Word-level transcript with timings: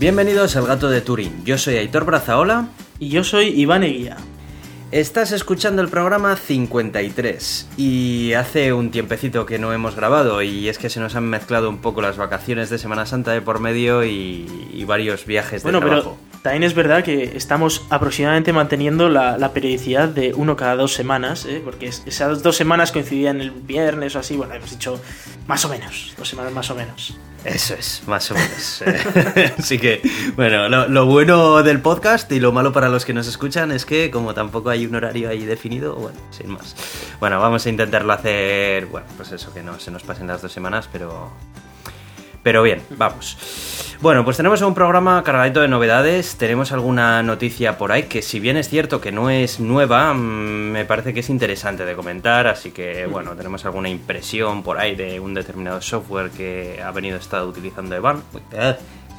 Bienvenidos 0.00 0.56
al 0.56 0.66
Gato 0.66 0.88
de 0.88 1.02
Turín. 1.02 1.44
Yo 1.44 1.58
soy 1.58 1.76
Aitor 1.76 2.06
Brazaola. 2.06 2.68
Y 2.98 3.10
yo 3.10 3.22
soy 3.22 3.48
Iván 3.48 3.82
Eguía. 3.82 4.16
Estás 4.92 5.30
escuchando 5.30 5.82
el 5.82 5.88
programa 5.88 6.36
53 6.36 7.68
y 7.76 8.32
hace 8.32 8.72
un 8.72 8.90
tiempecito 8.92 9.44
que 9.44 9.58
no 9.58 9.74
hemos 9.74 9.96
grabado 9.96 10.40
y 10.40 10.70
es 10.70 10.78
que 10.78 10.88
se 10.88 11.00
nos 11.00 11.16
han 11.16 11.24
mezclado 11.24 11.68
un 11.68 11.82
poco 11.82 12.00
las 12.00 12.16
vacaciones 12.16 12.70
de 12.70 12.78
Semana 12.78 13.04
Santa 13.04 13.32
de 13.32 13.42
por 13.42 13.60
medio 13.60 14.02
y, 14.02 14.46
varios 14.86 15.26
viajes 15.26 15.62
de 15.62 15.70
bueno, 15.70 15.86
trabajo. 15.86 16.16
Pero 16.30 16.40
también 16.42 16.62
es 16.62 16.72
verdad 16.72 17.04
que 17.04 17.36
estamos 17.36 17.84
aproximadamente 17.90 18.54
manteniendo 18.54 19.10
la, 19.10 19.52
periodicidad 19.52 20.08
de 20.08 20.32
uno 20.32 20.56
cada 20.56 20.76
dos 20.76 20.94
semanas, 20.94 21.44
¿eh? 21.44 21.60
porque 21.62 21.88
esas 21.88 22.42
dos 22.42 22.56
semanas 22.56 22.90
coincidían 22.90 23.42
el 23.42 23.50
viernes 23.50 24.16
o 24.16 24.20
así, 24.20 24.34
bueno, 24.38 24.54
hemos 24.54 24.70
dicho 24.70 24.98
más 25.46 25.62
o 25.66 25.68
menos, 25.68 26.14
dos 26.16 26.26
semanas 26.26 26.54
más 26.54 26.70
o 26.70 26.74
menos. 26.74 27.18
Eso 27.44 27.74
es, 27.74 28.02
más 28.06 28.30
o 28.30 28.34
menos. 28.34 28.82
Así 29.58 29.78
que, 29.78 30.02
bueno, 30.36 30.68
lo, 30.88 31.06
bueno 31.06 31.62
del 31.62 31.80
podcast 31.80 32.30
y 32.32 32.40
lo 32.40 32.52
malo 32.52 32.72
para 32.72 32.88
los 32.88 33.04
que 33.04 33.14
nos 33.14 33.26
escuchan 33.26 33.72
es 33.72 33.86
que 33.86 34.10
como 34.10 34.34
tampoco 34.34 34.68
hay 34.68 34.86
un 34.86 34.94
horario 34.94 35.30
ahí 35.30 35.44
definido, 35.44 35.94
bueno, 35.94 36.18
sin 36.30 36.50
más. 36.50 36.76
Bueno, 37.18 37.40
vamos 37.40 37.64
a 37.64 37.70
intentarlo 37.70 38.12
hacer, 38.12 38.86
bueno, 38.86 39.06
pues 39.16 39.32
eso, 39.32 39.52
que 39.54 39.62
no 39.62 39.80
se 39.80 39.90
nos 39.90 40.02
pasen 40.02 40.26
las 40.26 40.42
dos 40.42 40.52
semanas, 40.52 40.88
pero... 40.92 41.30
Pero 42.42 42.62
bien, 42.62 42.82
vamos. 42.90 43.36
Bueno, 44.00 44.24
pues 44.24 44.38
tenemos 44.38 44.62
un 44.62 44.72
programa 44.72 45.22
cargadito 45.22 45.60
de 45.60 45.68
novedades, 45.68 46.36
tenemos 46.36 46.72
alguna 46.72 47.22
noticia 47.22 47.76
por 47.76 47.92
ahí 47.92 48.04
que 48.04 48.22
si 48.22 48.40
bien 48.40 48.56
es 48.56 48.70
cierto 48.70 48.98
que 48.98 49.12
no 49.12 49.28
es 49.28 49.60
nueva, 49.60 50.14
mm, 50.14 50.72
me 50.72 50.84
parece 50.86 51.12
que 51.12 51.20
es 51.20 51.28
interesante 51.28 51.84
de 51.84 51.94
comentar, 51.94 52.46
así 52.46 52.70
que 52.70 53.04
bueno, 53.04 53.36
tenemos 53.36 53.66
alguna 53.66 53.90
impresión 53.90 54.62
por 54.62 54.78
ahí 54.78 54.96
de 54.96 55.20
un 55.20 55.34
determinado 55.34 55.82
software 55.82 56.30
que 56.30 56.80
ha 56.82 56.90
venido 56.92 57.18
estado 57.18 57.46
utilizando 57.46 57.94
Iván, 57.94 58.22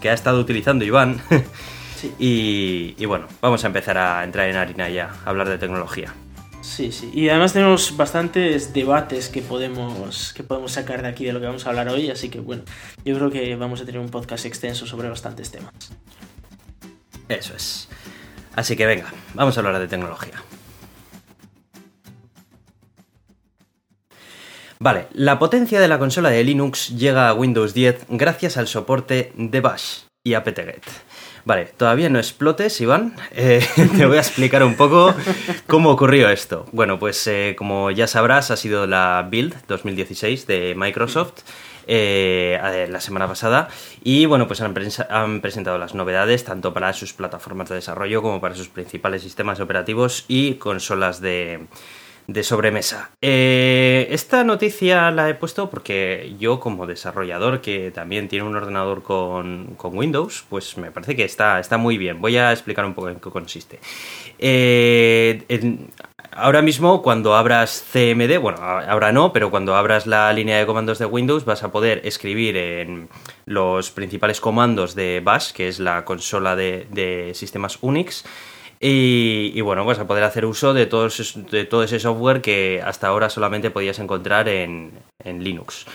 que 0.01 0.09
ha 0.09 0.13
estado 0.13 0.39
utilizando 0.39 0.83
Iván. 0.83 1.21
y, 2.17 2.95
y 2.97 3.05
bueno, 3.05 3.27
vamos 3.39 3.63
a 3.63 3.67
empezar 3.67 3.99
a 3.99 4.23
entrar 4.23 4.49
en 4.49 4.55
harina 4.55 4.89
ya, 4.89 5.11
a 5.23 5.29
hablar 5.29 5.47
de 5.47 5.59
tecnología. 5.59 6.11
Sí, 6.71 6.93
sí. 6.93 7.11
Y 7.13 7.27
además 7.27 7.51
tenemos 7.51 7.97
bastantes 7.97 8.71
debates 8.71 9.27
que 9.27 9.41
podemos, 9.41 10.31
que 10.31 10.41
podemos 10.41 10.71
sacar 10.71 11.01
de 11.01 11.09
aquí 11.09 11.25
de 11.25 11.33
lo 11.33 11.41
que 11.41 11.47
vamos 11.47 11.65
a 11.65 11.69
hablar 11.69 11.89
hoy, 11.89 12.09
así 12.09 12.29
que 12.29 12.39
bueno, 12.39 12.63
yo 13.03 13.13
creo 13.15 13.29
que 13.29 13.57
vamos 13.57 13.81
a 13.81 13.85
tener 13.85 13.99
un 13.99 14.07
podcast 14.07 14.45
extenso 14.45 14.87
sobre 14.87 15.09
bastantes 15.09 15.51
temas. 15.51 15.73
Eso 17.27 17.53
es. 17.57 17.89
Así 18.55 18.77
que 18.77 18.85
venga, 18.85 19.11
vamos 19.33 19.57
a 19.57 19.59
hablar 19.59 19.79
de 19.79 19.89
tecnología. 19.89 20.41
Vale, 24.79 25.07
la 25.11 25.39
potencia 25.39 25.81
de 25.81 25.89
la 25.89 25.99
consola 25.99 26.29
de 26.29 26.41
Linux 26.45 26.97
llega 26.97 27.27
a 27.27 27.33
Windows 27.33 27.73
10 27.73 28.05
gracias 28.07 28.55
al 28.55 28.67
soporte 28.67 29.33
de 29.35 29.59
Bash 29.59 30.03
y 30.23 30.35
apt-get. 30.35 30.83
Vale, 31.45 31.65
todavía 31.77 32.09
no 32.09 32.19
explotes, 32.19 32.79
Iván. 32.81 33.15
Eh, 33.31 33.65
te 33.97 34.05
voy 34.05 34.17
a 34.17 34.21
explicar 34.21 34.63
un 34.63 34.75
poco 34.75 35.13
cómo 35.67 35.89
ocurrió 35.89 36.29
esto. 36.29 36.67
Bueno, 36.71 36.99
pues 36.99 37.25
eh, 37.27 37.55
como 37.57 37.91
ya 37.91 38.07
sabrás, 38.07 38.51
ha 38.51 38.57
sido 38.57 38.87
la 38.87 39.27
Build 39.29 39.55
2016 39.67 40.47
de 40.47 40.75
Microsoft. 40.75 41.41
Eh, 41.87 42.87
la 42.89 43.01
semana 43.01 43.27
pasada 43.27 43.67
y 44.03 44.27
bueno 44.27 44.47
pues 44.47 44.61
han, 44.61 44.75
han, 45.09 45.41
presentado 45.41 45.79
las 45.79 45.95
novedades 45.95 46.43
tanto 46.43 46.75
para 46.75 46.93
sus 46.93 47.11
plataformas 47.13 47.69
de 47.69 47.75
desarrollo 47.75 48.21
como 48.21 48.39
para 48.39 48.53
sus 48.53 48.69
principales 48.69 49.23
sistemas 49.23 49.59
operativos 49.59 50.25
y 50.27 50.53
consolas 50.55 51.21
de, 51.21 51.65
de 52.33 52.43
sobremesa. 52.43 53.11
Eh, 53.21 54.07
esta 54.11 54.43
noticia 54.43 55.11
la 55.11 55.29
he 55.29 55.35
puesto 55.35 55.69
porque 55.69 56.35
yo 56.39 56.59
como 56.59 56.87
desarrollador 56.87 57.61
que 57.61 57.91
también 57.91 58.27
tiene 58.27 58.45
un 58.45 58.55
ordenador 58.55 59.03
con, 59.03 59.77
Windows, 59.83 60.45
pues 60.49 60.77
me 60.77 60.91
parece 60.91 61.15
que 61.15 61.25
está, 61.25 61.59
está 61.59 61.77
muy 61.77 61.97
bien. 61.97 62.21
Voy 62.21 62.37
a 62.37 62.51
explicar 62.51 62.85
un 62.85 62.93
poco 62.93 63.09
en 63.09 63.19
qué 63.19 63.29
consiste. 63.29 63.79
Eh, 64.39 65.43
ahora 66.31 66.61
mismo 66.61 67.01
cuando 67.01 67.35
abras 67.35 67.83
CMD, 67.91 68.39
bueno, 68.39 68.59
ahora 68.59 69.11
no, 69.11 69.33
pero 69.33 69.51
cuando 69.51 69.75
abras 69.75 70.07
la 70.07 70.31
línea 70.31 70.57
de 70.57 70.65
comandos 70.65 70.99
de 70.99 71.05
Windows 71.05 71.43
vas 71.43 71.63
a 71.63 71.71
poder 71.71 72.01
escribir 72.05 72.55
en 72.55 73.09
los 73.45 73.91
principales 73.91 74.39
comandos 74.39 74.95
de 74.95 75.21
Bash, 75.23 75.51
que 75.51 75.67
es 75.67 75.79
la 75.79 76.05
consola 76.05 76.55
de 76.55 77.31
sistemas 77.35 77.77
Unix, 77.81 78.23
y, 78.83 79.61
bueno, 79.61 79.85
vas 79.85 79.99
a 79.99 80.07
poder 80.07 80.23
hacer 80.23 80.43
uso 80.45 80.73
de 80.73 80.87
todo, 80.87 81.07
de 81.51 81.65
todo 81.65 81.83
ese 81.83 81.99
software 81.99 82.41
que 82.41 82.81
hasta 82.83 83.07
ahora 83.07 83.29
solamente 83.29 83.69
podías 83.69 83.99
encontrar 83.99 84.49
en, 84.49 84.91
Linux. 85.23 85.85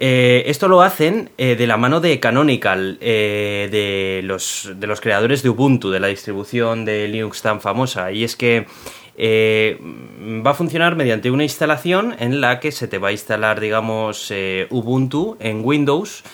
Eh, 0.00 0.44
esto 0.46 0.66
lo 0.66 0.82
hacen 0.82 1.30
eh, 1.38 1.54
de 1.54 1.66
la 1.68 1.76
mano 1.76 2.00
de 2.00 2.18
Canonical, 2.18 2.98
eh, 3.00 3.68
de, 3.70 4.22
los, 4.24 4.72
de 4.74 4.86
los 4.88 5.00
creadores 5.00 5.42
de 5.44 5.50
Ubuntu, 5.50 5.90
de 5.90 6.00
la 6.00 6.08
distribución 6.08 6.84
de 6.84 7.06
Linux 7.06 7.42
tan 7.42 7.60
famosa. 7.60 8.10
Y 8.10 8.24
es 8.24 8.34
que 8.34 8.66
va 9.18 10.50
a 10.50 10.54
funcionar 10.54 10.96
mediante 10.96 11.30
una 11.30 11.44
instalación 11.44 12.16
en 12.18 12.40
la 12.40 12.58
que 12.58 12.72
se 12.72 12.88
te 12.88 12.98
va 12.98 13.08
a 13.08 13.12
instalar, 13.12 13.60
digamos, 13.60 14.32
Ubuntu 14.70 15.36
en 15.38 15.64
Windows 15.64 16.24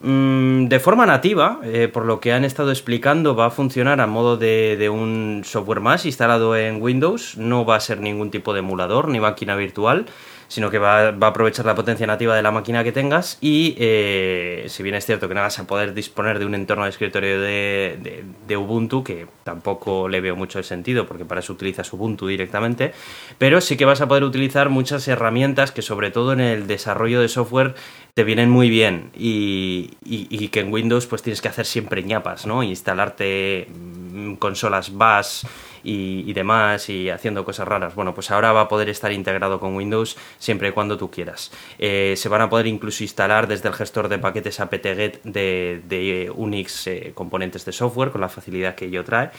de 0.00 0.78
forma 0.78 1.06
nativa, 1.06 1.60
eh, 1.64 1.88
por 1.88 2.04
lo 2.04 2.20
que 2.20 2.32
han 2.32 2.44
estado 2.44 2.70
explicando, 2.70 3.34
va 3.34 3.46
a 3.46 3.50
funcionar 3.50 4.00
a 4.00 4.06
modo 4.06 4.36
de, 4.36 4.76
de, 4.76 4.88
un 4.88 5.42
software 5.44 5.80
más 5.80 6.06
instalado 6.06 6.56
en 6.56 6.80
Windows. 6.80 7.36
No 7.36 7.64
va 7.64 7.74
a 7.76 7.80
ser 7.80 8.00
ningún 8.00 8.30
tipo 8.30 8.52
de 8.52 8.60
emulador 8.60 9.08
ni 9.08 9.18
máquina 9.18 9.56
virtual, 9.56 10.06
sino 10.48 10.70
que 10.70 10.78
va, 10.78 11.08
a 11.08 11.26
aprovechar 11.26 11.66
la 11.66 11.74
potencia 11.74 12.06
nativa 12.06 12.34
de 12.34 12.42
la 12.42 12.50
máquina 12.50 12.82
que 12.82 12.90
tengas 12.90 13.36
y 13.40 13.76
eh, 13.78 14.64
si 14.68 14.82
bien 14.82 14.94
es 14.94 15.04
cierto 15.04 15.28
que 15.28 15.34
no 15.34 15.42
vas 15.42 15.58
a 15.58 15.66
poder 15.66 15.92
disponer 15.92 16.38
de 16.38 16.46
un 16.46 16.54
entorno 16.54 16.84
de 16.84 16.90
escritorio 16.90 17.40
de, 17.40 18.56
Ubuntu, 18.56 19.04
que 19.04 19.26
tampoco 19.44 20.08
le 20.08 20.20
veo 20.20 20.34
mucho 20.34 20.58
el 20.58 20.64
sentido 20.64 21.06
porque 21.06 21.24
para 21.24 21.40
eso 21.40 21.52
utilizas 21.52 21.92
Ubuntu 21.92 22.26
directamente, 22.26 22.92
pero 23.36 23.60
sí 23.60 23.76
que 23.76 23.84
vas 23.84 24.00
a 24.00 24.08
poder 24.08 24.24
utilizar 24.24 24.70
muchas 24.70 25.06
herramientas 25.06 25.70
que 25.70 25.82
sobre 25.82 26.10
todo 26.10 26.32
en 26.32 26.40
el 26.40 26.66
desarrollo 26.66 27.20
de 27.20 27.28
software 27.28 27.74
te 28.14 28.24
vienen 28.24 28.50
muy 28.50 28.68
bien 28.68 29.10
y, 29.16 29.90
y 30.04 30.48
que 30.48 30.60
en 30.60 30.72
Windows 30.72 31.06
pues 31.06 31.22
tienes 31.22 31.40
que 31.40 31.48
hacer 31.48 31.66
siempre 31.66 32.02
ñapas, 32.02 32.46
¿no? 32.46 32.62
Instalarte 32.62 33.68
mm, 33.70 34.34
consolas 34.34 34.96
BAS 34.96 35.46
y, 35.82 36.32
demás 36.32 36.88
y 36.88 37.10
haciendo 37.10 37.44
cosas 37.44 37.68
raras. 37.68 37.94
Bueno, 37.94 38.14
pues 38.14 38.30
ahora 38.30 38.52
va 38.52 38.62
a 38.62 38.68
poder 38.68 38.88
estar 38.88 39.12
integrado 39.12 39.60
con 39.60 39.74
Windows 39.76 40.16
siempre 40.38 40.68
y 40.68 40.72
cuando 40.72 40.96
tú 40.96 41.10
quieras. 41.10 41.50
Eh, 41.78 42.14
se 42.16 42.28
van 42.28 42.42
a 42.42 42.50
poder 42.50 42.66
incluso 42.66 43.02
instalar 43.02 43.46
desde 43.48 43.68
el 43.68 43.74
gestor 43.74 44.08
de 44.08 44.18
paquetes 44.18 44.60
apt-get 44.60 45.22
de, 45.22 46.32
Unix 46.34 46.86
eh, 46.86 47.12
componentes 47.14 47.64
de 47.64 47.72
software 47.72 48.10
con 48.10 48.20
la 48.20 48.28
facilidad 48.28 48.74
que 48.74 48.86
ello 48.86 49.04
trae. 49.04 49.30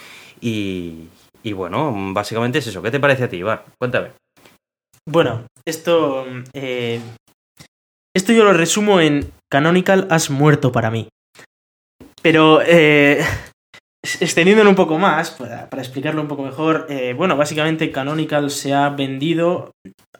Y, 0.41 1.07
bueno, 1.53 1.93
básicamente 2.13 2.59
es 2.59 2.67
eso. 2.67 2.81
¿Qué 2.81 2.91
te 2.91 2.99
parece 2.99 3.25
a 3.25 3.29
ti, 3.29 3.37
Iván? 3.37 3.61
Cuéntame. 3.77 4.09
Bueno, 5.05 5.45
esto... 5.65 6.25
Eh, 6.53 6.99
esto 8.15 8.33
yo 8.33 8.43
lo 8.43 8.53
resumo 8.53 8.99
en 8.99 9.31
Canonical 9.51 10.07
has 10.09 10.29
muerto 10.29 10.71
para 10.71 10.91
mí. 10.91 11.09
Pero 12.21 12.61
extendiéndolo 14.03 14.69
un 14.69 14.75
poco 14.75 14.97
más, 14.97 15.31
para, 15.31 15.67
explicarlo 15.77 16.21
un 16.21 16.27
poco 16.27 16.43
mejor, 16.43 16.87
eh, 16.89 17.13
bueno, 17.15 17.35
básicamente 17.35 17.91
Canonical 17.91 18.49
se 18.49 18.73
ha 18.73 18.89
vendido 18.89 19.71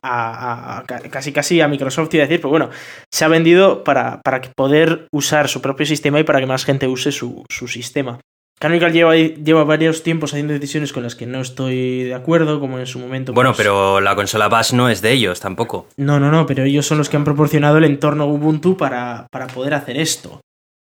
a, 0.03 0.83
casi 1.09 1.31
casi 1.31 1.61
a 1.61 1.67
Microsoft, 1.67 2.13
a 2.15 2.17
decir, 2.17 2.39
pero 2.39 2.49
bueno, 2.49 2.69
se 3.11 3.25
ha 3.25 3.27
vendido 3.27 3.83
para, 3.83 4.21
para 4.21 4.41
poder 4.55 5.07
usar 5.11 5.47
su 5.47 5.61
propio 5.61 5.85
sistema 5.85 6.19
y 6.19 6.23
para 6.23 6.39
que 6.39 6.45
más 6.45 6.65
gente 6.65 6.87
use 6.87 7.11
su, 7.11 7.45
sistema. 7.49 8.19
Canonical 8.59 8.91
lleva, 8.91 9.15
lleva 9.15 9.63
varios 9.63 10.03
tiempos 10.03 10.33
haciendo 10.33 10.51
decisiones 10.51 10.91
con 10.91 11.03
las 11.03 11.15
que 11.15 11.25
no 11.25 11.39
estoy 11.39 12.03
de 12.03 12.13
acuerdo, 12.13 12.59
como 12.59 12.77
en 12.77 12.87
su 12.87 12.99
momento. 12.99 13.31
Bueno, 13.31 13.51
pues 13.51 13.59
pero 13.59 14.01
la 14.01 14.15
consola 14.17 14.49
Bash 14.49 14.73
no 14.73 14.89
es 14.89 15.01
de 15.01 15.13
ellos 15.13 15.39
tampoco. 15.39 15.87
No, 15.95 16.19
no, 16.19 16.29
no, 16.29 16.45
pero 16.45 16.63
ellos 16.63 16.85
son 16.85 16.97
los 16.97 17.07
que 17.07 17.15
han 17.15 17.23
proporcionado 17.23 17.77
el 17.77 17.85
entorno 17.85 18.25
Ubuntu 18.25 18.75
para, 18.75 19.27
para 19.31 19.47
poder 19.47 19.75
hacer 19.75 19.97
esto. 19.97 20.41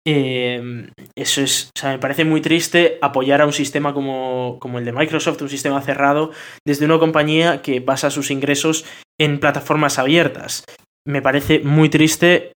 Eh, 0.10 0.88
eso 1.18 1.42
es, 1.42 1.70
o 1.76 1.80
sea, 1.80 1.92
me 1.92 2.00
parece 2.00 2.24
muy 2.24 2.40
triste 2.40 2.98
apoyar 3.02 3.42
a 3.42 3.46
un 3.46 3.52
sistema 3.52 3.94
como, 3.94 4.58
como, 4.62 4.80
el 4.80 4.86
de 4.86 4.94
Microsoft, 4.94 5.42
un 5.42 5.50
sistema 5.50 5.82
cerrado, 5.82 6.32
desde 6.66 6.86
una 6.86 6.98
compañía 6.98 7.62
que 7.62 7.82
basa 7.82 8.10
sus 8.10 8.32
ingresos 8.32 8.86
en 9.20 9.42
plataformas 9.42 10.00
abiertas. 10.00 10.64
Me 11.06 11.22
parece 11.22 11.60
muy 11.60 11.90
triste 11.90 12.54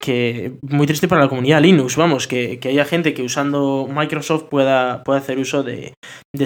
que 0.00 0.54
muy 0.62 0.88
triste 0.88 1.06
para 1.06 1.20
la 1.22 1.28
comunidad 1.28 1.62
Linux, 1.62 1.94
vamos, 1.94 2.26
que, 2.26 2.58
haya 2.64 2.84
gente 2.84 3.14
que 3.14 3.22
usando 3.22 3.88
Microsoft 3.88 4.48
pueda, 4.50 5.04
pueda 5.04 5.20
hacer 5.20 5.38
uso 5.38 5.62
de, 5.62 5.94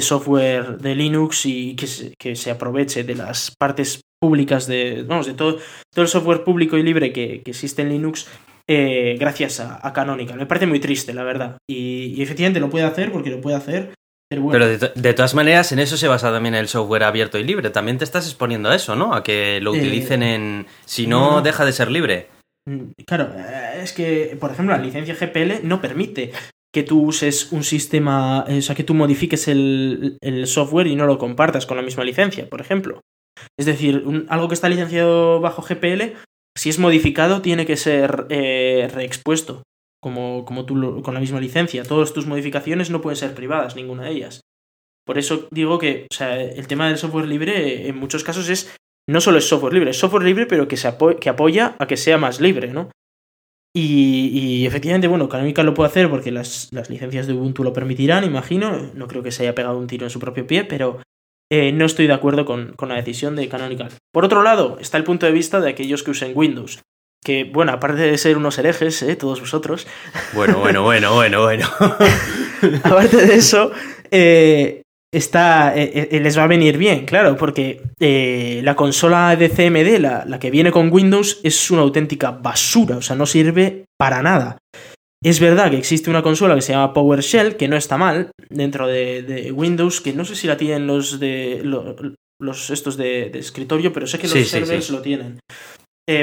software 0.00 0.77
de 0.77 0.94
Linux 0.94 1.47
y 1.47 1.77
que 1.77 1.87
se, 1.87 2.12
que 2.19 2.37
se, 2.37 2.50
aproveche 2.50 3.05
de 3.05 3.15
las 3.15 3.55
partes 3.59 4.03
públicas 4.21 4.67
de, 4.67 5.03
vamos, 5.09 5.25
de 5.25 5.33
todo, 5.33 5.56
todo 5.94 6.03
el 6.03 6.09
software 6.09 6.44
público 6.44 6.77
y 6.77 6.83
libre 6.83 7.15
que, 7.15 7.41
que 7.43 7.53
existe 7.53 7.81
en 7.81 7.88
Linux 7.88 8.29
eh, 8.69 9.17
gracias 9.19 9.61
a, 9.61 9.93
Canonical. 9.93 10.39
Me 10.39 10.47
parece 10.47 10.67
muy 10.67 10.81
triste, 10.81 11.15
la 11.15 11.23
verdad. 11.23 11.59
Y, 11.69 12.21
efectivamente 12.21 12.61
lo 12.61 12.71
puede 12.71 12.85
hacer 12.85 13.13
porque 13.13 13.31
lo 13.31 13.41
puede 13.41 13.57
hacer. 13.57 13.95
Pero, 14.29 14.43
bueno. 14.43 14.67
de, 14.67 15.15
todas 15.15 15.35
maneras, 15.35 15.71
en 15.71 15.79
eso 15.79 15.97
se 15.97 16.09
basa 16.09 16.33
también 16.33 16.57
el 16.57 16.67
software 16.67 17.05
abierto 17.05 17.39
y 17.39 17.45
libre. 17.45 17.71
También 17.71 17.99
te 17.99 18.05
estás 18.05 18.27
exponiendo 18.27 18.69
a 18.69 18.75
eso, 18.75 18.97
¿no? 18.97 19.15
A 19.15 19.23
que 19.23 19.61
lo 19.61 19.73
eh, 19.73 19.79
utilicen 19.79 20.25
en... 20.25 20.67
Si 20.85 21.07
no, 21.07 21.43
deja 21.43 21.65
de 21.65 21.73
ser 21.73 21.93
libre. 21.93 22.29
Mm, 22.69 22.91
claro, 23.07 23.33
eh, 23.37 23.81
es 23.83 23.93
que, 23.93 24.37
por 24.41 24.51
ejemplo, 24.51 24.77
la 24.77 24.83
licencia 24.83 25.15
GPL 25.15 25.67
no 25.67 25.81
permite 25.81 26.33
que 26.75 26.83
tú 26.83 27.03
uses 27.03 27.53
un 27.53 27.62
sistema, 27.62 28.45
o 28.49 28.61
sea, 28.61 28.75
que 28.75 28.85
tú 28.85 28.95
modifiques 28.95 29.47
el, 29.47 30.19
el 30.21 30.47
software 30.49 30.89
y 30.89 30.97
no 30.97 31.07
lo 31.07 31.19
compartas 31.19 31.65
con 31.65 31.77
la 31.77 31.83
misma 31.85 32.05
licencia, 32.05 32.49
por 32.51 32.61
ejemplo. 32.61 33.01
Es 33.59 33.67
decir, 33.67 34.27
algo 34.29 34.49
que 34.49 34.55
está 34.55 34.69
licenciado 34.69 35.41
bajo 35.41 35.62
GPL, 35.62 36.17
si 36.56 36.70
es 36.70 36.79
modificado, 36.79 37.43
tiene 37.43 37.67
que 37.67 37.76
ser 37.76 38.26
eh, 38.31 38.88
reexpuesto, 38.93 39.62
como, 40.00 40.44
como 40.44 40.64
tú 40.64 41.03
con 41.03 41.14
la 41.14 41.20
misma 41.20 41.41
licencia. 41.41 41.85
Todas 41.85 42.12
tus 42.12 42.26
modificaciones 42.26 42.91
no 42.91 43.00
pueden 43.00 43.17
ser 43.17 43.35
privadas, 43.35 43.76
ninguna 43.76 44.05
de 44.05 44.12
ellas. 44.12 44.41
Por 45.06 45.19
eso 45.19 45.47
digo 45.53 45.79
que 45.79 46.06
o 46.11 46.14
sea, 46.14 46.41
el 46.41 46.67
tema 46.67 46.88
del 46.88 46.99
software 46.99 47.29
libre 47.29 47.88
en 47.88 47.97
muchos 47.97 48.25
casos 48.25 48.49
es 48.49 48.75
no 49.08 49.20
solo 49.20 49.38
es 49.38 49.49
software 49.49 49.73
libre, 49.73 49.91
es 49.91 49.99
software 49.99 50.25
libre 50.25 50.47
pero 50.47 50.67
que, 50.67 50.76
se 50.76 50.88
apoya 50.88 51.76
a 51.79 51.87
que 51.87 51.97
sea 51.97 52.19
más 52.19 52.41
libre, 52.41 52.73
¿no? 52.73 52.91
Y, 53.79 54.64
efectivamente, 54.64 55.06
bueno, 55.06 55.29
Canonical 55.29 55.67
lo 55.67 55.75
puede 55.75 55.91
hacer 55.91 56.09
porque 56.09 56.32
las, 56.32 56.70
licencias 56.88 57.26
de 57.26 57.35
Ubuntu 57.35 57.62
lo 57.62 57.75
permitirán, 57.75 58.25
imagino. 58.25 58.91
No 58.94 59.06
creo 59.06 59.23
que 59.23 59.31
se 59.31 59.43
haya 59.43 59.55
pegado 59.55 59.76
un 59.76 59.87
tiro 59.87 60.06
en 60.06 60.11
su 60.11 60.19
propio 60.19 60.47
pie, 60.47 60.64
pero 60.64 61.02
eh, 61.51 61.73
no 61.73 61.85
estoy 61.85 62.07
de 62.07 62.15
acuerdo 62.15 62.45
con, 62.45 62.75
la 62.89 62.95
decisión 62.95 63.37
de 63.37 63.49
Canonical. 63.49 63.91
Por 64.13 64.25
otro 64.25 64.43
lado, 64.43 64.79
está 64.81 64.99
el 64.99 65.05
punto 65.05 65.27
de 65.27 65.33
vista 65.33 65.61
de 65.61 65.71
aquellos 65.71 66.03
que 66.03 66.11
usen 66.11 66.33
Windows. 66.35 66.81
Que, 67.25 67.45
bueno, 67.45 67.73
aparte 67.73 68.03
de 68.03 68.19
ser 68.19 68.37
unos 68.37 68.59
herejes, 68.59 69.03
¿eh? 69.03 69.17
todos 69.17 69.41
vosotros. 69.41 69.87
Bueno, 70.33 70.59
bueno, 70.59 70.83
bueno, 70.83 71.15
bueno, 71.15 71.43
bueno. 71.43 71.69
aparte 72.85 73.27
de 73.27 73.35
eso, 73.35 73.73
eh, 74.11 74.83
está, 75.13 75.77
eh, 75.77 76.09
eh, 76.11 76.21
les 76.21 76.39
va 76.39 76.45
a 76.45 76.49
venir 76.49 76.79
bien, 76.79 77.07
claro, 77.07 77.37
porque 77.37 77.83
la 78.63 78.77
consola 78.77 79.35
de 79.37 79.49
CMD, 79.49 79.99
la, 80.01 80.25
la, 80.27 80.39
que 80.39 80.51
viene 80.51 80.71
con 80.71 80.93
Windows, 80.93 81.41
es 81.43 81.71
una 81.71 81.83
auténtica 81.83 82.31
basura, 82.31 82.99
o 82.99 83.03
sea, 83.03 83.17
no 83.17 83.27
sirve 83.27 83.85
para 83.99 84.23
nada. 84.23 84.59
Es 85.26 85.40
verdad 85.40 85.70
que 85.70 85.78
existe 85.78 86.08
una 86.08 86.23
consola 86.23 86.55
que 86.55 86.62
se 86.62 86.73
llama 86.73 86.93
PowerShell, 86.93 87.56
que 87.56 87.67
no 87.67 87.76
está 87.76 87.99
mal 87.99 88.31
dentro 88.49 88.87
de, 88.87 89.50
Windows, 89.52 90.00
que 90.00 90.12
no 90.12 90.25
sé 90.25 90.37
si 90.37 90.46
la 90.46 90.56
tienen 90.56 90.87
los 90.87 91.19
de 91.19 91.62
los, 91.64 92.70
estos 92.70 92.96
de, 92.96 93.26
escritorio, 93.34 93.93
pero 93.93 94.06
sé 94.06 94.20
que 94.20 94.28
los 94.28 94.49
servers 94.49 94.90
lo 94.90 95.02
tienen. 95.02 95.40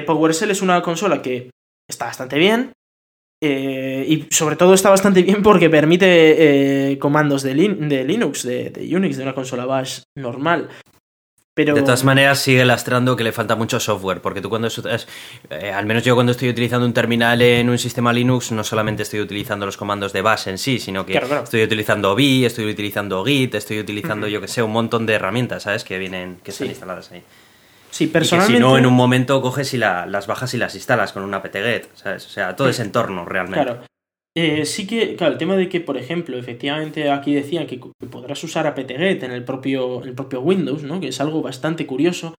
PowerShell 0.05 0.51
es 0.51 0.61
una 0.61 0.81
consola 0.81 1.21
que 1.21 1.50
está 1.89 2.05
bastante 2.05 2.38
bien, 2.38 2.71
eh, 3.45 4.05
y 4.07 4.33
sobre 4.33 4.55
todo 4.55 4.73
está 4.73 4.89
bastante 4.89 5.21
bien 5.21 5.44
porque 5.44 5.69
permite 5.69 6.91
eh, 6.91 6.97
comandos 6.97 7.44
de, 7.44 7.53
Linux, 7.53 8.44
de, 8.44 8.89
Unix, 8.95 9.17
de 9.17 9.23
una 9.23 9.35
consola 9.35 9.65
Bash 9.65 10.03
normal. 10.17 10.69
Pero... 11.55 11.75
De 11.75 11.81
todas 11.81 12.03
maneras, 12.03 12.39
sigue 12.39 12.65
lastrando 12.65 13.15
que 13.15 13.23
le 13.23 13.31
falta 13.31 13.55
mucho 13.55 13.79
software, 13.79 14.21
porque 14.21 14.41
tú 14.41 14.50
cuando 14.50 14.69
eh, 15.50 15.71
al 15.71 15.85
menos 15.85 16.03
yo 16.03 16.15
cuando 16.15 16.31
estoy 16.31 16.50
utilizando 16.50 16.85
un 16.85 16.94
terminal 16.94 17.41
en 17.44 17.69
un 17.69 17.77
sistema 17.77 18.11
Linux, 18.11 18.51
no 18.51 18.63
solamente 18.63 19.03
estoy 19.03 19.19
utilizando 19.21 19.65
los 19.65 19.77
comandos 19.77 20.13
de 20.13 20.23
Bash 20.23 20.47
en 20.47 20.57
sí, 20.57 20.79
sino 20.79 21.05
que 21.05 21.15
estoy 21.15 21.63
utilizando 21.63 22.15
Vi, 22.15 22.45
estoy 22.45 22.65
utilizando 22.71 23.23
Git, 23.23 23.53
estoy 23.53 23.79
utilizando, 23.79 24.27
yo 24.27 24.41
que 24.41 24.47
sé, 24.47 24.63
un 24.63 24.71
montón 24.71 25.05
de 25.05 25.13
herramientas, 25.13 25.63
¿sabes? 25.63 25.83
Que 25.83 26.00
vienen, 26.00 26.39
que 26.44 26.51
están 26.51 26.67
instaladas 26.67 27.11
ahí. 27.11 27.23
Sí, 27.91 28.07
personalmente. 28.07 28.57
si 28.57 28.59
no, 28.59 28.75
en 28.75 28.88
un 28.88 28.94
momento 28.95 29.39
coges 29.39 29.75
y 29.75 29.77
las 29.77 30.25
bajas 30.25 30.55
y 30.55 30.57
las 30.57 30.73
instalas 30.73 31.13
con 31.13 31.21
una 31.21 31.38
apt-get, 31.38 31.88
¿sabes? 31.94 32.25
O 32.25 32.29
sea, 32.29 32.55
todo 32.55 32.67
ese 32.67 32.81
entorno 32.81 33.25
realmente. 33.25 33.63
Claro. 33.63 33.93
Eh, 34.35 34.65
sí 34.65 34.88
que, 34.88 35.15
claro, 35.15 35.33
el 35.33 35.38
tema 35.38 35.56
de 35.56 35.69
que, 35.69 35.80
por 35.80 35.95
ejemplo, 35.95 36.38
efectivamente 36.38 37.12
aquí 37.12 37.33
decían 37.35 37.68
que, 37.68 37.80
podrás 38.09 38.44
usar 38.44 38.65
apt-get 38.65 39.24
en 39.24 39.31
el 39.31 39.44
propio, 39.44 40.03
el 40.03 40.13
propio 40.13 40.41
Windows, 40.41 40.83
¿no? 40.83 41.00
Que 41.00 41.09
es 41.09 41.21
algo 41.21 41.41
bastante 41.41 41.85
curioso. 41.85 42.33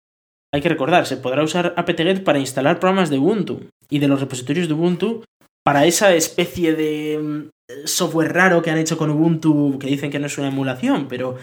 Hay 0.52 0.60
que 0.60 0.68
recordar, 0.68 1.06
se 1.06 1.16
podrá 1.16 1.42
usar 1.42 1.72
apt-get 1.76 2.24
para 2.24 2.38
instalar 2.38 2.80
programas 2.80 3.10
de 3.10 3.18
Ubuntu 3.18 3.68
y 3.90 4.00
de 4.00 4.08
los 4.08 4.20
repositorios 4.20 4.68
de 4.68 4.74
Ubuntu 4.74 5.24
para 5.64 5.86
esa 5.86 6.14
especie 6.14 6.74
de 6.74 7.18
mm, 7.18 7.86
software 7.86 8.32
raro 8.32 8.62
que 8.62 8.70
han 8.70 8.78
hecho 8.78 8.98
con 8.98 9.10
Ubuntu 9.10 9.78
que 9.78 9.86
dicen 9.86 10.10
que 10.10 10.18
no 10.18 10.26
es 10.26 10.36
una 10.36 10.48
emulación, 10.48 11.06
pero 11.08 11.36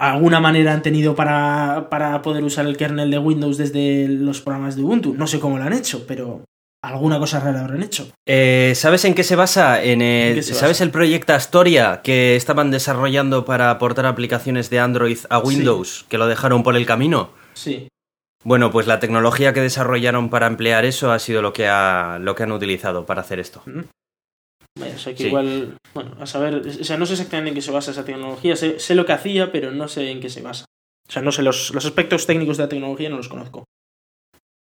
alguna 0.00 0.40
manera 0.40 0.72
han 0.72 0.82
tenido 0.82 1.14
para, 1.14 1.88
para, 1.90 2.22
poder 2.22 2.44
usar 2.44 2.66
el 2.66 2.76
kernel 2.76 3.10
de 3.10 3.18
Windows 3.18 3.58
desde 3.58 4.08
los 4.08 4.40
programas 4.40 4.76
de 4.76 4.82
Ubuntu. 4.82 5.14
No 5.14 5.26
sé 5.26 5.40
cómo 5.40 5.58
lo 5.58 5.64
han 5.64 5.72
hecho, 5.72 6.06
pero 6.06 6.44
alguna 6.88 7.18
cosa 7.18 7.40
rara 7.40 7.60
habrán 7.60 7.82
hecho. 7.82 8.10
Eh, 8.26 8.72
¿Sabes 8.74 9.04
en 9.04 9.14
qué 9.14 9.24
se 9.24 9.36
basa? 9.36 9.82
En 9.82 10.02
el, 10.02 10.42
¿Sabes 10.42 10.80
el 10.80 10.90
proyecto 10.90 11.32
Astoria 11.32 12.00
que 12.02 12.36
estaban 12.36 12.70
desarrollando 12.70 13.44
para 13.44 13.70
aportar 13.70 14.06
aplicaciones 14.06 14.70
de 14.70 14.80
Android 14.80 15.18
a 15.30 15.38
Windows, 15.38 16.04
que 16.08 16.18
lo 16.18 16.26
dejaron 16.26 16.62
por 16.62 16.76
el 16.76 16.86
camino? 16.86 17.30
Sí. 17.54 17.88
Bueno, 18.44 18.70
pues 18.70 18.86
la 18.86 19.00
tecnología 19.00 19.54
que 19.54 19.60
desarrollaron 19.60 20.28
para 20.28 20.46
emplear 20.46 20.84
eso 20.84 21.10
ha 21.12 21.18
sido 21.18 21.40
lo 21.40 21.52
que, 21.52 21.66
ha, 21.66 22.18
lo 22.20 22.34
que 22.34 22.42
han 22.42 22.52
utilizado 22.52 23.06
para 23.06 23.22
hacer 23.22 23.40
esto. 23.40 23.62
Vaya, 24.78 24.94
o 24.96 24.98
sea 24.98 25.14
que 25.14 25.28
igual, 25.28 25.76
bueno, 25.94 26.16
a 26.20 26.26
saber, 26.26 26.56
o 26.56 26.84
sea, 26.84 26.98
no 26.98 27.06
sé 27.06 27.14
exactamente 27.14 27.50
en 27.50 27.54
qué 27.54 27.62
se 27.62 27.70
basa 27.70 27.92
esa 27.92 28.04
tecnología, 28.04 28.56
sé, 28.56 28.78
sé, 28.80 28.94
lo 28.94 29.06
que 29.06 29.12
hacía, 29.12 29.50
pero 29.50 29.70
no 29.70 29.88
sé 29.88 30.10
en 30.10 30.20
qué 30.20 30.28
se 30.28 30.42
basa. 30.42 30.66
O 31.08 31.12
sea, 31.12 31.22
no 31.22 31.32
sé, 31.32 31.42
los, 31.42 31.72
los 31.72 31.86
aspectos 31.86 32.26
técnicos 32.26 32.56
de 32.56 32.64
la 32.64 32.68
tecnología 32.68 33.08
no 33.08 33.16
los 33.16 33.28
conozco. 33.28 33.64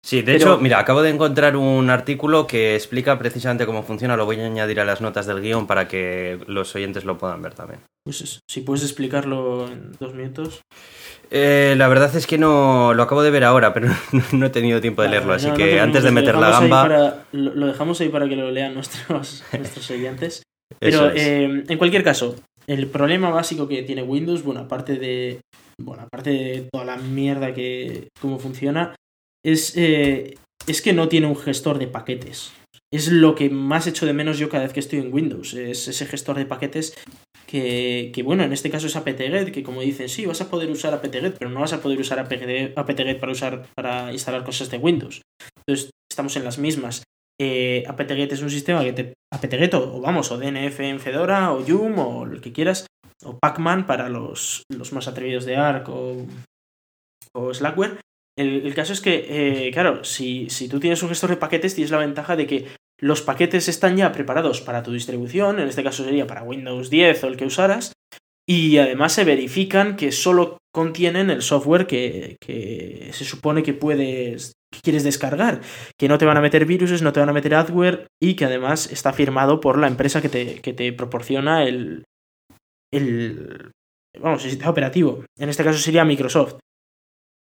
Sí, 0.02 0.22
de 0.22 0.36
hecho, 0.36 0.58
mira, 0.60 0.80
acabo 0.80 1.02
de 1.02 1.10
encontrar 1.10 1.58
un 1.58 1.90
artículo 1.90 2.48
que 2.48 2.76
explica 2.76 3.20
precisamente 3.20 3.66
cómo 3.66 3.84
funciona, 3.84 4.16
lo 4.16 4.26
voy 4.26 4.40
a 4.40 4.46
añadir 4.46 4.80
a 4.80 4.86
las 4.86 5.02
notas 5.02 5.26
del 5.26 5.42
guion 5.42 5.68
para 5.68 5.88
que 5.88 6.40
los 6.48 6.74
oyentes 6.76 7.04
lo 7.04 7.18
puedan 7.18 7.42
ver 7.42 7.54
también. 7.54 7.82
Pues 8.06 8.40
si 8.50 8.62
puedes 8.62 8.84
explicarlo 8.84 9.68
en 9.68 9.92
dos 10.00 10.14
minutos. 10.14 10.62
Eh, 11.32 11.76
la 11.78 11.88
verdad 11.90 12.16
es 12.16 12.26
que 12.26 12.38
no 12.38 12.94
lo 12.94 13.04
acabo 13.04 13.22
de 13.22 13.30
ver 13.30 13.44
ahora, 13.44 13.74
pero 13.74 13.90
no 14.32 14.46
he 14.46 14.50
tenido 14.50 14.82
tiempo 14.82 15.02
de 15.02 15.10
leerlo, 15.10 15.34
así 15.34 15.52
que 15.52 15.80
antes 15.80 16.04
de 16.04 16.12
meter 16.12 16.36
la 16.36 16.50
gamba... 16.50 17.26
lo 17.32 17.68
dejamos 17.68 18.00
ahí 18.02 18.10
para 18.10 18.28
que 18.28 18.36
lo 18.36 18.50
lean 18.52 18.74
nuestros, 18.74 19.44
nuestros 19.58 19.92
oyentes. 19.92 20.44
Pero 20.80 21.12
eh, 21.12 21.64
en 21.68 21.78
cualquier 21.78 22.04
caso, 22.04 22.36
el 22.68 22.88
problema 22.88 23.32
básico 23.32 23.68
que 23.68 23.84
tiene 23.84 24.04
Windows, 24.04 24.44
bueno, 24.44 24.62
aparte 24.62 24.98
de, 24.98 25.42
bueno, 25.82 26.04
aparte 26.04 26.30
de 26.30 26.68
toda 26.72 26.86
la 26.86 26.98
mierda 26.98 27.54
que 27.54 28.10
cómo 28.22 28.40
funciona, 28.40 28.96
es, 29.46 29.76
eh, 29.78 30.38
es 30.68 30.82
que 30.82 30.94
no 30.94 31.08
tiene 31.08 31.28
un 31.28 31.36
gestor 31.36 31.80
de 31.80 31.88
paquetes. 31.88 32.52
Es 32.92 33.12
lo 33.12 33.36
que 33.36 33.50
más 33.50 33.88
echo 33.88 34.06
de 34.06 34.14
menos 34.14 34.40
yo 34.40 34.50
cada 34.50 34.64
vez 34.64 34.74
que 34.74 34.80
estoy 34.80 35.00
en 35.00 35.14
Windows. 35.14 35.54
Es 35.54 35.88
ese 35.88 36.06
gestor 36.06 36.38
de 36.38 36.46
paquetes 36.46 36.96
que, 37.46 38.12
que, 38.14 38.24
bueno, 38.24 38.44
en 38.44 38.54
este 38.54 38.70
caso 38.70 38.88
es 38.88 38.96
apt-get, 38.96 39.52
que 39.52 39.64
como 39.64 39.82
dicen, 39.82 40.10
sí, 40.10 40.26
vas 40.26 40.42
a 40.42 40.50
poder 40.50 40.70
usar 40.70 40.94
apt-get, 40.94 41.36
pero 41.38 41.50
no 41.50 41.62
vas 41.62 41.74
a 41.74 41.82
poder 41.82 42.00
usar 42.00 42.20
apt-get 42.20 43.20
para, 43.20 43.32
usar, 43.32 43.66
para 43.76 44.12
instalar 44.12 44.44
cosas 44.44 44.70
de 44.70 44.78
Windows. 44.78 45.22
Entonces, 45.68 45.92
estamos 46.12 46.36
en 46.36 46.44
las 46.44 46.58
mismas. 46.58 47.04
Eh, 47.40 47.84
apt-get 47.88 48.34
es 48.34 48.42
un 48.42 48.50
sistema 48.50 48.84
que 48.84 48.94
te... 48.94 49.14
apt-get 49.34 49.74
o, 49.76 50.02
vamos, 50.02 50.32
o 50.32 50.38
DNF 50.38 50.80
en 50.82 51.00
Fedora, 51.00 51.54
o 51.54 51.66
Yum, 51.66 51.98
o 52.00 52.26
lo 52.26 52.42
que 52.42 52.52
quieras, 52.52 52.86
o 53.24 53.38
Pacman 53.40 53.86
para 53.86 54.10
los, 54.10 54.64
los 54.72 54.94
más 54.94 55.08
atrevidos 55.08 55.46
de 55.46 55.58
Arc 55.58 55.90
o, 55.90 56.26
o 57.34 57.54
Slackware. 57.54 58.00
El, 58.40 58.74
caso 58.74 58.94
es 58.94 59.02
que, 59.02 59.26
eh, 59.68 59.72
claro, 59.74 60.06
si, 60.06 60.50
si 60.50 60.70
tú 60.70 60.80
tienes 60.80 61.04
un 61.04 61.10
gestor 61.10 61.30
de 61.30 61.36
paquetes, 61.36 61.76
tienes 61.76 61.92
la 61.92 61.98
ventaja 61.98 62.38
de 62.38 62.48
que 62.48 62.68
los 62.98 63.22
paquetes 63.22 63.68
están 63.68 63.98
ya 63.98 64.14
preparados 64.14 64.62
para 64.62 64.82
tu 64.82 64.94
distribución, 64.94 65.60
en 65.60 65.68
este 65.68 65.84
caso 65.84 66.06
sería 66.06 66.26
para 66.26 66.44
Windows 66.44 66.90
10 66.90 67.22
o 67.26 67.28
el 67.28 67.36
que 67.36 67.44
usaras, 67.44 67.92
y 68.48 68.78
además 68.78 69.12
se 69.12 69.26
verifican 69.26 69.98
que 69.98 70.14
solo 70.14 70.58
contienen 70.74 71.30
el 71.30 71.42
software 71.42 71.86
que, 71.86 72.38
se 73.12 73.26
supone 73.26 73.62
que 73.62 73.74
puedes 73.74 74.54
que 74.72 74.82
quieres 74.82 75.04
descargar, 75.04 75.60
que 75.98 76.08
no 76.08 76.18
te 76.18 76.26
van 76.26 76.38
a 76.38 76.42
meter 76.42 76.66
virus, 76.66 77.02
no 77.02 77.12
te 77.12 77.20
van 77.20 77.30
a 77.30 77.34
meter 77.34 77.56
adware 77.56 78.08
y 78.22 78.36
que 78.36 78.46
además 78.46 78.90
está 78.90 79.12
firmado 79.12 79.60
por 79.60 79.78
la 79.78 79.88
empresa 79.88 80.22
que 80.22 80.30
te, 80.30 80.62
que 80.62 80.74
te 80.74 80.94
proporciona 80.94 81.64
el, 81.64 82.06
el 82.94 83.72
vamos, 84.18 84.46
el 84.46 84.52
sistema 84.52 84.72
operativo. 84.72 85.26
En 85.38 85.50
este 85.50 85.64
caso 85.64 85.80
sería 85.80 86.06
Microsoft. 86.06 86.60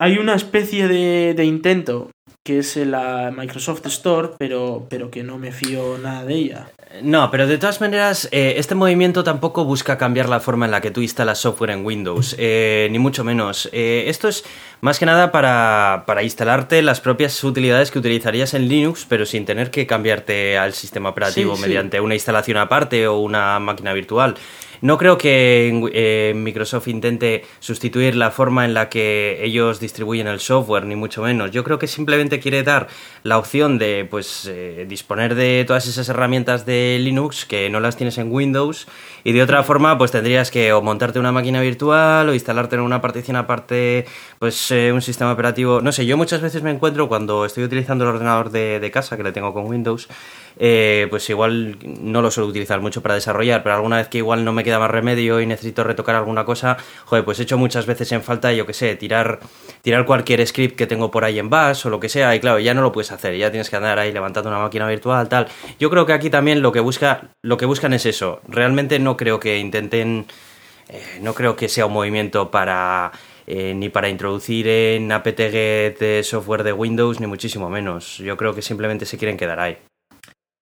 Hay 0.03 0.19
una 0.19 0.35
especie 0.35 0.89
de, 0.89 1.33
de 1.33 1.45
intento 1.45 2.11
que 2.45 2.59
es 2.59 2.77
la 2.77 3.31
Microsoft 3.31 3.87
Store, 3.87 4.31
pero, 4.37 4.89
pero 4.91 5.13
que 5.13 5.23
no 5.23 5.39
me 5.39 5.53
fío 5.53 5.97
nada 5.97 6.25
de 6.25 6.35
ella. 6.35 6.71
No, 7.01 7.31
pero 7.31 7.47
de 7.47 7.57
todas 7.57 7.81
maneras, 7.81 8.29
eh, 8.33 8.55
este 8.57 8.75
movimiento 8.75 9.23
tampoco 9.23 9.65
busca 9.65 9.97
cambiar 9.99 10.29
la 10.29 10.41
forma 10.41 10.65
en 10.65 10.73
la 10.73 10.81
que 10.81 10.91
tú 10.91 11.03
instalas 11.03 11.39
software 11.39 11.71
en 11.71 11.85
Windows, 11.87 12.35
eh, 12.41 12.89
ni 12.91 12.99
mucho 12.99 13.23
menos. 13.23 13.69
Eh, 13.73 14.07
esto 14.09 14.27
es 14.27 14.45
más 14.81 14.99
que 14.99 15.07
nada 15.07 15.31
para, 15.31 16.03
para, 16.05 16.25
instalarte 16.25 16.83
las 16.83 17.01
propias 17.01 17.43
utilidades 17.45 17.93
que 17.93 18.01
utilizarías 18.01 18.55
en 18.55 18.69
Linux, 18.69 19.07
pero 19.09 19.25
sin 19.25 19.45
tener 19.45 19.71
que 19.71 19.87
cambiarte 19.87 20.59
al 20.59 20.73
sistema 20.73 21.11
operativo 21.11 21.57
mediante 21.57 22.01
una 22.01 22.15
instalación 22.15 22.57
aparte 22.57 23.07
o 23.07 23.21
una 23.21 23.61
máquina 23.61 23.93
virtual. 23.93 24.35
No 24.83 24.99
creo 24.99 25.17
que 25.17 25.91
eh, 25.93 26.35
Microsoft 26.35 26.89
intente 26.89 27.45
sustituir 27.61 28.17
la 28.17 28.33
forma 28.33 28.65
en 28.65 28.75
la 28.75 28.89
que 28.89 29.39
ellos 29.45 29.79
distribuyen 29.79 30.27
el 30.27 30.41
software, 30.41 30.87
ni 30.87 30.97
mucho 30.97 31.23
menos. 31.23 31.53
Yo 31.53 31.63
creo 31.63 31.79
que 31.79 31.87
simplemente 31.87 32.41
quiere 32.41 32.65
dar 32.65 32.89
la 33.23 33.39
opción 33.39 33.79
de 33.79 34.09
pues 34.11 34.45
eh, 34.51 34.85
disponer 34.89 35.37
de 35.37 35.65
todas 35.69 35.87
esas 35.87 36.09
herramientas 36.09 36.67
de 36.67 36.99
Linux 37.01 37.45
que 37.47 37.71
no 37.71 37.79
las 37.79 37.97
tienes 37.97 38.19
en 38.19 38.33
Windows 38.33 38.89
y 39.23 39.31
de 39.31 39.43
otra 39.45 39.63
forma 39.63 39.97
pues 39.99 40.11
tendrías 40.11 40.51
que 40.51 40.73
o 40.73 40.83
montarte 40.83 41.21
una 41.21 41.31
máquina 41.31 41.61
virtual 41.61 42.29
o 42.29 42.35
instalarte 42.35 42.75
en 42.75 42.83
una 42.83 43.01
partición 43.01 43.37
aparte 43.37 44.05
pues 44.41 44.69
eh, 44.73 44.91
un 44.93 45.01
sistema 45.01 45.31
operativo. 45.31 45.81
No 45.81 45.93
sé, 45.93 46.07
yo 46.07 46.17
muchas 46.17 46.41
veces 46.41 46.65
me 46.65 46.73
encuentro 46.73 47.07
cuando 47.07 47.45
estoy 47.45 47.63
utilizando 47.63 48.03
el 48.03 48.11
ordenador 48.11 48.51
de, 48.51 48.81
de 48.81 48.91
casa 48.91 49.17
que 49.17 49.23
le 49.23 49.31
tengo 49.31 49.55
con 49.55 49.67
Windows 49.67 50.09
pues 51.11 51.29
igual 51.31 51.79
no 51.83 52.23
lo 52.23 52.31
suelo 52.31 52.49
utilizar 52.49 52.81
mucho 52.81 53.03
para 53.03 53.15
desarrollar, 53.15 53.63
pero 53.63 53.75
alguna 53.75 53.97
vez 53.97 54.09
que 54.09 54.19
igual 54.19 54.45
no 54.45 54.53
me 54.53 54.63
queda 54.63 54.72
más 54.79 54.91
remedio 54.91 55.41
y 55.41 55.47
necesito 55.47 55.85
retocar 55.85 56.15
alguna 56.15 56.45
cosa, 56.45 56.77
joder, 57.05 57.25
pues 57.25 57.41
he 57.41 57.43
hecho 57.43 57.59
muchas 57.59 57.87
veces 57.87 58.11
en 58.13 58.23
falta, 58.23 58.53
yo 58.53 58.67
que 58.67 58.73
sé, 58.73 58.95
tirar, 58.97 59.41
tirar 59.83 60.05
cualquier 60.07 60.47
script 60.47 60.77
que 60.77 60.87
tengo 60.87 61.11
por 61.11 61.25
ahí 61.25 61.39
en 61.39 61.51
Bash 61.51 61.87
o 61.87 61.91
lo 61.91 62.01
que 62.01 62.09
sea, 62.09 62.35
y 62.35 62.41
claro, 62.41 62.59
ya 62.59 62.75
no 62.75 62.83
lo 62.83 62.93
puedes 62.93 63.13
hacer, 63.13 63.37
ya 63.37 63.51
tienes 63.51 63.71
que 63.71 63.77
andar 63.77 63.99
ahí 63.99 64.13
levantando 64.13 64.51
una 64.51 64.59
máquina 64.59 64.89
virtual, 64.89 65.29
tal. 65.29 65.49
Yo 65.79 65.91
creo 65.91 66.07
que 66.07 66.13
aquí 66.13 66.31
también 66.31 66.63
lo 66.63 66.73
que 66.73 66.81
busca, 66.81 67.29
lo 67.43 67.57
que 67.57 67.67
buscan 67.67 67.93
es 67.93 68.07
eso. 68.07 68.41
Realmente 68.49 68.99
no 68.99 69.17
creo 69.17 69.41
que 69.41 69.59
intenten, 69.59 70.27
eh, 70.89 71.19
no 71.21 71.35
creo 71.35 71.57
que 71.57 71.69
sea 71.69 71.87
un 71.87 71.93
movimiento 71.93 72.51
para 72.51 73.13
eh, 73.47 73.75
ni 73.75 73.89
para 73.89 74.09
introducir 74.09 74.69
en 74.69 75.11
apt-get 75.11 76.23
software 76.23 76.63
de 76.63 76.73
Windows, 76.73 77.21
ni 77.21 77.27
muchísimo 77.27 77.69
menos. 77.69 78.19
Yo 78.19 78.37
creo 78.37 78.55
que 78.55 78.63
simplemente 78.63 79.05
se 79.05 79.19
quieren 79.19 79.37
quedar 79.37 79.61
ahí. 79.61 79.77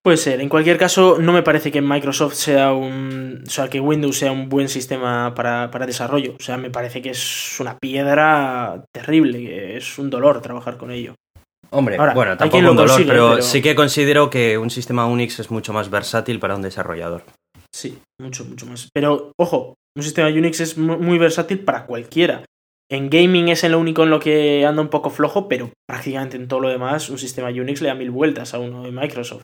Puede 0.03 0.17
ser. 0.17 0.41
En 0.41 0.49
cualquier 0.49 0.79
caso, 0.79 1.19
no 1.21 1.33
me 1.33 1.43
parece 1.43 1.71
que 1.71 1.83
Microsoft 1.83 2.35
sea 2.35 2.73
un. 2.73 3.45
O 3.47 3.51
sea, 3.51 3.69
que 3.69 3.81
Windows 3.81 4.17
sea 4.17 4.33
un 4.33 4.49
buen 4.49 4.69
sistema 4.69 5.35
para, 5.35 5.69
desarrollo. 5.87 6.37
O 6.41 6.43
sea, 6.43 6.57
me 6.57 6.71
parece 6.71 7.03
que 7.03 7.11
es 7.11 7.61
una 7.61 7.77
piedra 7.79 8.83
terrible, 8.93 9.39
que 9.39 9.77
es 9.77 9.99
un 9.99 10.09
dolor 10.09 10.41
trabajar 10.41 10.79
con 10.79 10.91
ello. 10.91 11.15
Hombre, 11.73 11.99
bueno, 12.15 12.37
tampoco 12.37 12.71
un 12.71 12.77
dolor, 12.77 13.07
pero, 13.07 13.43
sí 13.43 13.63
que 13.63 13.77
considero 13.77 14.29
que 14.29 14.59
un 14.59 14.71
sistema 14.71 15.07
Unix 15.07 15.39
es 15.39 15.51
mucho 15.51 15.73
más 15.73 15.89
versátil 15.91 16.41
para 16.41 16.57
un 16.57 16.63
desarrollador. 16.63 17.23
Sí, 17.73 17.99
mucho, 18.21 18.45
mucho 18.45 18.67
más. 18.67 18.89
Pero, 18.93 19.33
ojo, 19.39 19.75
un 19.97 20.03
sistema 20.03 20.29
Unix 20.29 20.61
es 20.61 20.79
muy 20.79 21.19
versátil 21.19 21.61
para 21.61 21.87
cualquiera. 21.87 22.43
En 22.91 23.09
gaming 23.09 23.49
es 23.49 23.63
el 23.63 23.77
único 23.77 24.03
en 24.03 24.11
lo 24.11 24.19
que 24.19 24.67
anda 24.67 24.83
un 24.83 24.89
poco 24.89 25.11
flojo, 25.11 25.47
pero 25.47 25.71
prácticamente 25.87 26.37
en 26.37 26.49
todo 26.49 26.59
lo 26.59 26.69
demás 26.71 27.09
un 27.09 27.19
sistema 27.19 27.51
Unix 27.51 27.83
le 27.83 27.89
da 27.89 27.95
mil 27.95 28.11
vueltas 28.11 28.53
a 28.53 28.59
uno 28.59 28.83
de 28.83 28.91
Microsoft. 28.91 29.43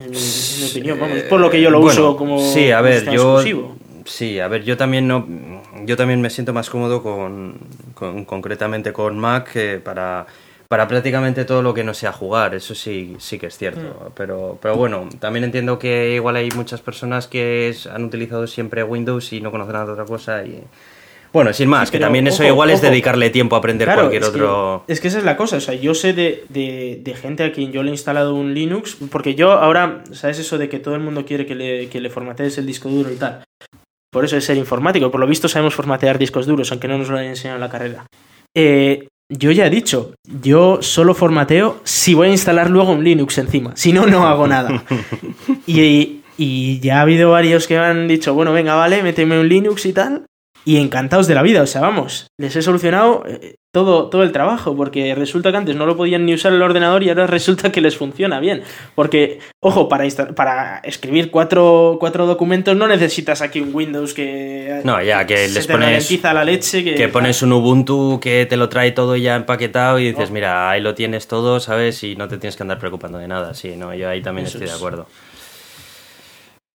En 0.00 0.12
mi, 0.12 0.70
opinión, 0.70 1.00
vamos, 1.00 1.22
por 1.22 1.40
lo 1.40 1.50
que 1.50 1.60
yo 1.60 1.70
lo 1.70 1.80
uso 1.80 2.16
como 2.16 2.38
sí, 2.38 2.70
a 2.70 2.80
ver, 2.80 3.10
yo 3.10 3.42
sí, 4.04 4.38
a 4.38 4.46
ver, 4.46 4.62
yo 4.62 4.76
también 4.76 5.08
no, 5.08 5.26
yo 5.86 5.96
también 5.96 6.20
me 6.20 6.30
siento 6.30 6.52
más 6.52 6.70
cómodo 6.70 7.02
con, 7.02 7.58
concretamente 8.24 8.92
con 8.92 9.18
Mac 9.18 9.58
para 9.82 10.28
para 10.68 10.86
prácticamente 10.86 11.44
todo 11.44 11.62
lo 11.62 11.74
que 11.74 11.82
no 11.82 11.94
sea 11.94 12.12
jugar, 12.12 12.54
eso 12.54 12.76
sí, 12.76 13.16
sí 13.18 13.40
que 13.40 13.46
es 13.46 13.58
cierto. 13.58 13.80
Mm. 13.80 14.12
Pero, 14.14 14.56
pero 14.62 14.76
bueno, 14.76 15.08
también 15.18 15.42
entiendo 15.42 15.80
que 15.80 16.14
igual 16.14 16.36
hay 16.36 16.50
muchas 16.54 16.80
personas 16.80 17.26
que 17.26 17.74
han 17.92 18.04
utilizado 18.04 18.46
siempre 18.46 18.84
Windows 18.84 19.32
y 19.32 19.40
no 19.40 19.50
conocen 19.50 19.72
nada 19.72 19.86
de 19.86 19.92
otra 19.92 20.04
cosa 20.04 20.44
y 20.44 20.62
bueno, 21.32 21.52
sin 21.52 21.68
más, 21.68 21.90
que 21.90 21.98
también 21.98 22.26
eso 22.26 22.44
igual 22.44 22.70
es 22.70 22.80
dedicarle 22.80 23.30
tiempo 23.30 23.54
a 23.54 23.58
aprender 23.58 23.92
cualquier 23.92 24.24
otro. 24.24 24.84
es 24.88 25.00
que 25.00 25.08
esa 25.08 25.18
es 25.18 25.24
la 25.24 25.36
cosa, 25.36 25.56
o 25.56 25.60
sea, 25.60 25.74
yo 25.74 25.94
sé 25.94 26.12
de, 26.12 26.44
de, 26.48 27.14
gente 27.14 27.44
a 27.44 27.52
quien 27.52 27.72
yo 27.72 27.82
le 27.82 27.90
he 27.90 27.92
instalado 27.92 28.34
un 28.34 28.54
Linux, 28.54 28.96
porque 29.10 29.34
yo 29.34 29.52
ahora, 29.52 30.04
¿sabes 30.12 30.38
eso 30.38 30.56
de 30.56 30.68
que 30.68 30.78
todo 30.78 30.94
el 30.94 31.00
mundo 31.00 31.26
quiere 31.26 31.44
que 31.44 31.54
le, 31.54 31.88
que 31.88 32.00
le 32.00 32.10
formatees 32.10 32.58
el 32.58 32.66
disco 32.66 32.88
duro 32.88 33.10
y 33.12 33.16
tal? 33.16 33.44
Por 34.10 34.24
eso 34.24 34.36
es 34.36 34.44
ser 34.44 34.56
informático, 34.56 35.10
por 35.10 35.20
lo 35.20 35.26
visto 35.26 35.48
sabemos 35.48 35.74
formatear 35.74 36.18
discos 36.18 36.46
duros, 36.46 36.70
aunque 36.72 36.88
no 36.88 36.96
nos 36.96 37.08
lo 37.08 37.18
hayan 37.18 37.30
enseñado 37.30 37.56
en 37.56 37.60
la 37.60 37.70
carrera. 37.70 38.06
Eh, 38.56 39.08
yo 39.30 39.50
ya 39.50 39.66
he 39.66 39.70
dicho, 39.70 40.14
yo 40.24 40.78
solo 40.80 41.12
formateo 41.12 41.80
si 41.84 42.14
voy 42.14 42.28
a 42.28 42.30
instalar 42.30 42.70
luego 42.70 42.92
un 42.92 43.04
Linux 43.04 43.36
encima, 43.36 43.76
si 43.76 43.92
no, 43.92 44.06
no 44.06 44.26
hago 44.26 44.46
nada. 44.46 44.82
y, 45.66 46.20
y 46.38 46.80
ya 46.80 46.98
ha 46.98 47.02
habido 47.02 47.32
varios 47.32 47.66
que 47.66 47.74
me 47.74 47.84
han 47.84 48.08
dicho, 48.08 48.32
bueno, 48.32 48.54
venga, 48.54 48.74
vale, 48.74 49.02
méteme 49.02 49.38
un 49.38 49.48
Linux 49.48 49.84
y 49.84 49.92
tal 49.92 50.24
y 50.68 50.76
encantados 50.76 51.26
de 51.26 51.34
la 51.34 51.40
vida. 51.40 51.62
O 51.62 51.66
sea, 51.66 51.80
vamos, 51.80 52.26
les 52.36 52.54
he 52.54 52.60
solucionado 52.60 53.24
eh, 53.26 53.54
todo, 53.72 54.10
todo 54.10 54.22
el 54.22 54.32
trabajo, 54.32 54.76
porque 54.76 55.14
resulta 55.14 55.50
que 55.50 55.56
antes 55.56 55.74
no 55.76 55.86
lo 55.86 55.96
podían 55.96 56.26
ni 56.26 56.34
usar 56.34 56.52
el 56.52 56.60
ordenador 56.60 57.02
y 57.02 57.08
ahora 57.08 57.26
resulta 57.38 57.72
que 57.72 57.80
les 57.80 57.96
funciona 57.96 58.38
bien. 58.38 58.62
Porque, 58.94 59.38
ojo, 59.60 59.88
para, 59.88 60.06
para 60.34 60.80
escribir 60.84 61.30
cuatro, 61.30 61.96
cuatro 61.98 62.26
documentos 62.26 62.76
no 62.76 62.86
necesitas 62.86 63.40
aquí 63.40 63.62
un 63.62 63.74
Windows 63.74 64.12
que. 64.12 64.82
No, 64.84 65.02
ya, 65.02 65.24
que 65.24 65.48
les 65.48 65.66
pones. 65.66 66.22
la 66.22 66.44
leche. 66.44 66.84
Que, 66.84 67.08
pones 67.08 67.40
un 67.40 67.54
Ubuntu 67.54 68.20
que 68.20 68.44
te 68.44 68.58
lo 68.58 68.68
trae 68.68 68.92
todo 68.92 69.16
ya 69.16 69.36
empaquetado 69.36 69.98
y 69.98 70.08
dices, 70.08 70.28
oh. 70.28 70.34
mira, 70.34 70.68
ahí 70.68 70.82
lo 70.82 70.94
tienes 70.94 71.28
todo, 71.28 71.60
¿sabes? 71.60 72.04
Y 72.04 72.14
no 72.14 72.28
te 72.28 72.36
tienes 72.36 72.56
que 72.56 72.62
andar 72.62 72.78
preocupando 72.78 73.16
de 73.16 73.26
nada. 73.26 73.54
Sí, 73.54 73.74
no, 73.74 73.94
yo 73.94 74.10
ahí 74.10 74.20
también 74.20 74.46
estoy 74.46 74.66
de 74.66 74.72
acuerdo. 74.72 75.06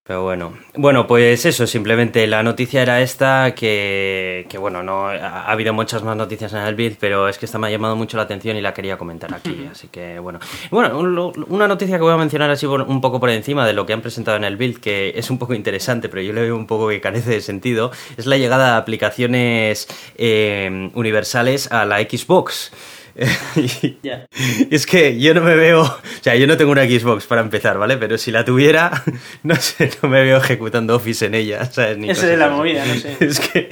Pero 0.06 0.24
bueno, 0.24 0.54
bueno, 0.76 1.08
pues 1.08 1.46
eso, 1.46 1.66
simplemente 1.66 2.28
la 2.28 2.44
noticia 2.44 2.82
era 2.82 3.02
esta, 3.02 3.56
que, 3.56 4.46
que 4.50 4.58
bueno, 4.58 4.84
no 4.84 5.08
ha, 5.08 5.50
habido 5.50 5.74
muchas 5.74 6.04
más 6.04 6.18
noticias 6.18 6.52
en 6.52 6.60
el 6.60 6.76
build, 6.76 6.98
pero 7.00 7.30
es 7.30 7.38
que 7.38 7.46
esta 7.46 7.58
me 7.58 7.68
ha 7.68 7.70
llamado 7.70 7.96
mucho 7.96 8.18
la 8.18 8.24
atención 8.24 8.58
y 8.58 8.62
la 8.62 8.74
quería 8.74 8.98
comentar 8.98 9.34
aquí, 9.34 9.66
así 9.72 9.88
que 9.88 10.20
bueno. 10.20 10.40
Bueno, 10.72 11.00
una 11.48 11.70
noticia 11.70 11.96
que 11.96 12.04
voy 12.04 12.12
a 12.12 12.18
mencionar 12.18 12.52
así 12.52 12.66
un 12.66 13.00
poco 13.00 13.22
por 13.22 13.30
encima 13.30 13.66
de 13.66 13.72
lo 13.72 13.86
que 13.86 13.94
han 13.94 14.02
presentado 14.02 14.36
en 14.36 14.44
el 14.44 14.58
build, 14.58 14.82
que 14.82 15.14
es 15.16 15.30
un 15.30 15.40
poco 15.40 15.54
interesante, 15.54 16.10
pero 16.10 16.22
yo 16.22 16.34
le 16.34 16.42
veo 16.42 16.58
un 16.58 16.68
poco 16.68 16.90
que 16.90 17.00
carece 17.00 17.30
de 17.30 17.40
sentido, 17.40 17.92
es 18.18 18.26
la 18.26 18.36
llegada 18.36 18.74
de 18.74 18.78
aplicaciones 18.80 19.88
eh, 20.18 20.92
universales 20.96 21.72
a 21.72 21.86
la 21.86 22.00
Xbox. 22.00 22.74
Es 24.70 24.86
que 24.86 25.20
yo 25.20 25.34
no 25.34 25.42
me 25.42 25.56
veo, 25.56 25.82
o 25.82 26.02
sea, 26.22 26.36
yo 26.36 26.48
no 26.48 26.58
tengo 26.58 26.72
una 26.72 26.86
Xbox 26.86 27.26
para 27.26 27.42
empezar, 27.42 27.78
¿vale? 27.78 27.98
Pero 27.98 28.18
si 28.18 28.32
la 28.32 28.44
tuviera, 28.44 29.04
no 29.44 29.56
sé, 29.56 29.92
no 30.02 30.10
me 30.10 30.24
veo 30.24 30.38
ejecutando 30.38 30.96
Office 30.96 31.26
en 31.26 31.36
ella, 31.36 31.66
¿sabes? 31.66 31.98
Ni 31.98 32.10
Esa 32.10 32.32
es 32.32 32.40
la 32.40 32.50
movida, 32.50 32.86
no 32.86 32.96
sé. 32.96 33.18
Es 33.24 33.40
que, 33.40 33.70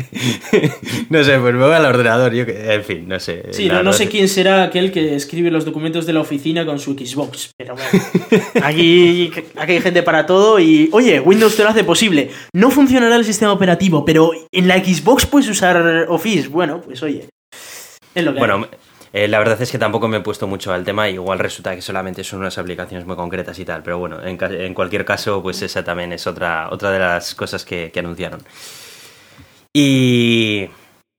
no 1.10 1.24
sé, 1.24 1.38
pues 1.40 1.54
me 1.54 1.66
voy 1.66 1.74
al 1.74 1.86
ordenador, 1.86 2.34
yo 2.34 2.46
que, 2.46 2.74
en 2.74 2.84
fin, 2.84 3.08
no 3.08 3.20
sé. 3.20 3.44
Sí, 3.52 3.68
no, 3.68 3.84
no 3.84 3.94
sé 3.94 4.08
quién 4.08 4.28
será 4.28 4.64
aquel 4.64 4.92
que 4.92 5.16
escribe 5.16 5.52
los 5.52 5.66
documentos 5.66 6.06
de 6.06 6.14
la 6.14 6.22
oficina 6.22 6.66
con 6.66 6.80
su 6.80 6.94
Xbox, 6.94 7.52
pero 7.58 7.76
bueno, 7.76 8.46
aquí, 8.64 9.32
aquí 9.56 9.72
hay 9.74 9.82
gente 9.82 10.04
para 10.04 10.26
todo 10.26 10.60
y, 10.60 10.90
oye, 10.92 11.20
Windows 11.20 11.56
te 11.56 11.64
lo 11.64 11.70
hace 11.70 11.84
posible. 11.84 12.30
No 12.54 12.72
funcionará 12.72 13.16
el 13.16 13.26
sistema 13.26 13.52
operativo, 13.52 14.06
pero 14.06 14.32
en 14.52 14.68
la 14.68 14.84
Xbox 14.84 15.26
puedes 15.26 15.50
usar 15.50 16.06
Office. 16.10 16.48
Bueno, 16.48 16.82
pues 16.82 17.02
oye, 17.04 17.28
es 18.14 18.24
lo 18.24 18.34
que 18.34 18.40
Bueno, 18.40 18.68
eh, 19.13 19.27
la 19.27 19.39
verdad 19.39 19.62
es 19.62 19.72
que 19.72 19.77
tampoco 19.77 20.08
me 20.08 20.18
he 20.18 20.22
puesto 20.22 20.48
mucho 20.48 20.72
al 20.72 20.86
tema, 20.86 21.10
igual 21.10 21.39
resulta 21.39 21.75
que 21.75 21.82
solamente 21.82 22.24
son 22.24 22.39
unas 22.39 22.58
aplicaciones 22.58 23.06
muy 23.06 23.18
concretas 23.18 23.60
y 23.60 23.65
tal, 23.65 23.84
pero 23.84 23.98
bueno, 23.98 24.20
en, 24.24 24.74
cualquier 24.74 25.03
caso, 25.03 25.41
pues 25.44 25.62
esa 25.62 25.84
también 25.84 26.13
es 26.13 26.27
otra, 26.27 26.70
otra 26.72 26.91
de 26.91 27.00
las 27.00 27.36
cosas 27.36 27.65
que, 27.65 27.91
anunciaron. 27.98 28.41
Y 29.74 30.70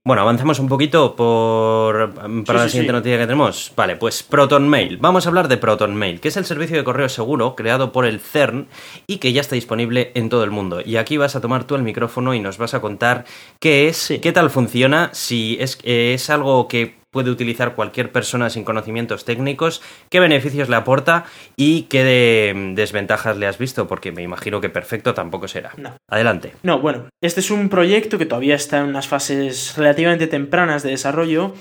bueno, 0.04 0.22
avanzamos 0.22 0.58
un 0.58 0.68
poquito 0.68 1.14
por, 1.14 2.14
para 2.44 2.60
la 2.60 2.68
siguiente 2.68 2.92
noticia 2.92 3.18
que 3.18 3.26
tenemos. 3.26 3.72
Vale, 3.76 3.96
pues 3.96 4.22
Proton 4.22 4.68
Mail. 4.68 4.96
Vamos 4.96 5.26
a 5.26 5.28
hablar 5.28 5.48
de 5.48 5.58
Proton 5.58 5.94
Mail, 5.94 6.20
que 6.20 6.28
es 6.28 6.36
el 6.36 6.44
servicio 6.44 6.76
de 6.76 6.84
correo 6.84 7.08
seguro 7.08 7.54
creado 7.54 7.92
por 7.92 8.04
el 8.04 8.20
CERN 8.20 8.68
y 9.06 9.18
que 9.18 9.32
ya 9.32 9.42
está 9.42 9.54
disponible 9.54 10.12
en 10.14 10.28
todo 10.28 10.44
el 10.44 10.50
mundo. 10.50 10.80
Y 10.84 10.96
aquí 10.96 11.18
vas 11.18 11.36
a 11.36 11.40
tomar 11.40 11.64
tú 11.64 11.76
el 11.76 11.82
micrófono 11.82 12.34
y 12.34 12.40
nos 12.40 12.58
vas 12.58 12.74
a 12.74 12.80
contar 12.80 13.26
qué 13.60 13.88
es, 13.88 14.12
qué 14.20 14.32
tal 14.32 14.50
funciona, 14.50 15.10
si 15.12 15.56
es, 15.60 15.78
es 15.84 16.28
algo 16.30 16.66
que 16.68 17.01
puede 17.12 17.30
utilizar 17.30 17.74
cualquier 17.74 18.10
persona 18.10 18.50
sin 18.50 18.64
conocimientos 18.64 19.24
técnicos, 19.24 19.82
qué 20.08 20.18
beneficios 20.18 20.68
le 20.68 20.76
aporta 20.76 21.26
y 21.56 21.82
qué 21.82 22.52
mm, 22.54 22.74
desventajas 22.74 23.36
le 23.36 23.46
has 23.46 23.58
visto, 23.58 23.86
porque 23.86 24.10
me 24.10 24.22
imagino 24.22 24.60
que 24.60 24.70
perfecto 24.70 25.14
tampoco 25.14 25.46
será. 25.46 25.72
No. 25.76 25.94
Adelante. 26.08 26.54
No, 26.62 26.80
bueno, 26.80 27.08
este 27.22 27.40
es 27.40 27.50
un 27.50 27.68
proyecto 27.68 28.18
que 28.18 28.26
todavía 28.26 28.54
está 28.56 28.80
en 28.80 28.86
unas 28.86 29.06
fases 29.06 29.76
relativamente 29.76 30.26
tempranas 30.26 30.82
de 30.82 30.90
desarrollo 30.90 31.54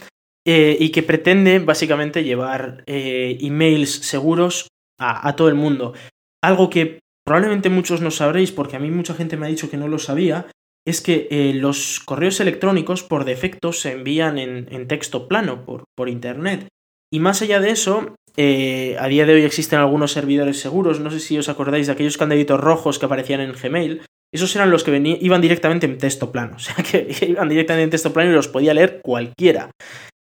eh, 0.48 0.78
y 0.80 0.90
que 0.90 1.04
pretende 1.04 1.60
básicamente 1.60 2.24
llevar 2.24 2.84
eh, 2.88 3.38
emails 3.42 3.92
seguros 3.92 4.70
a, 4.98 5.28
a 5.28 5.36
todo 5.36 5.50
el 5.50 5.56
mundo. 5.56 5.94
Algo 6.42 6.70
que 6.70 7.00
probablemente 7.26 7.70
muchos 7.70 8.00
no 8.02 8.10
sabréis, 8.10 8.52
porque 8.52 8.78
a 8.78 8.80
mí 8.80 8.90
mucha 8.90 9.14
gente 9.14 9.36
me 9.36 9.46
ha 9.46 9.50
dicho 9.50 9.70
que 9.70 9.78
no 9.78 9.90
lo 9.90 10.00
sabía, 10.00 10.48
es 10.88 11.02
que 11.02 11.28
eh, 11.30 11.54
los 11.54 12.00
correos 12.00 12.40
electrónicos 12.40 13.04
por 13.04 13.26
defecto 13.26 13.72
se 13.74 13.92
envían 13.92 14.38
en, 14.38 14.88
texto 14.88 15.28
plano 15.28 15.66
por, 15.66 15.84
por, 15.96 16.10
Internet. 16.10 16.68
Y 17.14 17.20
más 17.20 17.42
allá 17.42 17.60
de 17.60 17.72
eso, 17.72 18.16
eh, 18.38 18.96
a 19.00 19.08
día 19.08 19.26
de 19.26 19.34
hoy 19.34 19.44
existen 19.44 19.80
algunos 19.80 20.12
servidores 20.12 20.60
seguros, 20.60 21.00
no 21.00 21.12
sé 21.12 21.20
si 21.20 21.38
os 21.38 21.50
acordáis 21.50 21.88
de 21.88 21.94
aquellos 21.94 22.18
candaditos 22.18 22.60
rojos 22.60 23.00
que 23.00 23.06
aparecían 23.06 23.42
en 23.42 23.54
Gmail, 23.54 24.02
esos 24.34 24.56
eran 24.56 24.72
los 24.72 24.86
que 24.86 25.18
iban 25.20 25.42
directamente 25.42 25.86
en 25.86 25.98
texto 25.98 26.32
plano, 26.32 26.56
o 26.56 26.60
sea 26.60 26.76
que 26.76 27.08
iban 27.28 27.50
directamente 27.50 27.84
en 27.84 27.90
texto 27.90 28.14
plano 28.14 28.32
y 28.32 28.34
los 28.34 28.48
podía 28.48 28.74
leer 28.74 29.02
cualquiera 29.04 29.72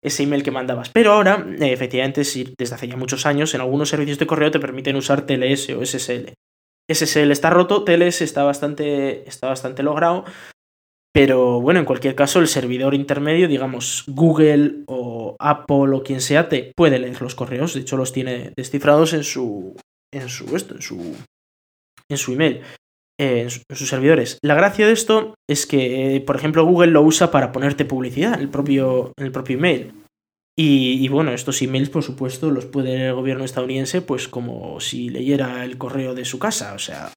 ese 0.02 0.22
email 0.24 0.42
que 0.42 0.50
mandabas. 0.50 0.90
Pero 0.90 1.12
ahora, 1.12 1.46
eh, 1.60 1.72
efectivamente, 1.72 2.22
desde 2.22 2.74
hace 2.74 2.88
ya 2.88 2.96
muchos 2.96 3.26
años, 3.26 3.54
en 3.54 3.60
algunos 3.60 3.88
servicios 3.88 4.18
de 4.18 4.26
correo 4.26 4.50
te 4.50 4.58
permiten 4.58 4.96
usar 4.96 5.26
TLS 5.26 5.70
o 5.70 5.84
SSL. 5.84 6.32
SSL 6.90 7.30
está 7.30 7.50
roto, 7.50 7.84
TLS 7.84 8.22
está 8.22 8.42
bastante, 8.42 9.28
está 9.28 9.48
bastante 9.48 9.82
logrado, 9.82 10.24
pero 11.12 11.60
bueno, 11.60 11.80
en 11.80 11.86
cualquier 11.86 12.14
caso, 12.14 12.38
el 12.38 12.48
servidor 12.48 12.94
intermedio, 12.94 13.48
digamos 13.48 14.04
Google 14.06 14.84
o, 14.86 15.36
Apple 15.40 15.94
o 15.94 16.02
quien 16.02 16.20
sea 16.20 16.48
te 16.48 16.72
puede 16.76 16.98
leer 16.98 17.20
los 17.20 17.34
correos. 17.34 17.74
De 17.74 17.80
hecho, 17.80 17.96
los 17.96 18.12
tiene 18.12 18.52
descifrados 18.56 19.12
en 19.12 19.24
su. 19.24 19.76
en 20.12 20.28
su. 20.28 20.54
esto, 20.56 20.74
en 20.76 20.82
su. 20.82 21.16
en 22.08 22.16
su 22.16 22.32
email. 22.32 22.60
eh, 23.20 23.42
en, 23.42 23.50
su- 23.50 23.62
en 23.68 23.76
sus 23.76 23.88
servidores. 23.88 24.38
La 24.42 24.54
gracia 24.54 24.86
de 24.86 24.92
esto 24.92 25.34
es 25.48 25.66
que, 25.66 26.16
eh, 26.16 26.20
por 26.20 26.36
ejemplo, 26.36 26.64
Google 26.64 26.92
lo 26.92 27.02
usa 27.02 27.30
para 27.30 27.52
ponerte 27.52 27.84
publicidad 27.84 28.40
el 28.40 28.48
propio, 28.48 29.12
el 29.18 29.32
propio 29.32 29.56
email. 29.58 29.92
Y, 30.58 31.04
y 31.04 31.08
bueno, 31.08 31.32
estos 31.32 31.60
emails, 31.62 31.90
por 31.90 32.02
supuesto, 32.02 32.50
los 32.50 32.66
puede 32.66 33.08
el 33.08 33.14
gobierno 33.14 33.44
estadounidense, 33.44 34.02
pues 34.02 34.28
como 34.28 34.78
si 34.80 35.08
leyera 35.08 35.64
el 35.64 35.76
correo 35.78 36.14
de 36.14 36.24
su 36.24 36.38
casa. 36.38 36.74
O 36.74 36.78
sea. 36.78 37.12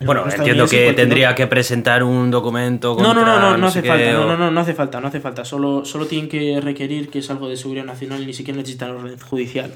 Bueno, 0.00 0.24
entiendo 0.30 0.66
que 0.66 0.92
tendría 0.92 1.34
que 1.34 1.46
presentar 1.46 2.02
un 2.02 2.30
documento 2.30 2.96
no, 2.98 3.14
no, 3.14 3.14
no, 3.14 3.32
contra 3.32 3.40
no, 3.40 3.56
no 3.56 3.66
hace 3.66 3.82
falta, 3.82 4.04
qué, 4.04 4.12
no, 4.12 4.26
no, 4.26 4.36
no, 4.36 4.50
no 4.50 4.60
hace 4.60 4.74
falta, 4.74 5.00
no 5.00 5.08
hace 5.08 5.20
falta. 5.20 5.44
Solo, 5.44 5.84
solo 5.84 6.06
tienen 6.06 6.28
que 6.28 6.60
requerir 6.60 7.10
que 7.10 7.18
es 7.18 7.30
algo 7.30 7.48
de 7.48 7.56
seguridad 7.56 7.84
nacional 7.84 8.22
y 8.22 8.26
ni 8.26 8.34
siquiera 8.34 8.58
necesitan 8.58 8.90
orden 8.90 9.18
judicial. 9.18 9.74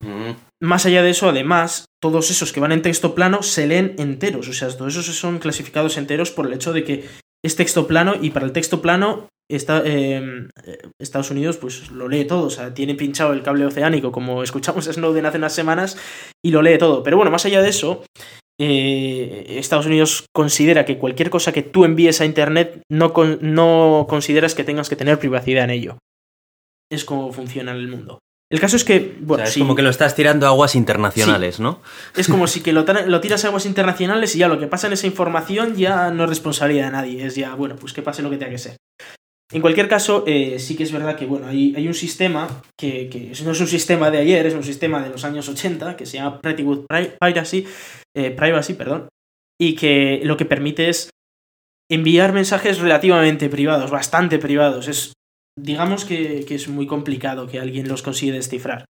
Mm. 0.00 0.32
Más 0.62 0.86
allá 0.86 1.02
de 1.02 1.10
eso, 1.10 1.28
además, 1.28 1.86
todos 2.00 2.30
esos 2.30 2.52
que 2.52 2.60
van 2.60 2.72
en 2.72 2.82
texto 2.82 3.14
plano 3.14 3.42
se 3.42 3.66
leen 3.66 3.94
enteros. 3.98 4.48
O 4.48 4.52
sea, 4.52 4.68
todos 4.68 4.96
esos 4.96 5.16
son 5.16 5.38
clasificados 5.38 5.96
enteros 5.96 6.30
por 6.30 6.46
el 6.46 6.52
hecho 6.52 6.72
de 6.72 6.84
que 6.84 7.04
es 7.44 7.56
texto 7.56 7.86
plano 7.86 8.14
y 8.20 8.30
para 8.30 8.46
el 8.46 8.52
texto 8.52 8.82
plano 8.82 9.28
está, 9.50 9.82
eh, 9.84 10.48
Estados 11.00 11.30
Unidos 11.30 11.56
pues 11.56 11.90
lo 11.90 12.08
lee 12.08 12.24
todo. 12.24 12.46
O 12.46 12.50
sea, 12.50 12.74
tiene 12.74 12.94
pinchado 12.94 13.32
el 13.32 13.42
cable 13.42 13.66
oceánico 13.66 14.12
como 14.12 14.42
escuchamos 14.42 14.86
a 14.88 14.92
Snowden 14.92 15.26
hace 15.26 15.38
unas 15.38 15.54
semanas 15.54 15.96
y 16.44 16.50
lo 16.50 16.62
lee 16.62 16.78
todo. 16.78 17.02
Pero 17.02 17.16
bueno, 17.16 17.30
más 17.30 17.46
allá 17.46 17.62
de 17.62 17.70
eso, 17.70 18.04
eh, 18.60 19.56
Estados 19.58 19.86
Unidos 19.86 20.26
considera 20.34 20.84
que 20.84 20.98
cualquier 20.98 21.30
cosa 21.30 21.52
que 21.52 21.62
tú 21.62 21.84
envíes 21.84 22.20
a 22.20 22.24
Internet 22.24 22.82
no, 22.90 23.12
con- 23.12 23.38
no 23.40 24.06
consideras 24.08 24.54
que 24.54 24.64
tengas 24.64 24.88
que 24.88 24.96
tener 24.96 25.18
privacidad 25.18 25.64
en 25.64 25.70
ello. 25.70 25.98
Es 26.90 27.04
como 27.04 27.32
funciona 27.32 27.72
el 27.72 27.88
mundo. 27.88 28.18
El 28.50 28.60
caso 28.60 28.76
es 28.76 28.84
que, 28.84 29.16
O 29.22 29.26
bueno, 29.26 29.42
sea, 29.42 29.48
es 29.48 29.52
si- 29.54 29.60
como 29.60 29.74
que 29.74 29.82
lo 29.82 29.90
estás 29.90 30.14
tirando 30.14 30.46
a 30.46 30.48
aguas 30.48 30.74
internacionales, 30.74 31.60
¿no? 31.60 31.82
es 32.16 32.28
como 32.28 32.46
si 32.46 32.62
que 32.62 32.72
lo, 32.72 32.84
lo 33.06 33.20
tiras 33.20 33.44
a 33.44 33.48
aguas 33.48 33.66
internacionales 33.66 34.34
y 34.34 34.38
ya 34.38 34.48
lo 34.48 34.58
que 34.58 34.66
pasa 34.66 34.86
en 34.86 34.94
esa 34.94 35.06
información 35.06 35.76
ya 35.76 36.10
no 36.10 36.24
es 36.24 36.30
responsabilidad 36.30 36.86
de 36.86 36.92
nadie. 36.92 37.26
Es 37.26 37.34
ya, 37.36 37.54
bueno, 37.54 37.76
pues 37.76 37.92
que 37.92 38.00
pase 38.02 38.22
lo 38.22 38.30
que 38.30 38.38
tenga 38.38 38.52
que 38.52 38.58
ser. 38.58 38.76
En 39.50 39.62
cualquier 39.62 39.88
caso, 39.88 40.24
eh, 40.26 40.58
sí 40.58 40.76
que 40.76 40.82
es 40.82 40.92
verdad 40.92 41.16
que, 41.16 41.24
bueno, 41.24 41.46
hay, 41.46 41.88
un 41.88 41.94
sistema 41.94 42.62
que, 42.78 43.08
no 43.44 43.52
es 43.52 43.60
un 43.60 43.66
sistema 43.66 44.10
de 44.10 44.18
ayer, 44.18 44.46
es 44.46 44.54
un 44.54 44.62
sistema 44.62 45.02
de 45.02 45.08
los 45.08 45.24
años 45.24 45.48
80 45.48 45.96
que 45.96 46.04
se 46.04 46.18
llama 46.18 46.40
Pretty 46.40 46.62
Good 46.62 46.84
Pri- 46.86 47.12
Privacy, 47.18 47.66
eh, 48.14 48.30
Privacy, 48.30 48.74
perdón, 48.74 49.08
y 49.58 49.74
que 49.74 50.20
lo 50.22 50.36
que 50.36 50.44
permite 50.44 50.90
es 50.90 51.08
enviar 51.90 52.34
mensajes 52.34 52.78
relativamente 52.78 53.48
privados, 53.48 53.90
bastante 53.90 54.38
privados. 54.38 54.86
Es, 54.86 55.14
digamos 55.58 56.04
que, 56.04 56.44
que 56.44 56.54
es 56.54 56.68
muy 56.68 56.86
complicado 56.86 57.46
que 57.46 57.58
alguien 57.58 57.88
los 57.88 58.02
consiga 58.02 58.34
descifrar. 58.34 58.84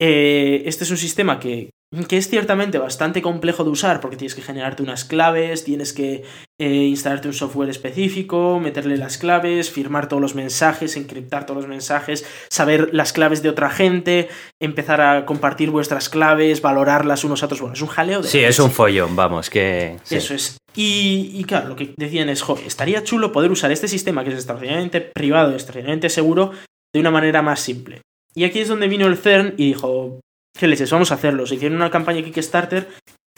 Eh, 0.00 0.62
este 0.64 0.84
es 0.84 0.90
un 0.90 0.96
sistema 0.96 1.38
que, 1.38 1.68
que 2.06 2.16
es 2.16 2.28
ciertamente 2.28 2.78
bastante 2.78 3.20
complejo 3.20 3.64
de 3.64 3.70
usar 3.70 4.00
porque 4.00 4.16
tienes 4.16 4.36
que 4.36 4.42
generarte 4.42 4.82
unas 4.82 5.04
claves, 5.04 5.64
tienes 5.64 5.92
que 5.92 6.22
eh, 6.60 6.68
instalarte 6.68 7.26
un 7.26 7.34
software 7.34 7.68
específico, 7.68 8.60
meterle 8.60 8.96
las 8.96 9.18
claves, 9.18 9.70
firmar 9.70 10.08
todos 10.08 10.22
los 10.22 10.36
mensajes, 10.36 10.96
encriptar 10.96 11.46
todos 11.46 11.62
los 11.62 11.68
mensajes, 11.68 12.24
saber 12.48 12.90
las 12.92 13.12
claves 13.12 13.42
de 13.42 13.48
otra 13.48 13.70
gente, 13.70 14.28
empezar 14.60 15.00
a 15.00 15.26
compartir 15.26 15.70
vuestras 15.70 16.08
claves, 16.08 16.62
valorarlas 16.62 17.24
unos 17.24 17.42
a 17.42 17.46
otros. 17.46 17.60
Bueno, 17.60 17.74
es 17.74 17.82
un 17.82 17.88
jaleo 17.88 18.22
de... 18.22 18.28
Sí, 18.28 18.38
es 18.38 18.60
un 18.60 18.70
follón, 18.70 19.16
vamos, 19.16 19.50
que... 19.50 19.98
sí. 20.04 20.14
Eso 20.14 20.34
es. 20.34 20.58
Y, 20.76 21.32
y 21.34 21.42
claro, 21.42 21.70
lo 21.70 21.76
que 21.76 21.92
decían 21.96 22.28
es, 22.28 22.42
joder, 22.42 22.64
estaría 22.64 23.02
chulo 23.02 23.32
poder 23.32 23.50
usar 23.50 23.72
este 23.72 23.88
sistema 23.88 24.22
que 24.22 24.30
es 24.30 24.36
extraordinariamente 24.36 25.00
privado 25.00 25.50
y 25.50 25.54
extraordinariamente 25.54 26.08
seguro 26.08 26.52
de 26.94 27.00
una 27.00 27.10
manera 27.10 27.42
más 27.42 27.58
simple. 27.58 28.02
Y 28.32 28.44
aquí 28.44 28.60
es 28.60 28.68
donde 28.68 28.86
vino 28.86 29.08
el 29.08 29.16
CERN 29.16 29.54
y 29.56 29.66
dijo, 29.66 30.20
¿qué 30.58 30.66
leches? 30.66 30.90
Vamos 30.90 31.12
a 31.12 31.14
hacerlo. 31.14 31.46
Se 31.46 31.54
hicieron 31.54 31.76
una 31.76 31.90
campaña 31.90 32.22
Kickstarter 32.22 32.88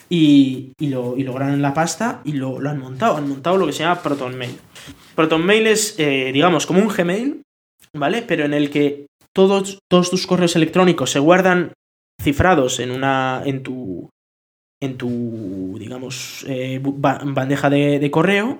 y, 0.09 0.73
y, 0.79 0.87
lo, 0.87 1.17
y 1.17 1.23
lograron 1.23 1.61
la 1.61 1.73
pasta 1.73 2.21
y 2.23 2.33
lo, 2.33 2.59
lo 2.59 2.69
han 2.69 2.79
montado. 2.79 3.17
Han 3.17 3.27
montado 3.27 3.57
lo 3.57 3.65
que 3.65 3.73
se 3.73 3.83
llama 3.83 4.01
ProtonMail. 4.01 4.57
ProtonMail 5.15 5.67
es, 5.67 5.99
eh, 5.99 6.31
digamos, 6.33 6.65
como 6.65 6.81
un 6.81 6.87
Gmail, 6.87 7.41
¿vale? 7.95 8.21
Pero 8.21 8.45
en 8.45 8.53
el 8.53 8.69
que 8.69 9.07
todos, 9.33 9.79
todos 9.89 10.09
tus 10.09 10.27
correos 10.27 10.55
electrónicos 10.55 11.11
se 11.11 11.19
guardan 11.19 11.73
cifrados 12.21 12.79
en 12.79 12.91
una 12.91 13.41
en 13.43 13.63
tu 13.63 14.09
en 14.81 14.97
tu 14.97 15.75
digamos 15.79 16.45
eh, 16.47 16.79
bandeja 16.81 17.69
de, 17.69 17.99
de 17.99 18.11
correo 18.11 18.59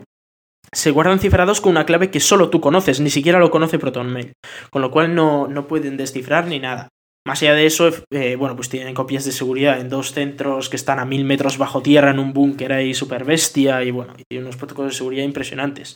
se 0.73 0.91
guardan 0.91 1.19
cifrados 1.19 1.61
con 1.61 1.71
una 1.71 1.85
clave 1.85 2.09
que 2.09 2.19
solo 2.19 2.49
tú 2.49 2.59
conoces, 2.59 2.99
ni 2.99 3.09
siquiera 3.09 3.39
lo 3.39 3.51
conoce 3.51 3.79
ProtonMail, 3.79 4.33
con 4.71 4.81
lo 4.81 4.91
cual 4.91 5.13
no, 5.13 5.47
no 5.47 5.67
pueden 5.67 5.97
descifrar 5.97 6.47
ni 6.47 6.59
nada. 6.59 6.89
Más 7.25 7.41
allá 7.41 7.53
de 7.53 7.65
eso, 7.65 7.89
eh, 8.11 8.35
bueno, 8.35 8.55
pues 8.55 8.67
tienen 8.67 8.93
copias 8.93 9.23
de 9.23 9.31
seguridad 9.31 9.79
en 9.79 9.89
dos 9.89 10.11
centros 10.11 10.69
que 10.69 10.75
están 10.75 10.99
a 10.99 11.05
mil 11.05 11.23
metros 11.23 11.57
bajo 11.57 11.81
tierra 11.81 12.11
en 12.11 12.19
un 12.19 12.33
búnker 12.33 12.73
ahí 12.73 12.93
super 12.93 13.23
bestia 13.23 13.81
y 13.83 13.91
bueno, 13.91 14.13
y 14.29 14.37
unos 14.37 14.57
protocolos 14.57 14.91
de 14.91 14.97
seguridad 14.97 15.23
impresionantes. 15.23 15.95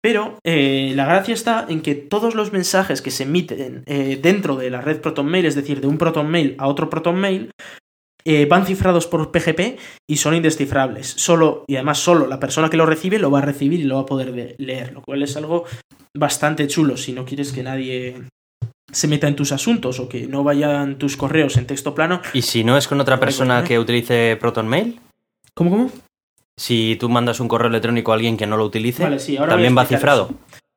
Pero 0.00 0.38
eh, 0.44 0.92
la 0.94 1.06
gracia 1.06 1.34
está 1.34 1.66
en 1.68 1.80
que 1.80 1.94
todos 1.94 2.34
los 2.34 2.52
mensajes 2.52 3.02
que 3.02 3.10
se 3.10 3.24
emiten 3.24 3.82
eh, 3.86 4.18
dentro 4.22 4.54
de 4.54 4.70
la 4.70 4.80
red 4.80 5.00
ProtonMail, 5.00 5.46
es 5.46 5.54
decir, 5.54 5.80
de 5.80 5.86
un 5.88 5.98
ProtonMail 5.98 6.54
a 6.58 6.68
otro 6.68 6.88
ProtonMail, 6.90 7.50
van 8.48 8.64
cifrados 8.64 9.06
por 9.06 9.30
PGP 9.32 9.78
y 10.08 10.16
son 10.16 10.34
indescifrables. 10.34 11.06
Solo, 11.08 11.64
y 11.66 11.76
además 11.76 11.98
solo 11.98 12.26
la 12.26 12.38
persona 12.40 12.70
que 12.70 12.76
lo 12.76 12.86
recibe 12.86 13.18
lo 13.18 13.30
va 13.30 13.40
a 13.40 13.42
recibir 13.42 13.80
y 13.80 13.84
lo 13.84 13.96
va 13.96 14.02
a 14.02 14.06
poder 14.06 14.32
de- 14.32 14.54
leer, 14.58 14.92
lo 14.92 15.02
cual 15.02 15.22
es 15.22 15.36
algo 15.36 15.64
bastante 16.16 16.66
chulo 16.68 16.96
si 16.96 17.12
no 17.12 17.24
quieres 17.24 17.52
que 17.52 17.62
nadie 17.62 18.28
se 18.94 19.08
meta 19.08 19.28
en 19.28 19.36
tus 19.36 19.52
asuntos 19.52 20.00
o 20.00 20.08
que 20.08 20.26
no 20.26 20.44
vayan 20.44 20.98
tus 20.98 21.16
correos 21.16 21.56
en 21.56 21.66
texto 21.66 21.94
plano. 21.94 22.22
¿Y 22.32 22.42
si 22.42 22.64
no 22.64 22.76
es 22.76 22.88
con 22.88 23.00
otra 23.00 23.18
persona 23.20 23.64
que 23.64 23.78
utilice 23.78 24.36
ProtonMail? 24.40 25.00
¿Cómo, 25.54 25.70
cómo? 25.70 25.90
Si 26.56 26.96
tú 27.00 27.08
mandas 27.08 27.40
un 27.40 27.48
correo 27.48 27.68
electrónico 27.68 28.12
a 28.12 28.14
alguien 28.14 28.36
que 28.36 28.46
no 28.46 28.56
lo 28.56 28.64
utilice, 28.64 29.02
Vale, 29.02 29.18
sí, 29.18 29.36
ahora 29.36 29.52
¿también 29.52 29.76
va 29.76 29.84
cifrado? 29.84 30.30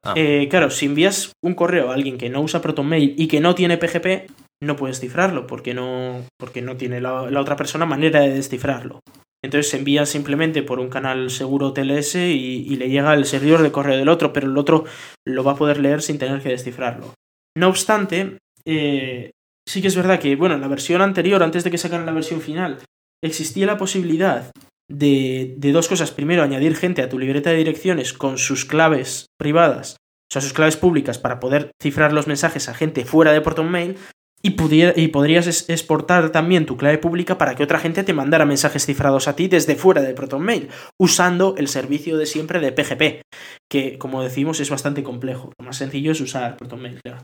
Ah. 0.03 0.13
Eh, 0.15 0.47
claro, 0.49 0.71
si 0.71 0.87
envías 0.87 1.31
un 1.43 1.53
correo 1.53 1.91
a 1.91 1.93
alguien 1.93 2.17
que 2.17 2.29
no 2.29 2.41
usa 2.41 2.61
ProtonMail 2.61 3.13
y 3.17 3.27
que 3.27 3.39
no 3.39 3.53
tiene 3.53 3.77
PGP, 3.77 4.29
no 4.63 4.75
puedes 4.75 4.99
cifrarlo 4.99 5.45
porque 5.45 5.73
no, 5.73 6.23
porque 6.37 6.61
no 6.61 6.77
tiene 6.77 6.99
la, 6.99 7.29
la 7.29 7.41
otra 7.41 7.55
persona 7.55 7.85
manera 7.85 8.21
de 8.21 8.33
descifrarlo. 8.33 9.01
Entonces 9.43 9.69
se 9.69 9.77
envía 9.77 10.05
simplemente 10.07 10.63
por 10.63 10.79
un 10.79 10.89
canal 10.89 11.29
seguro 11.29 11.73
TLS 11.73 12.15
y, 12.15 12.65
y 12.67 12.75
le 12.77 12.89
llega 12.89 13.11
al 13.11 13.25
servidor 13.25 13.61
de 13.61 13.71
correo 13.71 13.97
del 13.97 14.09
otro, 14.09 14.33
pero 14.33 14.47
el 14.47 14.57
otro 14.57 14.85
lo 15.25 15.43
va 15.43 15.51
a 15.51 15.57
poder 15.57 15.79
leer 15.79 16.01
sin 16.01 16.17
tener 16.17 16.41
que 16.41 16.49
descifrarlo. 16.49 17.13
No 17.57 17.69
obstante, 17.69 18.37
eh, 18.65 19.31
sí 19.67 19.81
que 19.81 19.87
es 19.87 19.95
verdad 19.95 20.19
que, 20.19 20.35
bueno, 20.35 20.53
en 20.53 20.61
la 20.61 20.67
versión 20.67 21.01
anterior, 21.01 21.41
antes 21.41 21.63
de 21.63 21.71
que 21.71 21.79
sacaran 21.79 22.05
la 22.05 22.11
versión 22.11 22.39
final, 22.39 22.77
existía 23.23 23.65
la 23.65 23.79
posibilidad 23.79 24.51
de, 24.87 25.55
de 25.57 25.71
dos 25.71 25.87
cosas. 25.87 26.11
Primero, 26.11 26.43
añadir 26.43 26.75
gente 26.75 27.01
a 27.01 27.09
tu 27.09 27.17
libreta 27.17 27.49
de 27.49 27.57
direcciones 27.57 28.13
con 28.13 28.37
sus 28.37 28.63
claves 28.65 29.25
privadas, 29.39 29.95
o 30.29 30.33
sea, 30.33 30.43
sus 30.43 30.53
claves 30.53 30.77
públicas, 30.77 31.17
para 31.17 31.39
poder 31.39 31.71
cifrar 31.81 32.13
los 32.13 32.27
mensajes 32.27 32.69
a 32.69 32.75
gente 32.75 33.05
fuera 33.05 33.31
de 33.31 33.41
ProtonMail. 33.41 33.97
Y, 34.43 34.51
podrías 34.51 35.69
exportar 35.69 36.31
también 36.31 36.65
tu 36.65 36.77
clave 36.77 36.99
pública 36.99 37.37
para 37.37 37.55
que 37.55 37.63
otra 37.63 37.79
gente 37.79 38.03
te 38.03 38.13
mandara 38.13 38.45
mensajes 38.45 38.85
cifrados 38.85 39.27
a 39.27 39.35
ti 39.35 39.47
desde 39.47 39.75
fuera 39.75 40.01
de 40.01 40.13
ProtonMail, 40.13 40.69
usando 40.99 41.55
el 41.57 41.67
servicio 41.67 42.17
de 42.17 42.25
siempre 42.25 42.59
de 42.59 42.71
PGP, 42.71 43.21
que 43.69 43.97
como 43.97 44.23
decimos 44.23 44.59
es 44.59 44.69
bastante 44.69 45.03
complejo. 45.03 45.51
Lo 45.59 45.65
más 45.65 45.77
sencillo 45.77 46.11
es 46.11 46.21
usar 46.21 46.55
ProtonMail, 46.55 47.01
claro. 47.03 47.21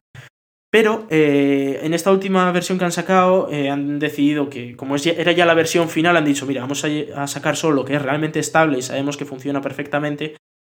Pero 0.71 1.06
eh, 1.12 1.82
en 1.84 1.93
esta 1.93 2.12
última 2.12 2.52
versión 2.52 2.80
que 2.80 2.86
han 2.86 2.91
sacado, 2.91 3.47
eh, 3.52 3.69
han 3.69 3.99
decidido 3.99 4.49
que, 4.49 4.76
como 4.76 4.97
ya- 4.97 5.12
era 5.12 5.32
ya 5.32 5.45
la 5.45 5.54
versión 5.54 5.88
final, 5.88 6.17
han 6.17 6.26
dicho, 6.26 6.47
mira, 6.47 6.62
vamos 6.62 6.84
a, 6.84 6.88
a 7.15 7.28
sacar 7.28 7.56
solo 7.56 7.76
lo 7.76 7.86
que 7.86 7.95
es 7.95 8.02
realmente 8.02 8.39
estable 8.39 8.80
y 8.80 8.82
sabemos 8.82 9.15
que 9.15 9.26
funciona 9.26 9.62
perfectamente, 9.62 10.36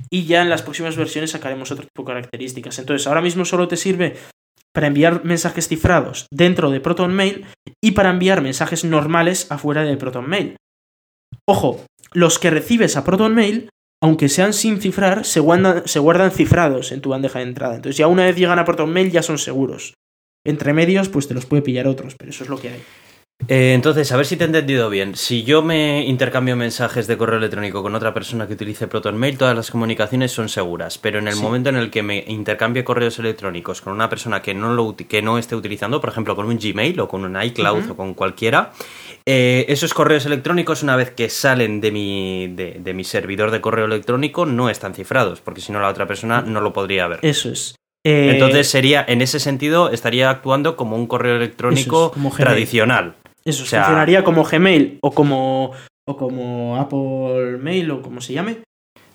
y 0.10 0.26
ya 0.26 0.42
en 0.42 0.50
las 0.50 0.64
próximas 0.64 0.98
versiones 0.98 1.32
sacaremos 1.32 1.72
otro 1.72 1.86
tipo 1.86 2.02
de 2.02 2.08
características. 2.08 2.80
Entonces, 2.80 3.06
ahora 3.08 3.22
mismo 3.22 3.46
solo 3.46 3.68
te 3.68 3.78
sirve 3.78 4.16
para 4.74 4.88
enviar 4.88 5.24
mensajes 5.24 5.68
cifrados 5.68 6.28
dentro 6.32 6.72
de 6.72 6.80
ProtonMail 6.80 7.46
y 7.82 7.92
para 7.92 8.10
enviar 8.10 8.42
mensajes 8.42 8.84
normales 8.84 9.52
afuera 9.52 9.84
de 9.84 9.96
ProtonMail. 9.98 10.58
Ojo, 11.48 11.86
los 12.12 12.40
que 12.40 12.50
recibes 12.50 12.98
a 12.98 13.04
ProtonMail, 13.04 13.70
aunque 14.02 14.30
sean 14.30 14.54
sin 14.54 14.82
cifrar, 14.82 15.26
se 15.26 15.40
guardan, 15.40 16.32
cifrados 16.32 16.92
en 16.92 17.02
tu 17.02 17.10
bandeja 17.10 17.40
de 17.40 17.46
entrada. 17.46 17.76
Entonces 17.76 17.98
ya 17.98 18.08
una 18.08 18.26
vez 18.26 18.36
llegan 18.36 18.60
a 18.60 18.66
ProtonMail 18.66 19.12
ya 19.12 19.24
son 19.24 19.38
seguros. 19.38 19.94
Entre 20.46 20.74
medios, 20.74 21.08
pues 21.08 21.28
te 21.28 21.34
los 21.34 21.46
puede 21.46 21.62
pillar 21.62 21.88
otros, 21.88 22.16
pero 22.18 22.32
eso 22.32 22.44
es 22.44 22.50
lo 22.50 22.60
que 22.60 22.70
hay. 22.70 22.84
Eh, 23.50 23.74
entonces, 23.74 24.10
a 24.12 24.18
ver 24.18 24.26
si 24.26 24.38
te 24.38 24.46
he 24.46 24.48
entendido 24.48 24.90
bien. 24.90 25.16
Si 25.18 25.44
yo 25.44 25.62
me 25.62 26.06
intercambio 26.06 26.56
mensajes 26.56 27.08
de 27.08 27.18
correo 27.18 27.40
electrónico 27.40 27.84
con 27.84 27.94
otra 27.94 28.14
persona 28.14 28.48
que 28.48 28.54
utilice 28.54 28.88
ProtonMail, 28.88 29.38
todas 29.38 29.54
las 29.56 29.70
comunicaciones 29.70 30.32
son 30.32 30.48
seguras. 30.48 30.98
Pero 30.98 31.20
en 31.20 31.28
el 31.28 31.34
Sí. 31.34 31.42
momento 31.42 31.70
en 31.70 31.76
el 31.76 31.90
que 31.92 32.04
me 32.04 32.24
intercambie 32.28 32.86
correos 32.86 33.20
electrónicos 33.20 33.82
con 33.82 33.92
una 33.94 34.08
persona 34.08 34.42
que 34.42 34.54
no, 34.54 34.74
lo, 34.74 34.96
que 34.96 35.22
no 35.22 35.38
esté 35.38 35.56
utilizando, 35.58 36.00
por 36.00 36.10
ejemplo, 36.10 36.38
con 36.38 36.46
un 36.46 36.58
Gmail 36.58 36.98
o 37.02 37.10
con 37.10 37.26
un 37.26 37.42
iCloud 37.42 37.92
o 37.92 37.98
con 37.98 38.14
cualquiera, 38.14 38.72
eh, 39.26 39.66
esos 39.68 39.94
correos 39.94 40.26
electrónicos, 40.26 40.82
una 40.82 40.96
vez 40.96 41.12
que 41.12 41.30
salen 41.30 41.82
de 41.82 41.92
mi, 41.92 42.48
de, 42.48 42.78
de 42.80 42.94
mi 42.94 43.04
servidor 43.04 43.52
de 43.52 43.60
correo 43.60 43.86
electrónico, 43.86 44.46
no 44.46 44.70
están 44.70 44.94
cifrados, 44.94 45.42
porque 45.42 45.60
si 45.60 45.74
no 45.74 45.82
la 45.82 45.90
otra 45.90 46.08
persona 46.08 46.42
no 46.42 46.62
lo 46.62 46.72
podría 46.72 47.08
ver. 47.08 47.20
Eso 47.24 47.50
es. 47.50 47.76
Eh, 48.06 48.32
Entonces 48.34 48.68
sería, 48.70 49.04
en 49.08 49.22
ese 49.22 49.40
sentido, 49.40 49.90
estaría 49.90 50.30
actuando 50.30 50.76
como 50.78 50.96
un 50.96 51.08
correo 51.08 51.36
electrónico 51.38 52.08
es, 52.08 52.14
como 52.14 52.32
tradicional. 52.32 53.16
Eso 53.46 53.64
O 53.64 53.66
sea- 53.66 53.84
funcionaría 53.84 54.24
como 54.24 54.44
Gmail 54.44 55.00
o 55.02 55.12
como, 55.12 55.72
o 56.08 56.18
como 56.18 56.78
Apple 56.78 57.58
Mail 57.58 57.92
o 57.92 58.02
como 58.02 58.22
se 58.22 58.34
llame. 58.34 58.58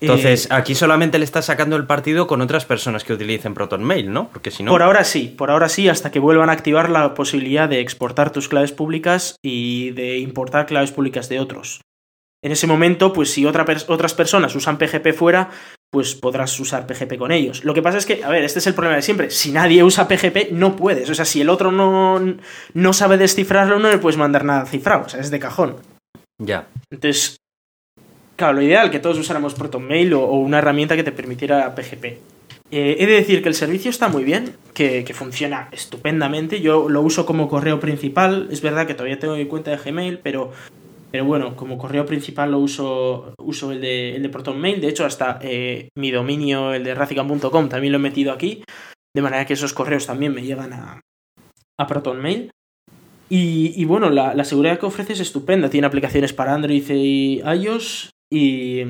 Entonces, 0.01 0.45
Eh, 0.47 0.49
aquí 0.55 0.77
solamente 0.77 1.19
le 1.19 1.25
estás 1.25 1.47
sacando 1.47 1.75
el 1.75 1.85
partido 1.85 2.29
con 2.29 2.41
otras 2.41 2.65
personas 2.65 3.03
que 3.03 3.13
utilicen 3.13 3.55
Proton 3.55 3.83
Mail, 3.83 4.13
¿no? 4.13 4.29
Porque 4.29 4.53
si 4.53 4.63
no. 4.63 4.71
Por 4.71 4.83
ahora 4.83 5.03
sí, 5.03 5.35
por 5.37 5.51
ahora 5.51 5.69
sí, 5.69 5.89
hasta 5.89 6.13
que 6.13 6.21
vuelvan 6.21 6.51
a 6.51 6.53
activar 6.53 6.89
la 6.89 7.15
posibilidad 7.15 7.69
de 7.69 7.81
exportar 7.81 8.31
tus 8.31 8.49
claves 8.49 8.71
públicas 8.71 9.35
y 9.45 9.91
de 9.91 10.19
importar 10.19 10.67
claves 10.67 10.93
públicas 10.93 11.29
de 11.29 11.41
otros. 11.41 11.81
En 12.45 12.53
ese 12.53 12.69
momento, 12.69 13.13
pues 13.13 13.33
si 13.33 13.45
otra 13.45 13.67
pers- 13.67 13.87
otras 13.89 14.15
personas 14.15 14.55
usan 14.55 14.79
PGP 14.79 15.13
fuera, 15.13 15.51
pues 15.91 16.15
podrás 16.15 16.59
usar 16.61 16.87
PGP 16.87 17.17
con 17.17 17.33
ellos. 17.33 17.65
Lo 17.65 17.75
que 17.75 17.83
pasa 17.83 17.99
es 17.99 18.07
que, 18.07 18.23
a 18.23 18.29
ver, 18.29 18.45
este 18.45 18.59
es 18.59 18.67
el 18.67 18.75
problema 18.75 18.97
de 18.97 19.03
siempre. 19.03 19.31
Si 19.31 19.53
nadie 19.53 19.83
usa 19.83 20.09
PGP, 20.09 20.53
no 20.53 20.77
puedes. 20.77 21.09
O 21.09 21.15
sea, 21.15 21.25
si 21.25 21.41
el 21.41 21.49
otro 21.49 21.73
no, 21.73 22.21
no 22.75 22.93
sabe 22.93 23.17
descifrarlo, 23.17 23.79
no 23.79 23.91
le 23.91 23.99
puedes 23.99 24.19
mandar 24.19 24.45
nada 24.45 24.67
cifrado. 24.67 25.07
O 25.07 25.09
sea, 25.09 25.21
es 25.21 25.31
de 25.31 25.39
cajón. 25.39 25.77
Ya. 26.39 26.69
Entonces, 26.91 27.39
claro, 28.37 28.55
lo 28.55 28.63
ideal 28.63 28.91
que 28.91 29.01
todos 29.01 29.19
usáramos 29.19 29.55
ProtonMail 29.55 30.13
o, 30.13 30.25
o 30.25 30.39
una 30.39 30.59
herramienta 30.59 30.95
que 30.95 31.05
te 31.05 31.13
permitiera 31.13 31.75
PGP. 31.75 32.19
Eh, 32.71 32.97
he 32.99 33.07
de 33.07 33.15
decir 33.15 33.43
que 33.43 33.49
el 33.49 33.55
servicio 33.55 33.91
está 33.91 34.09
muy 34.09 34.25
bien, 34.25 34.55
que, 34.75 35.03
que 35.05 35.15
funciona 35.15 35.69
estupendamente. 35.73 36.61
Yo 36.61 36.89
lo 36.89 37.01
uso 37.01 37.25
como 37.25 37.49
correo 37.49 37.81
principal. 37.81 38.49
Es 38.51 38.61
verdad 38.61 38.87
que 38.87 38.95
todavía 38.95 39.19
tengo 39.19 39.37
mi 39.37 39.47
cuenta 39.47 39.71
de 39.71 39.79
Gmail, 39.79 40.19
pero, 40.19 40.53
pero 41.11 41.25
bueno, 41.25 41.57
como 41.57 41.79
correo 41.79 42.05
principal 42.05 42.51
lo 42.51 42.59
uso, 42.59 43.33
uso 43.39 43.73
el 43.73 43.81
de, 43.81 44.17
el 44.17 44.23
de 44.23 44.29
ProtonMail. 44.29 44.81
De 44.81 44.89
hecho, 44.89 45.07
hasta 45.07 45.39
eh, 45.43 45.89
mi 45.97 46.11
dominio, 46.11 46.75
el 46.75 46.85
de 46.85 46.95
racicam.com, 46.95 47.69
también 47.69 47.93
lo 47.93 47.99
he 47.99 48.03
metido 48.03 48.33
aquí. 48.33 48.63
De 49.15 49.23
manera 49.23 49.47
que 49.47 49.55
esos 49.55 49.73
correos 49.73 50.07
también 50.07 50.35
me 50.35 50.43
llegan 50.43 50.73
a, 50.73 51.01
a 51.81 51.87
ProtonMail. 51.87 52.51
Y, 53.31 53.73
y 53.81 53.85
bueno, 53.85 54.11
la, 54.11 54.35
la 54.35 54.45
seguridad 54.45 54.79
que 54.79 54.87
ofrece 54.87 55.15
es 55.15 55.21
estupenda. 55.21 55.71
Tiene 55.71 55.87
aplicaciones 55.87 56.33
para 56.33 56.55
Android 56.55 56.85
y 56.91 57.41
iOS. 57.41 58.11
Y, 58.31 58.83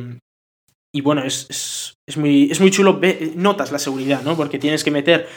y 0.93 1.01
bueno, 1.01 1.23
es, 1.25 1.47
es, 1.49 1.95
es 2.09 2.17
muy, 2.17 2.51
es 2.51 2.61
muy 2.61 2.73
chulo. 2.73 3.01
Notas 3.37 3.71
la 3.71 3.79
seguridad, 3.79 4.23
¿no? 4.23 4.37
Porque 4.37 4.59
tienes 4.59 4.83
que 4.83 4.91
meter 4.91 5.29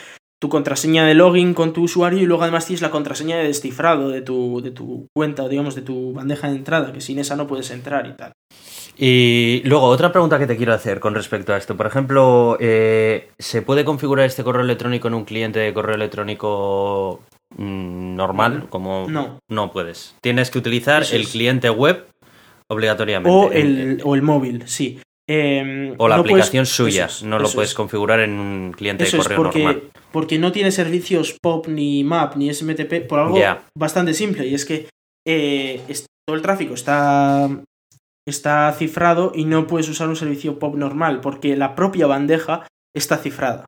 tu 0.42 0.48
contraseña 0.48 1.06
de 1.06 1.14
login 1.14 1.54
con 1.54 1.72
tu 1.72 1.84
usuario 1.84 2.18
y 2.18 2.26
luego 2.26 2.42
además 2.42 2.66
tienes 2.66 2.82
la 2.82 2.90
contraseña 2.90 3.36
de 3.36 3.44
descifrado 3.44 4.08
de 4.08 4.22
tu, 4.22 4.60
de 4.60 4.72
tu 4.72 5.06
cuenta, 5.14 5.44
o 5.44 5.48
digamos, 5.48 5.76
de 5.76 5.82
tu 5.82 6.12
bandeja 6.12 6.48
de 6.48 6.56
entrada, 6.56 6.92
que 6.92 7.00
sin 7.00 7.20
esa 7.20 7.36
no 7.36 7.46
puedes 7.46 7.70
entrar 7.70 8.08
y 8.08 8.16
tal. 8.16 8.32
Y 8.98 9.62
luego, 9.64 9.84
otra 9.84 10.10
pregunta 10.10 10.40
que 10.40 10.48
te 10.48 10.56
quiero 10.56 10.74
hacer 10.74 10.98
con 10.98 11.14
respecto 11.14 11.54
a 11.54 11.58
esto. 11.58 11.76
Por 11.76 11.86
ejemplo, 11.86 12.56
eh, 12.58 13.28
¿se 13.38 13.62
puede 13.62 13.84
configurar 13.84 14.26
este 14.26 14.42
correo 14.42 14.62
electrónico 14.62 15.06
en 15.06 15.14
un 15.14 15.24
cliente 15.24 15.60
de 15.60 15.72
correo 15.72 15.94
electrónico 15.94 17.20
mm, 17.56 18.16
normal? 18.16 18.66
Como 18.68 19.06
No. 19.08 19.38
no 19.48 19.70
puedes. 19.70 20.16
Tienes 20.20 20.50
que 20.50 20.58
utilizar 20.58 21.04
el 21.12 21.28
cliente 21.28 21.70
web 21.70 22.04
obligatoriamente. 22.66 23.30
O 23.30 23.52
el, 23.52 24.00
o 24.02 24.16
el 24.16 24.22
móvil, 24.22 24.64
sí. 24.66 24.98
Eh, 25.34 25.94
o 25.98 26.08
la 26.08 26.16
no 26.16 26.22
puedes- 26.22 26.34
aplicación 26.46 26.66
suya. 26.66 27.06
eso 27.06 27.16
es, 27.18 27.22
no 27.24 27.38
lo 27.38 27.48
puedes 27.50 27.70
es. 27.70 27.74
configurar 27.74 28.20
en 28.20 28.32
un 28.38 28.72
cliente 28.72 29.04
de 29.04 29.08
es 29.08 29.16
correo 29.16 29.36
porque, 29.36 29.64
normal. 29.64 29.82
porque 30.10 30.38
no 30.38 30.52
tiene 30.52 30.70
servicios 30.72 31.36
POP 31.40 31.68
ni 31.68 32.04
MAP 32.04 32.36
ni 32.36 32.50
SMTP 32.52 33.00
por 33.08 33.18
algo 33.20 33.38
bastante 33.78 34.12
simple 34.14 34.46
y 34.46 34.54
es 34.54 34.64
que 34.66 34.88
eh, 35.26 35.80
es- 35.88 36.04
todo 36.26 36.36
el 36.36 36.42
tráfico 36.42 36.74
está, 36.74 37.48
está 38.28 38.72
cifrado 38.76 39.32
y 39.34 39.44
no 39.44 39.66
puedes 39.66 39.88
usar 39.88 40.08
un 40.08 40.16
servicio 40.16 40.58
POP 40.58 40.76
normal 40.76 41.20
porque 41.20 41.56
la 41.56 41.74
propia 41.74 42.06
bandeja 42.06 42.66
está 42.94 43.16
cifrada. 43.16 43.64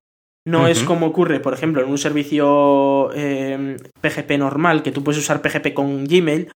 No 0.47 0.69
es 0.69 0.83
como 0.83 1.07
ocurre, 1.07 1.41
por 1.41 1.55
ejemplo, 1.55 1.83
en 1.83 1.89
un 1.89 1.97
servicio 1.97 3.11
eh, 3.15 3.79
PGP 4.03 4.37
normal, 4.37 4.83
que 4.83 4.93
tú 4.93 5.03
puedes 5.03 5.19
usar 5.19 5.41
PGP 5.41 5.73
con 5.73 6.05
Gmail, 6.05 6.51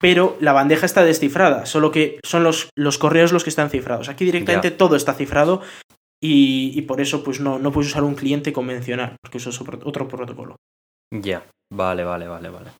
pero 0.00 0.36
la 0.40 0.52
bandeja 0.52 0.86
está 0.86 1.04
descifrada, 1.04 1.66
solo 1.66 1.92
que 1.92 2.18
son 2.24 2.42
los, 2.42 2.70
los 2.76 2.98
correos 2.98 3.32
los 3.32 3.44
que 3.44 3.50
están 3.50 3.70
cifrados. 3.70 4.08
Aquí 4.08 4.24
directamente 4.24 4.70
todo 4.70 4.96
está 4.96 5.14
cifrado 5.14 5.60
y, 6.22 6.72
y 6.74 6.82
por 6.82 7.00
eso 7.00 7.22
pues 7.22 7.40
no, 7.40 7.58
no 7.58 7.70
puedes 7.70 7.90
usar 7.90 8.02
un 8.02 8.14
cliente 8.14 8.52
convencional, 8.52 9.16
porque 9.22 9.38
eso 9.38 9.50
es 9.50 9.60
otro, 9.60 9.78
otro 9.84 10.08
protocolo. 10.08 10.56
Ya, 11.12 11.44
vale, 11.72 12.04
vale, 12.04 12.28
vale, 12.28 12.48
vale. 12.48 12.70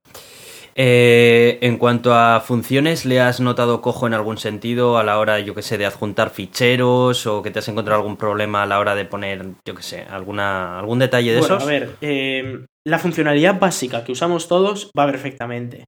Eh, 0.76 1.58
en 1.62 1.76
cuanto 1.78 2.14
a 2.14 2.40
funciones, 2.40 3.04
¿le 3.04 3.20
has 3.20 3.40
notado 3.40 3.82
cojo 3.82 4.06
en 4.06 4.14
algún 4.14 4.38
sentido 4.38 4.98
a 4.98 5.04
la 5.04 5.18
hora, 5.18 5.40
yo 5.40 5.54
que 5.54 5.62
sé, 5.62 5.76
de 5.76 5.84
adjuntar 5.84 6.30
ficheros 6.30 7.26
o 7.26 7.42
que 7.42 7.50
te 7.50 7.58
has 7.58 7.68
encontrado 7.68 8.00
algún 8.00 8.16
problema 8.16 8.62
a 8.62 8.66
la 8.66 8.78
hora 8.78 8.94
de 8.94 9.04
poner, 9.04 9.44
yo 9.66 9.74
que 9.74 9.82
sé, 9.82 10.02
alguna, 10.08 10.78
algún 10.78 11.00
detalle 11.00 11.32
de 11.32 11.40
Bueno, 11.40 11.56
esos? 11.56 11.68
a 11.68 11.70
ver, 11.70 11.96
eh, 12.00 12.64
la 12.86 12.98
funcionalidad 12.98 13.58
básica 13.58 14.04
que 14.04 14.12
usamos 14.12 14.48
todos 14.48 14.90
va 14.98 15.06
perfectamente. 15.06 15.84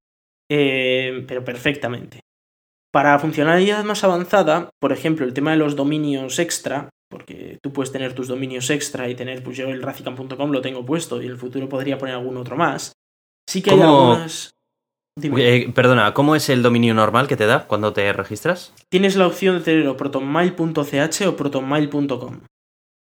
Eh, 0.55 1.25
pero 1.27 1.43
perfectamente. 1.45 2.21
Para 2.93 3.19
funcionalidad 3.19 3.85
más 3.85 4.05
avanzada, 4.05 4.69
por 4.79 4.93
ejemplo, 4.93 5.25
el 5.25 5.33
tema 5.33 5.53
de 5.53 5.57
los 5.57 5.77
dominios 5.77 6.39
extra, 6.39 6.91
porque 7.11 7.59
tú 7.63 7.73
puedes 7.73 7.91
tener 7.91 8.13
tus 8.13 8.29
dominios 8.29 8.69
extra 8.69 9.09
y 9.09 9.15
tener, 9.15 9.43
pues 9.43 9.57
yo 9.57 9.69
el 9.71 9.81
racicam.com 9.81 10.51
lo 10.51 10.61
tengo 10.61 10.85
puesto 10.85 11.23
y 11.23 11.25
en 11.25 11.33
el 11.33 11.39
futuro 11.39 11.71
podría 11.71 11.97
poner 11.97 12.17
algún 12.17 12.37
otro 12.37 12.57
más. 12.57 12.93
Sí 13.49 13.63
que 13.63 13.71
hay 13.71 13.81
algunas. 13.81 14.51
Eh, 15.23 15.71
perdona, 15.75 16.13
¿cómo 16.15 16.37
es 16.37 16.49
el 16.51 16.63
dominio 16.63 16.93
normal 16.95 17.29
que 17.29 17.37
te 17.37 17.47
da 17.47 17.67
cuando 17.67 17.93
te 17.95 18.13
registras? 18.13 18.75
Tienes 18.91 19.17
la 19.17 19.27
opción 19.27 19.59
de 19.59 19.65
tener 19.65 19.89
o 19.89 19.97
protonmail.ch 19.97 21.23
o 21.27 21.37
protonmail.com. 21.37 22.41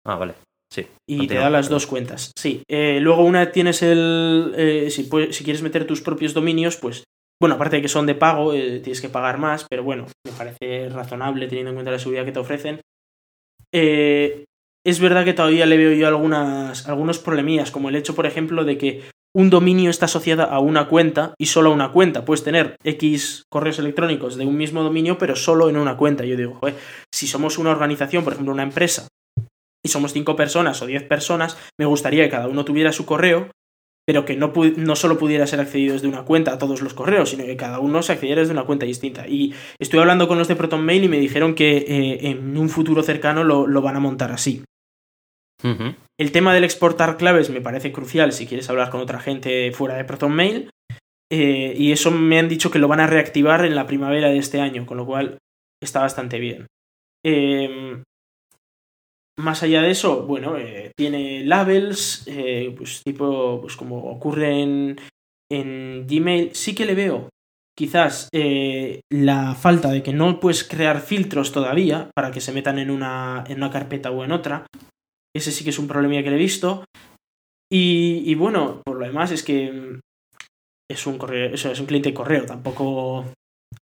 Ah, 0.06 0.16
vale. 0.16 0.34
Sí. 0.72 0.88
Y 1.08 1.28
te 1.28 1.36
da 1.36 1.50
las 1.52 1.70
dos 1.70 1.86
cuentas. 1.88 2.32
Sí. 2.36 2.64
Eh, 2.68 3.00
luego 3.02 3.24
una 3.24 3.52
tienes 3.52 3.82
el... 3.84 4.54
eh, 4.58 4.90
si, 4.90 5.04
puedes- 5.04 5.36
si 5.36 5.44
quieres 5.44 5.62
meter 5.62 5.86
tus 5.86 6.02
propios 6.02 6.34
dominios, 6.34 6.76
pues... 6.78 7.04
Bueno, 7.41 7.56
aparte 7.56 7.78
de 7.78 7.82
que 7.82 7.89
son 7.89 8.06
de 8.06 8.15
pago, 8.15 8.54
eh, 8.54 8.80
tienes 8.80 9.02
que 9.02 9.10
pagar 9.10 9.38
más, 9.38 9.65
pero 9.69 9.84
bueno, 9.84 10.06
me 10.26 10.32
parece 10.32 10.89
razonable 10.89 11.48
teniendo 11.48 11.71
en 11.71 11.76
cuenta 11.76 11.91
la 11.91 12.00
seguridad 12.00 12.26
que 12.26 12.32
te 12.32 12.39
ofrecen. 12.39 12.82
Eh, 13.74 14.45
es 14.86 15.00
verdad 15.00 15.26
que 15.26 15.34
todavía 15.34 15.65
le 15.65 15.78
veo 15.78 15.93
yo 15.93 16.08
algunas, 16.08 16.88
algunos 16.88 17.19
problemillas, 17.19 17.71
como 17.71 17.89
el 17.89 17.95
hecho, 17.95 18.15
por 18.15 18.26
ejemplo, 18.26 18.63
de 18.63 18.78
que 18.78 19.04
un 19.36 19.50
dominio 19.50 19.89
está 19.89 20.06
asociado 20.06 20.43
a 20.43 20.60
una 20.60 20.88
cuenta 20.88 21.34
y 21.38 21.48
solo 21.48 21.71
a 21.71 21.74
una 21.74 21.91
cuenta. 21.91 22.24
Puedes 22.24 22.45
tener 22.45 22.78
X 22.86 23.43
correos 23.52 23.80
electrónicos 23.80 24.38
de 24.38 24.45
un 24.45 24.56
mismo 24.56 24.82
dominio, 24.82 25.17
pero 25.17 25.36
solo 25.36 25.67
en 25.67 25.76
una 25.76 25.98
cuenta. 25.98 26.24
Yo 26.24 26.38
digo, 26.38 26.54
joder, 26.54 26.76
si 27.13 27.28
somos 27.28 27.58
una 27.58 27.71
organización, 27.71 28.24
por 28.24 28.32
ejemplo, 28.32 28.54
una 28.54 28.63
empresa, 28.63 29.08
y 29.84 29.89
somos 29.89 30.13
cinco 30.13 30.38
personas 30.38 30.82
o 30.82 30.86
diez 30.86 31.04
personas, 31.04 31.58
me 31.78 31.86
gustaría 31.86 32.24
que 32.24 32.30
cada 32.30 32.48
uno 32.48 32.63
tuviera 32.63 32.93
su 32.93 33.06
correo, 33.06 33.52
pero 34.06 34.24
que 34.24 34.36
no, 34.36 34.54
no 34.78 34.96
solo 34.96 35.18
pudiera 35.18 35.48
ser 35.48 35.60
accedido 35.60 35.94
desde 35.94 36.08
una 36.08 36.24
cuenta 36.24 36.54
a 36.54 36.58
todos 36.58 36.82
los 36.82 36.94
correos, 36.94 37.30
sino 37.32 37.44
que 37.46 37.58
cada 37.58 37.80
uno 37.80 38.04
se 38.04 38.13
accediera 38.13 38.41
desde 38.41 38.54
una 38.54 38.65
cuenta 38.65 38.86
distinta. 38.86 39.28
Y 39.28 39.54
estoy 39.80 40.00
hablando 40.00 40.28
con 40.28 40.38
los 40.38 40.48
de 40.48 40.56
ProtonMail 40.56 41.04
y 41.04 41.10
me 41.10 41.20
dijeron 41.20 41.56
que 41.56 41.78
eh, 41.78 42.30
en 42.30 42.58
un 42.58 42.70
futuro 42.70 43.02
cercano 43.02 43.44
lo, 43.44 43.65
lo 43.65 43.82
van 43.82 43.96
a 43.96 44.00
montar 44.00 44.32
así. 44.32 44.63
El 46.20 46.32
tema 46.32 46.54
del 46.54 46.63
exportar 46.63 47.18
claves 47.18 47.50
me 47.50 47.62
parece 47.62 47.91
crucial 47.91 48.32
si 48.32 48.46
quieres 48.46 48.70
hablar 48.70 48.91
con 48.91 49.02
otra 49.02 49.20
gente 49.20 49.72
fuera 49.72 49.96
de 49.96 50.06
ProtonMail. 50.06 50.70
eh, 51.32 51.74
y 51.76 51.91
eso 51.91 52.12
me 52.12 52.38
han 52.38 52.48
dicho 52.48 52.70
que 52.70 52.78
lo 52.78 52.88
van 52.88 53.00
a 53.00 53.08
reactivar 53.08 53.65
en 53.65 53.74
la 53.74 53.88
primavera 53.88 54.30
de 54.30 54.38
este 54.38 54.62
año, 54.62 54.86
con 54.86 54.98
lo 54.98 55.06
cual 55.06 55.39
está 55.82 56.02
bastante 56.02 56.39
bien. 56.39 56.68
Eh, 57.26 58.04
más 59.39 59.63
allá 59.63 59.82
de 59.82 59.91
eso, 59.91 60.24
bueno, 60.26 60.58
eh, 60.58 60.91
tiene 60.98 61.43
labels, 61.43 62.24
eh, 62.28 62.74
pues 62.78 63.02
tipo, 63.04 63.60
pues 63.62 63.76
como 63.76 63.98
ocurre 64.12 64.62
en, 64.62 64.98
en 65.52 66.06
Gmail, 66.08 66.56
sí 66.56 66.74
que 66.74 66.86
le 66.86 66.95
veo 66.95 67.30
quizás 67.78 68.30
eh, 68.34 69.02
la 69.12 69.54
falta 69.56 69.91
de 69.91 70.02
que 70.02 70.13
no 70.13 70.39
puedes 70.39 70.63
crear 70.63 71.02
filtros 71.02 71.52
todavía 71.52 72.10
para 72.15 72.32
que 72.32 72.39
se 72.39 72.54
metan 72.54 72.80
en 72.80 72.89
una, 72.89 73.43
en 73.48 73.58
una 73.58 73.69
carpeta 73.69 74.12
o 74.12 74.24
en 74.24 74.32
otra. 74.32 74.65
Ese 75.36 75.52
sí 75.52 75.65
que 75.65 75.71
es 75.71 75.80
un 75.80 75.88
problema 75.88 76.24
que 76.24 76.30
le 76.30 76.38
he 76.38 76.39
visto. 76.39 76.86
Y, 77.69 78.24
y 78.26 78.36
bueno, 78.36 78.82
por 78.86 78.98
lo 78.98 79.06
demás 79.06 79.32
es 79.32 79.43
que 79.43 79.71
mm, 79.71 80.00
es 80.89 81.06
un 81.08 81.17
correo, 81.17 81.54
eso 81.54 81.69
es 81.69 81.80
un 81.82 81.88
cliente 81.88 82.10
de 82.10 82.15
correo, 82.15 82.45
tampoco, 82.45 83.26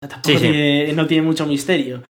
tampoco 0.01 0.25
Sí, 0.25 0.35
sí. 0.39 0.41
tiene- 0.51 0.93
no 0.95 1.07
tiene 1.07 1.23
mucho 1.27 1.47
misterio. 1.47 2.03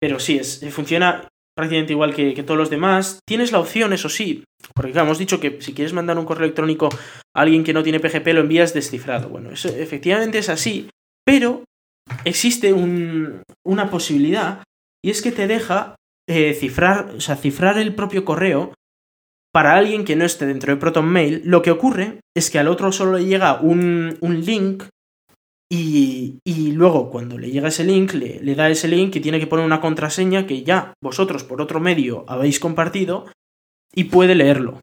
Pero 0.00 0.18
sí, 0.18 0.38
es, 0.38 0.64
funciona 0.74 1.28
prácticamente 1.60 1.92
igual 1.92 2.14
que, 2.14 2.42
todos 2.42 2.58
los 2.58 2.70
demás. 2.70 3.20
Tienes 3.26 3.52
la 3.52 3.60
opción, 3.60 3.92
eso 3.92 4.08
sí, 4.08 4.44
porque 4.74 4.92
claro, 4.92 5.06
hemos 5.06 5.18
dicho 5.18 5.40
que 5.40 5.60
si 5.60 5.72
quieres 5.74 5.92
mandar 5.92 6.18
un 6.18 6.24
correo 6.24 6.44
electrónico 6.44 6.88
a 7.34 7.40
alguien 7.40 7.64
que 7.64 7.72
no 7.72 7.82
tiene 7.82 8.00
PGP 8.00 8.28
lo 8.34 8.40
envías 8.40 8.74
descifrado. 8.74 9.28
Bueno, 9.28 9.50
efectivamente 9.50 10.38
es 10.38 10.48
así, 10.48 10.88
pero 11.24 11.64
existe 12.24 12.72
un- 12.72 13.42
una 13.66 13.90
posibilidad 13.90 14.62
y 15.04 15.10
es 15.10 15.22
que 15.22 15.32
te 15.32 15.46
deja 15.46 15.94
eh, 16.28 16.54
cifrar, 16.54 17.10
o 17.16 17.20
sea, 17.20 17.34
cifrar 17.36 17.76
el 17.78 17.94
propio 17.94 18.24
correo 18.24 18.72
para 19.52 19.74
alguien 19.74 20.04
que 20.04 20.14
no 20.14 20.24
esté 20.24 20.46
dentro 20.46 20.72
de 20.72 20.78
ProtonMail. 20.80 21.42
Lo 21.44 21.60
que 21.62 21.72
ocurre 21.72 22.20
es 22.36 22.50
que 22.50 22.58
al 22.60 22.68
otro 22.68 22.92
solo 22.92 23.18
le 23.18 23.24
llega 23.24 23.60
un, 23.60 24.16
un 24.20 24.40
link 24.44 24.84
y, 25.72 26.40
y 26.44 26.72
luego 26.72 27.10
cuando 27.10 27.38
le 27.38 27.50
llega 27.50 27.68
ese 27.68 27.84
link, 27.84 28.14
le, 28.14 28.40
le 28.40 28.54
da 28.54 28.68
ese 28.68 28.88
link 28.88 29.14
y 29.16 29.20
tiene 29.20 29.38
que 29.38 29.46
poner 29.46 29.64
una 29.64 29.80
contraseña 29.80 30.46
que 30.46 30.62
ya 30.64 30.94
vosotros 31.02 31.44
por 31.44 31.62
otro 31.62 31.78
medio 31.80 32.24
habéis 32.28 32.58
compartido 32.58 33.26
y 33.94 34.04
puede 34.04 34.34
leerlo. 34.34 34.80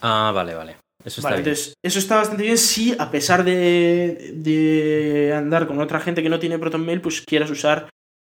Ah, 0.00 0.32
vale, 0.34 0.54
vale. 0.54 0.76
Eso 1.04 1.20
está 1.20 1.30
Vale, 1.30 1.42
bien. 1.42 1.48
entonces, 1.48 1.74
eso 1.84 1.98
está 1.98 2.16
bastante 2.16 2.44
bien 2.44 2.56
si, 2.56 2.94
a 2.98 3.10
pesar 3.10 3.44
de, 3.44 4.32
de 4.36 5.34
andar 5.36 5.66
con 5.66 5.78
otra 5.80 6.00
gente 6.00 6.22
que 6.22 6.30
no 6.30 6.38
tiene 6.38 6.58
ProtonMail, 6.58 7.02
pues 7.02 7.20
quieras 7.20 7.50
usar 7.50 7.90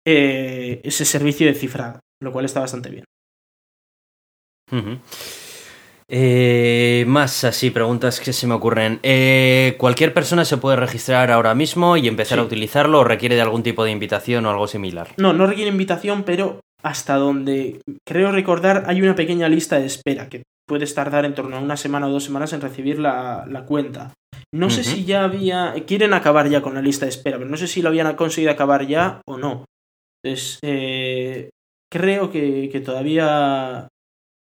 eh, 0.07 0.81
ese 0.85 1.05
servicio 1.05 1.47
de 1.47 1.55
cifrado, 1.55 2.01
lo 2.23 2.33
cual 2.33 2.47
está 2.47 2.61
bastante 2.61 2.89
bien. 2.89 3.05
Ujú. 4.73 4.99
Eh, 6.09 7.05
más 7.07 7.45
así, 7.45 7.71
preguntas 7.71 8.21
que 8.21 8.33
se 8.33 8.47
me 8.47 8.55
ocurren. 8.55 9.01
Eh, 9.03 9.75
¿Cualquier 9.79 10.13
persona 10.13 10.45
se 10.45 10.57
puede 10.59 10.77
registrar 10.77 11.31
ahora 11.31 11.55
mismo 11.55 11.97
y 11.97 12.09
empezar 12.09 12.39
Sí. 12.39 12.43
a 12.43 12.47
utilizarlo 12.47 13.01
o 13.01 13.05
requiere 13.05 13.35
de 13.37 13.41
algún 13.43 13.63
tipo 13.63 13.85
de 13.85 13.91
invitación 13.91 14.45
o 14.47 14.51
algo 14.51 14.67
similar? 14.67 15.09
No, 15.17 15.33
no 15.33 15.47
requiere 15.47 15.71
invitación, 15.71 16.25
pero 16.25 16.61
hasta 16.83 17.17
donde 17.17 17.81
creo 18.07 18.31
recordar 18.33 18.85
hay 18.87 19.01
una 19.01 19.15
pequeña 19.15 19.49
lista 19.49 19.79
de 19.81 19.87
espera 19.87 20.29
que 20.29 20.43
puedes 20.69 20.95
tardar 20.95 21.25
en 21.25 21.35
torno 21.35 21.57
a 21.57 21.61
una 21.61 21.77
semana 21.77 22.07
o 22.07 22.11
dos 22.11 22.25
semanas 22.25 22.53
en 22.53 22.61
recibir 22.61 22.99
la, 22.99 23.45
la 23.49 23.65
cuenta. 23.65 24.13
No 24.55 24.71
sé 24.71 24.85
si 24.85 25.05
ya 25.05 25.25
había... 25.25 25.75
Quieren 25.87 26.13
acabar 26.15 26.49
ya 26.49 26.63
con 26.63 26.75
la 26.75 26.83
lista 26.83 27.07
de 27.07 27.11
espera, 27.11 27.39
pero 27.39 27.49
no 27.51 27.57
sé 27.57 27.67
si 27.67 27.83
lo 27.83 27.89
habían 27.89 28.15
conseguido 28.15 28.53
acabar 28.53 28.87
ya 28.87 29.21
o 29.27 29.37
no. 29.37 29.65
Entonces, 30.23 30.59
eh, 30.63 31.51
creo 31.91 32.31
que, 32.31 32.69
que 32.71 32.81
todavía... 32.81 33.89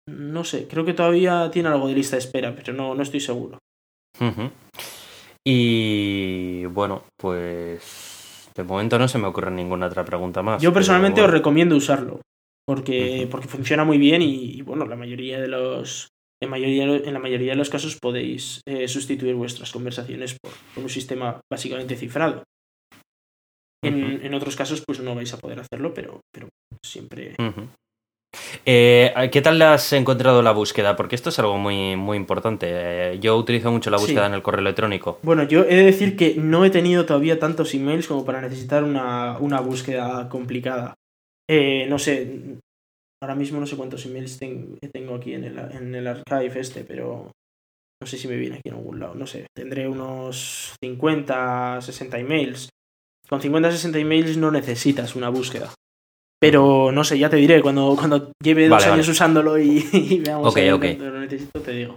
No 0.09 0.43
sé, 0.43 0.67
creo 0.67 0.85
que 0.85 0.93
todavía 0.93 1.49
tiene 1.51 1.69
algo 1.69 1.87
de 1.87 1.95
lista 1.95 2.15
de 2.15 2.21
espera, 2.21 2.55
pero 2.55 2.73
no, 2.73 2.93
no 2.95 3.03
estoy 3.03 3.19
seguro. 3.19 3.57
Y 5.45 6.65
bueno, 6.65 7.03
pues 7.17 8.49
de 8.55 8.63
momento 8.63 8.97
no 8.99 9.07
se 9.07 9.17
me 9.17 9.27
ocurre 9.27 9.51
ninguna 9.51 9.87
otra 9.87 10.05
pregunta 10.05 10.41
más. 10.41 10.61
Yo 10.61 10.73
personalmente 10.73 11.21
bueno. 11.21 11.33
os 11.33 11.37
recomiendo 11.37 11.75
usarlo. 11.75 12.21
Porque, 12.65 13.27
porque 13.29 13.49
funciona 13.49 13.83
muy 13.83 13.97
bien 13.97 14.21
y, 14.21 14.57
y, 14.57 14.61
bueno, 14.61 14.85
la 14.85 14.95
mayoría 14.95 15.41
de 15.41 15.49
los. 15.49 16.07
En, 16.41 16.49
mayoría, 16.49 16.85
en 16.85 17.13
la 17.13 17.19
mayoría 17.19 17.51
de 17.51 17.57
los 17.57 17.69
casos 17.69 17.97
podéis 18.01 18.61
eh, 18.65 18.87
sustituir 18.87 19.35
vuestras 19.35 19.71
conversaciones 19.71 20.37
por, 20.41 20.53
por 20.73 20.83
un 20.83 20.89
sistema 20.89 21.41
básicamente 21.51 21.97
cifrado. 21.97 22.43
En, 23.83 24.25
en 24.25 24.33
otros 24.33 24.55
casos, 24.55 24.81
pues 24.85 25.01
no 25.01 25.13
vais 25.13 25.33
a 25.33 25.37
poder 25.37 25.59
hacerlo, 25.59 25.93
pero, 25.93 26.21
pero 26.33 26.47
siempre. 26.81 27.35
Eh, 28.65 29.13
¿Qué 29.31 29.41
tal 29.41 29.61
has 29.61 29.91
encontrado 29.93 30.41
la 30.41 30.51
búsqueda? 30.51 30.95
Porque 30.95 31.15
esto 31.15 31.29
es 31.29 31.39
algo 31.39 31.57
muy, 31.57 31.95
muy 31.95 32.17
importante. 32.17 32.67
Eh, 32.69 33.19
yo 33.19 33.37
utilizo 33.37 33.71
mucho 33.71 33.89
la 33.89 33.97
Sí. 33.97 34.05
búsqueda 34.05 34.27
en 34.27 34.33
el 34.33 34.41
correo 34.41 34.61
electrónico. 34.61 35.19
Bueno, 35.23 35.43
yo 35.43 35.61
he 35.63 35.75
de 35.75 35.83
decir 35.85 36.15
que 36.15 36.35
no 36.37 36.65
he 36.65 36.69
tenido 36.69 37.05
todavía 37.05 37.39
tantos 37.39 37.73
emails 37.73 38.07
como 38.07 38.25
para 38.25 38.41
necesitar 38.41 38.83
una, 38.83 39.37
una 39.39 39.59
búsqueda 39.59 40.29
complicada. 40.29 40.93
Eh, 41.49 41.85
no 41.89 41.99
sé, 41.99 42.57
ahora 43.21 43.35
mismo 43.35 43.59
no 43.59 43.67
sé 43.67 43.75
cuántos 43.75 44.05
emails 44.05 44.39
ten- 44.39 44.77
tengo 44.93 45.15
aquí 45.15 45.33
en 45.33 45.43
el, 45.43 45.57
en 45.59 45.93
el 45.95 46.07
archive 46.07 46.59
este, 46.59 46.83
pero 46.83 47.31
no 48.01 48.07
sé 48.07 48.17
si 48.17 48.27
me 48.27 48.37
viene 48.37 48.55
aquí 48.57 48.69
en 48.69 48.75
algún 48.75 48.99
lado, 48.99 49.15
no 49.15 49.27
sé, 49.27 49.47
tendré 49.55 49.87
unos 49.87 50.73
50, 50.83 51.79
60 51.81 52.19
emails. 52.19 52.69
Con 53.29 53.41
50, 53.41 53.71
60 53.71 53.99
emails 53.99 54.37
no 54.37 54.51
necesitas 54.51 55.15
una 55.15 55.29
búsqueda. 55.29 55.73
Pero 56.47 56.91
no 56.91 57.03
sé, 57.03 57.17
ya 57.17 57.29
te 57.29 57.37
diré, 57.37 57.61
cuando, 57.61 57.95
cuando 57.97 58.31
lleve 58.43 58.67
dos 58.67 58.79
Vale, 58.79 58.85
años 58.93 59.05
vale. 59.07 59.11
usándolo 59.11 59.57
y, 59.59 59.87
y 59.93 60.19
veamos 60.19 60.53
cuánto 60.53 61.09
lo 61.09 61.19
necesito, 61.19 61.59
te 61.61 61.71
digo. 61.71 61.95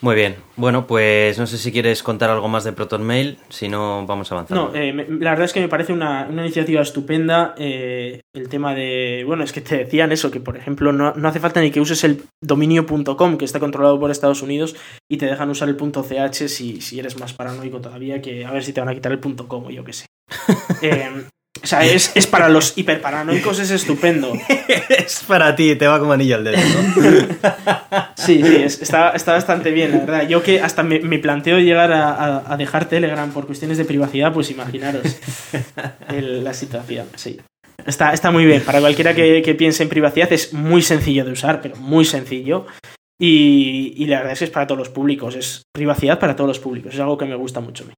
Muy 0.00 0.16
bien. 0.16 0.34
Bueno, 0.56 0.84
pues 0.84 1.38
no 1.38 1.46
sé 1.46 1.58
si 1.58 1.70
quieres 1.70 2.02
contar 2.02 2.28
algo 2.28 2.48
más 2.48 2.64
de 2.64 2.72
ProtonMail. 2.72 3.38
Si 3.50 3.68
no, 3.68 4.04
vamos 4.04 4.32
avanzando. 4.32 4.70
No, 4.70 4.74
eh, 4.74 4.92
me- 4.92 5.04
la 5.08 5.30
verdad 5.30 5.44
es 5.44 5.52
que 5.52 5.60
me 5.60 5.68
parece 5.68 5.92
una, 5.92 6.26
una 6.28 6.42
iniciativa 6.42 6.82
estupenda 6.82 7.54
eh, 7.56 8.20
el 8.34 8.48
tema 8.48 8.74
de... 8.74 9.22
Bueno, 9.24 9.44
es 9.44 9.52
que 9.52 9.60
te 9.60 9.76
decían 9.76 10.10
eso, 10.10 10.32
que 10.32 10.40
por 10.40 10.56
ejemplo 10.56 10.92
no, 10.92 11.12
no 11.14 11.28
hace 11.28 11.38
falta 11.38 11.60
ni 11.60 11.70
que 11.70 11.80
uses 11.80 12.02
el 12.02 12.24
dominio.com 12.42 13.38
que 13.38 13.44
está 13.44 13.60
controlado 13.60 14.00
por 14.00 14.10
Estados 14.10 14.42
Unidos 14.42 14.74
y 15.08 15.18
te 15.18 15.26
dejan 15.26 15.48
usar 15.50 15.68
el 15.68 15.76
.ch 15.76 16.48
si, 16.48 16.80
si 16.80 16.98
eres 16.98 17.16
más 17.20 17.32
paranoico 17.32 17.80
todavía, 17.80 18.20
que 18.20 18.44
a 18.44 18.50
ver 18.50 18.64
si 18.64 18.72
te 18.72 18.80
van 18.80 18.88
a 18.88 18.94
quitar 18.94 19.12
el 19.12 19.20
.com 19.20 19.66
o 19.66 19.70
yo 19.70 19.84
qué 19.84 19.92
sé. 19.92 20.06
Eh, 20.82 21.10
o 21.62 21.66
sea, 21.66 21.84
es, 21.84 22.12
es 22.14 22.26
para 22.26 22.48
los 22.48 22.76
hiperparanoicos, 22.76 23.58
es 23.60 23.70
estupendo. 23.70 24.32
es 24.88 25.22
para 25.26 25.54
ti, 25.54 25.76
te 25.76 25.86
va 25.86 25.98
como 25.98 26.12
anillo 26.12 26.36
al 26.36 26.44
dedo, 26.44 26.56
¿no? 26.58 27.52
Sí, 28.16 28.40
sí, 28.42 28.56
es- 28.56 28.80
está, 28.82 29.10
está 29.10 29.32
bastante 29.32 29.70
bien, 29.72 29.90
la 29.92 29.98
verdad. 29.98 30.28
Yo 30.28 30.42
que 30.42 30.60
hasta 30.60 30.82
me, 30.82 31.00
me 31.00 31.18
planteo 31.18 31.58
llegar 31.58 31.92
a, 31.92 32.10
a- 32.12 32.52
a 32.54 32.56
dejar 32.56 32.84
Telegram 32.88 33.30
por 33.32 33.46
cuestiones 33.46 33.78
de 33.78 33.84
privacidad, 33.84 34.32
pues 34.32 34.50
imaginaros 34.50 35.02
el- 36.08 36.44
la 36.44 36.54
situación, 36.54 37.06
sí. 37.16 37.40
Está, 37.84 38.12
está 38.12 38.30
muy 38.30 38.44
bien, 38.44 38.62
para 38.62 38.80
cualquiera 38.80 39.12
que, 39.14 39.42
que 39.42 39.54
piense 39.56 39.82
en 39.82 39.88
privacidad 39.88 40.32
es 40.32 40.52
muy 40.52 40.82
sencillo 40.82 41.24
de 41.24 41.32
usar, 41.32 41.60
pero 41.60 41.74
muy 41.76 42.04
sencillo. 42.04 42.66
Y, 43.20 43.94
y 43.96 44.06
la 44.06 44.18
verdad 44.18 44.32
es 44.32 44.38
que 44.40 44.44
es 44.46 44.50
para 44.50 44.66
todos 44.66 44.78
los 44.78 44.88
públicos, 44.88 45.34
es 45.36 45.62
privacidad 45.72 46.18
para 46.18 46.34
todos 46.36 46.48
los 46.48 46.58
públicos, 46.60 46.94
es 46.94 47.00
algo 47.00 47.18
que 47.18 47.24
me 47.24 47.34
gusta 47.36 47.60
mucho 47.60 47.84
a 47.84 47.86
mí. 47.88 47.92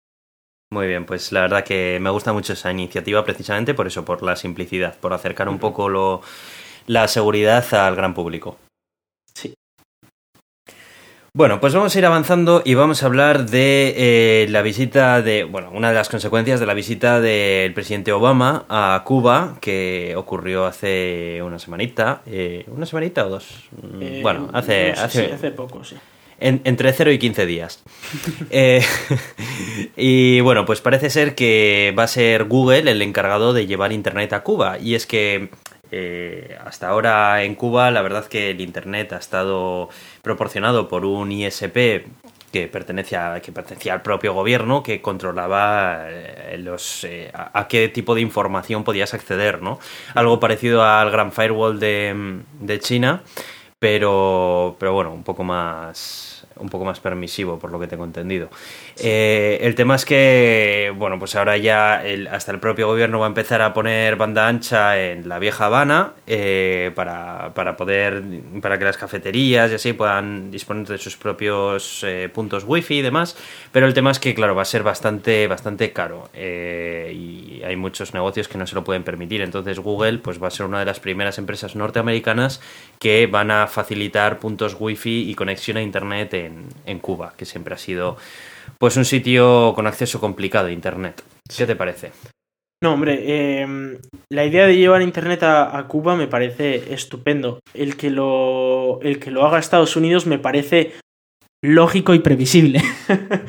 Muy 0.74 0.88
bien, 0.88 1.06
pues 1.06 1.30
la 1.30 1.42
verdad 1.42 1.62
que 1.62 1.98
me 2.00 2.10
gusta 2.10 2.32
mucho 2.32 2.52
esa 2.54 2.72
iniciativa 2.72 3.24
precisamente 3.24 3.74
por 3.74 3.86
eso, 3.86 4.04
por 4.04 4.24
la 4.24 4.34
simplicidad, 4.34 4.96
por 4.96 5.12
acercar 5.12 5.48
un 5.48 5.60
poco 5.60 5.88
lo, 5.88 6.20
la 6.88 7.06
seguridad 7.06 7.64
al 7.74 7.94
gran 7.94 8.12
público. 8.12 8.58
Sí. 9.32 9.54
Bueno, 11.32 11.60
pues 11.60 11.74
vamos 11.74 11.94
a 11.94 11.98
ir 12.00 12.04
avanzando 12.06 12.60
y 12.64 12.74
vamos 12.74 13.04
a 13.04 13.06
hablar 13.06 13.48
de 13.48 13.94
eh, 13.96 14.46
la 14.50 14.62
visita 14.62 15.22
de, 15.22 15.44
bueno, 15.44 15.70
una 15.72 15.90
de 15.90 15.94
las 15.94 16.08
consecuencias 16.08 16.58
de 16.58 16.66
la 16.66 16.74
visita 16.74 17.20
del 17.20 17.72
presidente 17.72 18.10
Obama 18.10 18.64
a 18.68 19.00
Cuba, 19.06 19.58
que 19.60 20.14
ocurrió 20.16 20.66
hace 20.66 21.40
una 21.40 21.60
semanita, 21.60 22.22
eh, 22.26 22.64
¿una 22.66 22.84
semanita 22.84 23.26
o 23.26 23.30
dos? 23.30 23.68
Mm, 23.80 24.02
Eh, 24.02 24.20
bueno, 24.24 24.50
hace, 24.52 24.88
no 24.88 24.96
sé, 24.96 25.02
hace, 25.02 25.26
sí, 25.26 25.32
hace 25.32 25.50
poco, 25.52 25.84
sí. 25.84 25.94
En- 26.40 26.60
entre 26.64 26.92
0 26.92 27.12
y 27.12 27.18
15 27.18 27.46
días. 27.46 27.82
Eh, 28.50 28.82
y 29.96 30.40
bueno, 30.40 30.64
pues 30.64 30.80
parece 30.80 31.10
ser 31.10 31.34
que 31.34 31.94
va 31.98 32.04
a 32.04 32.08
ser 32.08 32.44
Google 32.44 32.90
el 32.90 33.02
encargado 33.02 33.52
de 33.52 33.66
llevar 33.66 33.92
Internet 33.92 34.32
a 34.32 34.42
Cuba. 34.42 34.78
Y 34.78 34.94
es 34.94 35.06
que 35.06 35.48
eh, 35.90 36.56
hasta 36.64 36.88
ahora 36.88 37.42
en 37.44 37.54
Cuba 37.54 37.90
la 37.90 38.02
verdad 38.02 38.26
que 38.26 38.50
el 38.50 38.60
Internet 38.60 39.12
ha 39.12 39.18
estado 39.18 39.88
proporcionado 40.22 40.88
por 40.88 41.04
un 41.04 41.32
ISP 41.32 42.06
que 42.52 42.68
pertenecía, 42.68 43.40
que 43.42 43.90
al 43.90 44.02
propio 44.02 44.32
gobierno 44.32 44.84
que 44.84 45.00
controlaba 45.02 46.04
eh, 46.08 46.56
los, 46.58 47.02
eh, 47.02 47.28
a, 47.34 47.58
a 47.58 47.66
qué 47.66 47.88
tipo 47.88 48.14
de 48.14 48.20
información 48.20 48.84
podías 48.84 49.12
acceder, 49.12 49.60
¿no? 49.60 49.80
Algo 50.14 50.38
parecido 50.38 50.84
al 50.84 51.10
Gran 51.10 51.32
Firewall 51.32 51.80
de, 51.80 52.42
de 52.60 52.78
China, 52.78 53.22
pero, 53.84 54.76
pero 54.78 54.94
bueno, 54.94 55.12
un 55.12 55.22
poco 55.22 55.44
más 55.44 56.33
un 56.56 56.68
poco 56.68 56.84
más 56.84 57.00
permisivo 57.00 57.58
por 57.58 57.70
lo 57.72 57.80
que 57.80 57.86
tengo 57.86 58.04
entendido. 58.04 58.48
Eh, 58.98 59.58
el 59.62 59.74
tema 59.74 59.96
es 59.96 60.04
que, 60.04 60.92
bueno, 60.96 61.18
pues 61.18 61.34
ahora 61.34 61.56
ya 61.56 62.04
el- 62.04 62.28
hasta 62.28 62.52
el 62.52 62.60
propio 62.60 62.86
gobierno 62.86 63.18
va 63.18 63.26
a 63.26 63.28
empezar 63.28 63.62
a 63.62 63.72
poner 63.74 64.16
banda 64.16 64.46
ancha 64.48 65.00
en 65.02 65.28
la 65.28 65.38
vieja 65.38 65.66
Habana 65.66 66.12
eh, 66.26 66.92
para, 66.94 67.52
para 67.54 67.76
poder, 67.76 68.22
para 68.62 68.78
que 68.78 68.84
las 68.84 68.96
cafeterías 68.96 69.70
y 69.70 69.74
así 69.74 69.92
puedan 69.92 70.50
disponer 70.50 70.86
de 70.86 70.98
sus 70.98 71.16
propios 71.16 72.02
eh, 72.06 72.28
puntos 72.32 72.64
wifi 72.66 72.98
y 72.98 73.02
demás, 73.02 73.36
pero 73.72 73.86
el 73.86 73.94
tema 73.94 74.10
es 74.10 74.18
que, 74.18 74.34
claro, 74.34 74.54
va 74.54 74.62
a 74.62 74.66
ser 74.66 74.82
bastante, 74.82 75.46
bastante 75.46 75.92
caro. 75.92 76.28
Eh, 76.34 77.12
y 77.14 77.62
hay 77.64 77.76
muchos 77.76 78.14
negocios 78.14 78.48
que 78.48 78.58
no 78.58 78.66
se 78.66 78.74
lo 78.74 78.84
pueden 78.84 79.02
permitir, 79.02 79.40
entonces 79.40 79.78
Google 79.78 80.18
pues 80.18 80.42
va 80.42 80.48
a 80.48 80.50
ser 80.50 80.66
una 80.66 80.78
de 80.80 80.84
las 80.84 81.00
primeras 81.00 81.38
empresas 81.38 81.76
norteamericanas 81.76 82.60
que 82.98 83.26
van 83.26 83.50
a 83.50 83.66
facilitar 83.66 84.38
puntos 84.38 84.76
wifi 84.78 85.28
y 85.30 85.34
conexión 85.34 85.76
a 85.76 85.82
internet 85.82 86.34
en, 86.44 86.66
en 86.86 86.98
Cuba, 86.98 87.34
que 87.36 87.44
siempre 87.44 87.74
ha 87.74 87.78
sido 87.78 88.16
pues 88.78 88.96
un 88.96 89.04
sitio 89.04 89.72
con 89.74 89.86
acceso 89.86 90.20
complicado 90.20 90.68
a 90.68 90.72
internet. 90.72 91.22
¿Qué 91.56 91.66
te 91.66 91.76
parece? 91.76 92.12
No, 92.82 92.92
hombre, 92.94 93.22
eh, 93.22 93.98
la 94.30 94.44
idea 94.44 94.66
de 94.66 94.76
llevar 94.76 95.00
internet 95.02 95.42
a, 95.42 95.78
a 95.78 95.86
Cuba 95.86 96.16
me 96.16 96.26
parece 96.26 96.92
estupendo. 96.92 97.60
El 97.72 97.96
que, 97.96 98.10
lo, 98.10 99.00
el 99.02 99.18
que 99.18 99.30
lo 99.30 99.46
haga 99.46 99.58
Estados 99.58 99.96
Unidos 99.96 100.26
me 100.26 100.38
parece 100.38 100.92
lógico 101.62 102.14
y 102.14 102.18
previsible. 102.18 102.82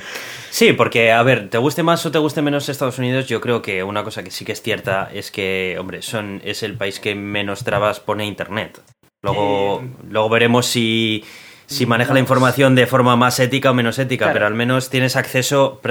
Sí, 0.55 0.71
porque, 0.71 1.11
a 1.11 1.21
ver, 1.21 1.49
te 1.49 1.57
guste 1.57 1.83
más 1.83 2.05
o 2.05 2.11
te 2.11 2.17
guste 2.17 2.41
menos 2.41 2.69
Estados 2.69 2.97
Unidos, 2.97 3.27
yo 3.27 3.41
creo 3.41 3.61
que 3.61 3.83
una 3.83 4.05
cosa 4.05 4.23
que 4.23 4.31
sí 4.31 4.45
que 4.45 4.53
es 4.53 4.61
cierta 4.61 5.09
es 5.13 5.29
que, 5.29 5.75
hombre, 5.77 6.01
son, 6.01 6.39
es 6.45 6.63
el 6.63 6.77
país 6.77 7.01
que 7.01 7.13
menos 7.13 7.65
trabas 7.65 7.99
pone 7.99 8.25
Internet. 8.25 8.79
Luego, 9.21 9.81
Eh, 9.81 9.89
luego 10.09 10.29
veremos 10.29 10.65
si, 10.65 11.25
si 11.67 11.85
maneja 11.85 12.13
la 12.13 12.19
información 12.19 12.75
de 12.75 12.85
forma 12.87 13.15
más 13.15 13.39
ética 13.39 13.71
o 13.71 13.73
menos 13.73 13.97
ética, 13.99 14.25
Claro. 14.25 14.33
pero 14.33 14.47
al 14.47 14.53
menos 14.55 14.89
tienes 14.89 15.15
acceso, 15.15 15.81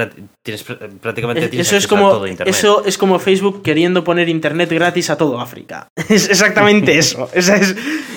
tienes 0.43 0.67
pr- 0.67 0.99
prácticamente 1.01 1.49
tienes 1.49 1.67
Eso 1.67 1.77
es, 1.77 1.85
acceso 1.85 2.07
a 2.07 2.11
todo 2.11 2.27
Internet. 2.27 2.55
eso 2.55 2.85
es 2.85 2.97
como 2.99 3.19
Facebook 3.19 3.63
queriendo 3.63 4.05
poner 4.05 4.29
internet 4.29 4.71
gratis 4.71 5.11
a 5.11 5.17
todo 5.19 5.41
África. 5.41 5.89
Es 6.09 6.29
exactamente 6.29 6.97
eso. 6.99 7.29
Esa, 7.35 7.57
es, 7.57 7.75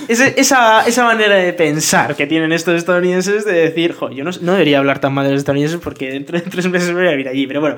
esa, 0.07 0.27
esa, 0.27 0.87
esa 0.87 1.03
manera 1.03 1.35
de 1.35 1.53
pensar 1.53 2.15
que 2.15 2.27
tienen 2.27 2.51
estos 2.51 2.75
estadounidenses 2.75 3.45
de 3.45 3.53
decir, 3.53 3.93
jo, 3.93 4.09
yo 4.11 4.23
no, 4.23 4.31
no 4.41 4.51
debería 4.53 4.79
hablar 4.79 4.99
tan 4.99 5.13
mal 5.13 5.25
de 5.25 5.31
los 5.31 5.39
estadounidenses 5.39 5.79
porque 5.83 6.11
dentro 6.11 6.39
de 6.39 6.45
tres 6.49 6.67
meses 6.69 6.89
me 6.89 6.95
voy 7.01 7.07
a 7.07 7.11
vivir 7.11 7.27
allí. 7.29 7.47
Pero 7.47 7.61
bueno, 7.61 7.75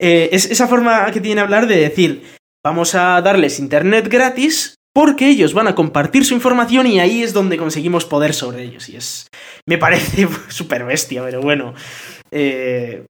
eh, 0.00 0.28
es 0.32 0.50
esa 0.50 0.66
forma 0.68 1.06
que 1.12 1.20
tienen 1.20 1.36
de 1.36 1.42
hablar 1.42 1.66
de 1.66 1.76
decir, 1.76 2.22
vamos 2.64 2.94
a 2.94 3.20
darles 3.22 3.58
internet 3.58 4.08
gratis, 4.08 4.74
porque 4.96 5.28
ellos 5.28 5.52
van 5.52 5.68
a 5.68 5.74
compartir 5.74 6.24
su 6.24 6.32
información 6.32 6.86
y 6.86 7.00
ahí 7.00 7.22
es 7.22 7.34
donde 7.34 7.58
conseguimos 7.58 8.06
poder 8.06 8.32
sobre 8.32 8.62
ellos. 8.62 8.88
Y 8.88 8.96
es. 8.96 9.28
Me 9.66 9.76
parece 9.76 10.26
súper 10.48 10.86
bestia, 10.86 11.22
pero 11.22 11.42
bueno. 11.42 11.74
Eh, 12.30 13.04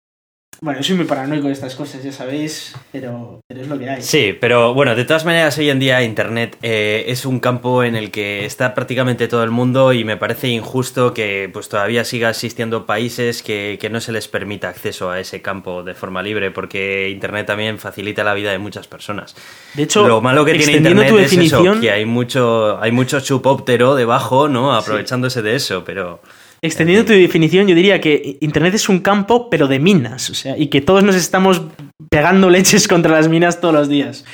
bueno, 0.61 0.83
soy 0.83 0.97
muy 0.97 1.05
paranoico 1.05 1.47
de 1.49 1.53
estas 1.53 1.75
cosas, 1.75 2.03
ya 2.03 2.13
sabéis, 2.13 2.75
pero, 2.93 3.41
pero, 3.47 3.61
es 3.61 3.69
lo 3.69 3.79
que 3.79 3.91
hay. 3.91 4.03
Sí, 4.03 4.37
pero 4.41 4.75
bueno, 4.75 4.95
de 4.95 5.05
todas 5.05 5.25
maneras, 5.25 5.57
hoy 5.59 5.71
en 5.71 5.79
día 5.79 6.03
Internet 6.03 6.57
eh, 6.63 7.05
es 7.09 7.27
un 7.27 7.41
campo 7.41 7.83
en 7.83 7.95
el 7.97 8.11
que 8.11 8.45
está 8.45 8.75
prácticamente 8.75 9.29
todo 9.29 9.45
el 9.45 9.51
mundo 9.51 9.93
y 9.93 10.05
me 10.05 10.17
parece 10.17 10.49
injusto 10.49 11.13
que 11.13 11.51
pues 11.53 11.69
todavía 11.69 12.05
siga 12.05 12.31
existiendo 12.31 12.87
países 12.87 13.43
que, 13.43 13.79
que 13.81 13.91
no 13.91 14.01
se 14.01 14.13
les 14.13 14.29
permita 14.29 14.69
acceso 14.69 15.11
a 15.11 15.21
ese 15.21 15.43
campo 15.43 15.83
de 15.83 15.95
forma 15.95 16.23
libre, 16.23 16.51
porque 16.51 17.11
Internet 17.11 17.47
también 17.47 17.79
facilita 17.79 18.25
la 18.25 18.35
vida 18.35 18.51
de 18.53 18.59
muchas 18.59 18.87
personas. 18.89 19.37
De 19.75 19.83
hecho, 19.83 20.07
lo 20.09 20.21
malo 20.21 20.45
que 20.45 20.55
tiene 20.55 20.79
Internet 20.79 21.13
es 21.19 21.33
eso, 21.33 21.81
que 21.81 21.91
hay 21.91 22.07
mucho, 22.07 22.79
hay 22.81 22.93
mucho 22.93 23.21
chupóptero 23.21 23.95
debajo, 23.95 24.49
¿no? 24.49 24.75
Aprovechándose 24.75 25.43
de 25.43 25.57
eso, 25.57 25.85
pero... 25.85 26.21
Extendiendo 26.67 27.05
tu 27.05 27.13
definición, 27.13 27.69
yo 27.69 27.77
diría 27.77 28.01
que 28.01 28.39
Internet 28.41 28.75
es 28.75 28.89
un 28.89 28.99
campo, 28.99 29.49
pero 29.49 29.69
de 29.69 29.79
minas, 29.79 30.31
o 30.31 30.35
sea, 30.35 30.59
y 30.59 30.67
que 30.67 30.81
todos 30.81 31.05
nos 31.05 31.15
estamos 31.15 31.63
pegando 32.11 32.51
leches 32.51 32.89
contra 32.93 33.13
las 33.13 33.29
minas 33.29 33.61
todos 33.61 33.73
los 33.73 33.89
días. 33.89 34.25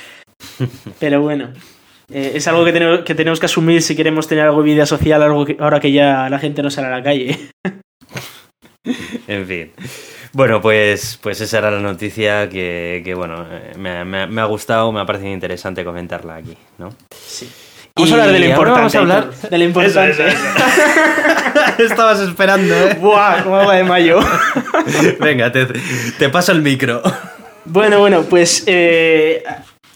Pero 0.99 1.21
bueno, 1.21 1.49
eh, 2.11 2.31
es 2.33 2.47
algo 2.47 2.65
que 2.65 2.73
tenemos, 2.73 3.01
que 3.01 3.13
tenemos, 3.13 3.39
que 3.39 3.45
asumir 3.45 3.83
si 3.83 3.95
queremos 3.95 4.27
tener 4.27 4.45
algo 4.45 4.63
de 4.63 4.73
vida 4.73 4.85
social 4.85 5.21
algo 5.21 5.45
ahora 5.59 5.79
que 5.79 5.91
ya 5.91 6.27
la 6.27 6.39
gente 6.39 6.63
no 6.63 6.71
sale 6.71 6.87
a 6.87 6.97
la 6.97 7.03
calle. 7.03 7.37
en 9.27 9.47
fin. 9.47 9.71
Bueno, 10.33 10.59
pues, 10.59 11.19
pues 11.21 11.39
esa 11.39 11.59
era 11.59 11.69
la 11.69 11.79
noticia 11.79 12.49
que, 12.49 13.03
que 13.05 13.13
bueno, 13.13 13.45
eh, 13.49 13.73
me, 13.77 14.03
me, 14.03 14.25
me, 14.25 14.41
ha 14.41 14.45
gustado, 14.45 14.91
me 14.91 14.99
ha 14.99 15.05
parecido 15.05 15.31
interesante 15.31 15.85
comentarla 15.85 16.37
aquí, 16.37 16.57
¿no? 16.79 16.89
Sí. 17.11 17.47
Vamos 17.95 18.11
a 18.11 18.15
hablar 18.15 18.31
de 18.31 18.39
lo 18.39 18.45
importante. 18.45 18.79
Vamos 18.79 18.95
a 18.95 18.99
hablar 18.99 19.33
de 19.51 19.57
lo 19.59 19.63
importante. 19.65 20.09
Eso, 20.09 20.23
eso, 20.23 20.37
eso. 21.77 21.83
Estabas 21.83 22.19
esperando, 22.21 22.73
¿eh? 22.73 22.97
Buah, 22.99 23.43
como 23.43 23.57
agua 23.57 23.75
de 23.75 23.83
mayo. 23.83 24.19
Venga, 25.19 25.51
te, 25.51 25.67
te, 26.17 26.29
paso 26.29 26.53
el 26.53 26.63
micro. 26.63 27.03
Bueno, 27.65 27.99
bueno, 27.99 28.23
pues. 28.23 28.63
Eh, 28.65 29.43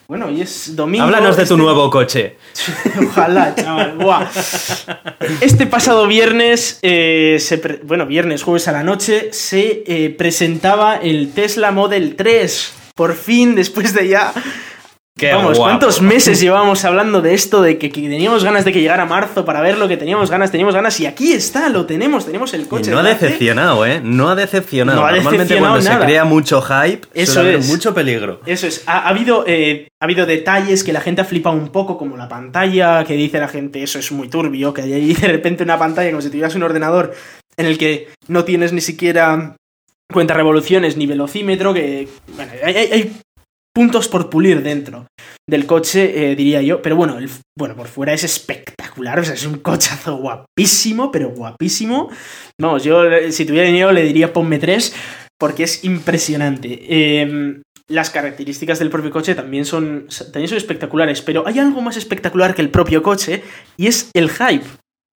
bueno, 0.08 0.28
hoy 0.28 0.42
es 0.42 0.76
domingo. 0.76 1.06
Háblanos 1.06 1.38
de 1.38 1.48
tu 1.48 1.56
este... 1.56 1.64
nuevo 1.64 1.90
coche. 1.90 2.38
Ojalá, 3.08 3.56
chaval. 3.56 3.98
Buah. 3.98 4.28
Este 5.42 5.66
pasado 5.66 6.06
viernes, 6.06 6.78
eh, 6.84 7.38
se 7.40 7.58
pre... 7.58 7.80
bueno, 7.84 8.06
viernes, 8.06 8.44
jueves 8.44 8.68
a 8.68 8.74
la 8.74 8.84
noche, 8.84 9.30
se 9.34 9.84
eh, 9.88 10.16
presentaba 10.16 10.98
el 10.98 11.34
Tesla 11.34 11.72
Model 11.72 12.16
3. 12.16 12.74
Por 12.94 13.16
fin, 13.16 13.56
después 13.56 13.96
de 13.96 14.08
ya 14.08 14.34
Qué 15.18 15.34
Vamos, 15.34 15.58
guapo. 15.58 15.64
¿cuántos 15.64 16.00
meses 16.00 16.40
llevábamos 16.40 16.86
hablando 16.86 17.24
de 17.24 17.34
esto? 17.34 17.64
De 17.64 17.80
que, 17.80 17.90
que, 17.90 18.02
teníamos 18.02 18.44
ganas 18.44 18.64
de 18.66 18.72
que 18.72 18.80
llegara 18.82 19.06
marzo 19.08 19.46
para 19.46 19.62
verlo, 19.62 19.88
que 19.88 19.98
teníamos 19.98 20.30
ganas, 20.30 20.52
teníamos 20.52 20.76
ganas, 20.76 21.00
y 21.00 21.08
aquí 21.08 21.34
está, 21.34 21.70
lo 21.70 21.88
tenemos, 21.88 22.26
tenemos 22.28 22.54
el 22.54 22.68
coche. 22.68 22.92
Y 22.92 22.94
no 22.94 23.00
ha 23.00 23.04
decepcionado, 23.04 23.84
¿eh? 23.88 24.00
No 24.04 24.30
ha 24.30 24.36
decepcionado. 24.36 25.00
No 25.02 25.08
ha 25.08 25.12
Normalmente 25.12 25.44
decepcionado 25.46 25.74
cuando 25.74 25.90
nada. 25.90 26.02
se 26.02 26.06
crea 26.06 26.24
mucho 26.24 26.62
hype, 26.62 27.08
Eso 27.16 27.34
suele 27.34 27.50
haber 27.50 27.62
es. 27.62 27.68
mucho 27.68 27.96
peligro. 27.96 28.42
Eso 28.46 28.68
es, 28.68 28.84
ha, 28.86 29.00
ha 29.00 29.10
habido, 29.10 29.44
eh, 29.48 29.88
ha 30.00 30.06
habido 30.06 30.28
detalles 30.28 30.84
que 30.84 30.94
la 30.94 31.02
gente 31.02 31.22
ha 31.22 31.26
flipado 31.26 31.56
un 31.56 31.70
poco, 31.70 31.98
como 31.98 32.16
la 32.16 32.30
pantalla, 32.30 33.04
que 33.04 33.16
dice 33.16 33.40
la 33.40 33.48
gente, 33.48 33.82
eso 33.82 33.98
es 33.98 34.12
muy 34.12 34.28
turbio, 34.30 34.72
que 34.72 34.84
hay 34.84 34.94
ahí 34.94 35.14
de 35.16 35.28
repente 35.28 35.64
una 35.64 35.80
pantalla 35.80 36.12
como 36.12 36.22
si 36.22 36.30
tuvieras 36.30 36.54
un 36.54 36.62
ordenador 36.62 37.16
en 37.58 37.66
el 37.66 37.80
que 37.80 38.10
no 38.28 38.44
tienes 38.44 38.72
ni 38.72 38.82
siquiera 38.82 39.56
cuenta 40.14 40.36
revoluciones 40.36 40.96
ni 40.96 41.08
velocímetro, 41.08 41.74
que 41.74 42.08
bueno, 42.36 42.52
hay, 42.64 42.76
hay 42.76 43.12
puntos 43.78 44.08
por 44.08 44.28
pulir 44.28 44.63
dentro 44.63 45.06
del 45.48 45.68
coche, 45.68 46.32
eh, 46.32 46.36
diría 46.36 46.63
yo. 46.63 46.82
Pero 46.82 46.96
bueno, 46.96 47.20
el, 47.20 47.30
bueno, 47.56 47.76
por 47.76 47.88
fuera 47.88 48.12
es 48.12 48.24
espectacular. 48.24 49.20
O 49.20 49.24
sea, 49.24 49.36
es 49.36 49.46
un 49.46 49.60
cochazo 49.60 50.16
guapísimo, 50.18 51.12
pero 51.12 51.30
guapísimo. 51.30 52.10
Vamos, 52.60 52.84
yo 52.84 53.04
si 53.30 53.46
tuviera 53.46 53.68
dinero 53.68 53.92
le 53.92 54.02
diría 54.02 54.34
ponme 54.34 54.58
tres, 54.58 54.96
porque 55.40 55.63
es 55.63 55.84
impresionante. 55.84 56.80
Eh, 56.90 57.62
las 57.88 58.10
características 58.10 58.80
del 58.80 58.90
propio 58.90 59.12
coche 59.12 59.36
también 59.36 59.63
son, 59.63 60.08
también 60.34 60.48
son 60.48 60.58
espectaculares, 60.58 61.22
pero 61.22 61.48
hay 61.48 61.60
algo 61.60 61.80
más 61.82 61.98
espectacular 61.98 62.56
que 62.56 62.63
el 62.63 62.70
propio 62.72 63.04
coche 63.04 63.44
y 63.78 63.86
es 63.86 64.10
el 64.16 64.30
hype 64.32 64.66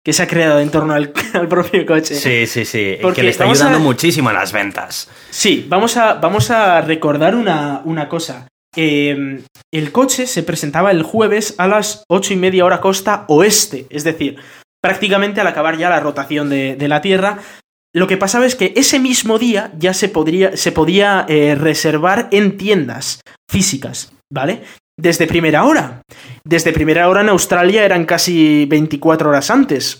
que 0.05 0.12
se 0.14 0.23
ha 0.23 0.27
creado 0.27 0.61
en 0.61 0.70
torno 0.70 0.92
al, 0.94 1.12
al 1.33 1.49
propio 1.49 1.85
coche. 1.87 2.14
Sí, 2.14 2.46
sí, 2.46 2.64
sí. 2.64 2.96
Porque 3.03 3.16
que 3.16 3.23
le 3.25 3.31
está 3.31 3.44
ayudando 3.44 3.79
a- 3.79 3.81
muchísimo 3.81 4.29
a 4.29 4.33
las 4.35 4.53
ventas. 4.53 5.09
Sí, 5.31 5.64
vamos 5.68 5.96
a, 5.96 6.14
vamos 6.14 6.51
a 6.51 6.81
recordar 6.83 7.35
una, 7.35 7.81
una 7.85 8.09
cosa. 8.09 8.46
Eh, 8.76 9.42
el 9.72 9.92
coche 9.92 10.26
se 10.26 10.42
presentaba 10.42 10.90
el 10.90 11.02
jueves 11.02 11.54
a 11.59 11.66
las 11.66 12.04
ocho 12.09 12.33
y 12.33 12.37
media 12.37 12.64
hora 12.64 12.80
costa 12.80 13.24
oeste, 13.28 13.87
es 13.90 14.04
decir, 14.04 14.37
prácticamente 14.80 15.40
al 15.40 15.46
acabar 15.46 15.76
ya 15.76 15.90
la 15.90 16.00
rotación 16.00 16.48
de, 16.48 16.76
de 16.76 16.88
la 16.88 17.00
Tierra. 17.00 17.38
Lo 17.92 18.06
que 18.06 18.16
pasaba 18.16 18.46
es 18.46 18.54
que 18.54 18.72
ese 18.76 19.00
mismo 19.00 19.38
día 19.38 19.72
ya 19.76 19.94
se, 19.94 20.09
podría, 20.09 20.56
se 20.56 20.70
podía 20.70 21.26
eh, 21.28 21.56
reservar 21.56 22.28
en 22.30 22.56
tiendas 22.56 23.20
físicas, 23.50 24.12
¿vale? 24.33 24.62
Desde 24.96 25.26
primera 25.26 25.64
hora. 25.64 26.02
Desde 26.44 26.72
primera 26.72 27.09
hora 27.09 27.22
en 27.22 27.30
Australia 27.30 27.85
eran 27.85 28.06
casi 28.06 28.66
24 28.66 29.30
horas 29.30 29.50
antes. 29.50 29.98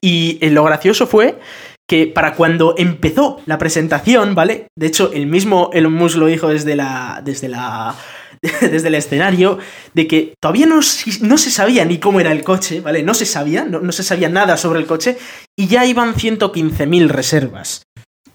Y 0.00 0.38
eh, 0.40 0.50
lo 0.50 0.64
gracioso 0.64 1.06
fue 1.06 1.38
que 1.86 2.06
para 2.06 2.34
cuando 2.34 2.74
empezó 2.78 3.40
la 3.46 3.58
presentación, 3.58 4.34
¿vale? 4.34 4.68
De 4.76 4.86
hecho, 4.86 5.12
el 5.12 5.26
mismo 5.26 5.70
Elon 5.72 5.92
Musk 5.92 6.16
lo 6.16 6.26
dijo 6.26 6.48
desde 6.48 6.76
la. 6.76 7.20
desde 7.24 7.48
la. 7.48 7.94
desde 8.60 8.88
el 8.88 8.94
escenario, 8.94 9.58
de 9.94 10.06
que 10.06 10.34
todavía 10.38 10.66
no, 10.66 10.80
no, 11.22 11.38
se 11.38 11.50
sabía 11.50 11.84
ni 11.86 11.98
cómo 11.98 12.20
era 12.20 12.30
el 12.30 12.44
coche, 12.44 12.82
¿vale? 12.82 13.02
No 13.02 13.14
se 13.14 13.24
sabía, 13.24 13.64
no, 13.64 13.80
no 13.80 13.90
se 13.90 14.02
sabía 14.02 14.28
nada 14.28 14.58
sobre 14.58 14.80
el 14.80 14.86
coche, 14.86 15.16
y 15.56 15.66
ya 15.66 15.86
iban 15.86 16.14
115.000 16.14 17.08
reservas. 17.08 17.86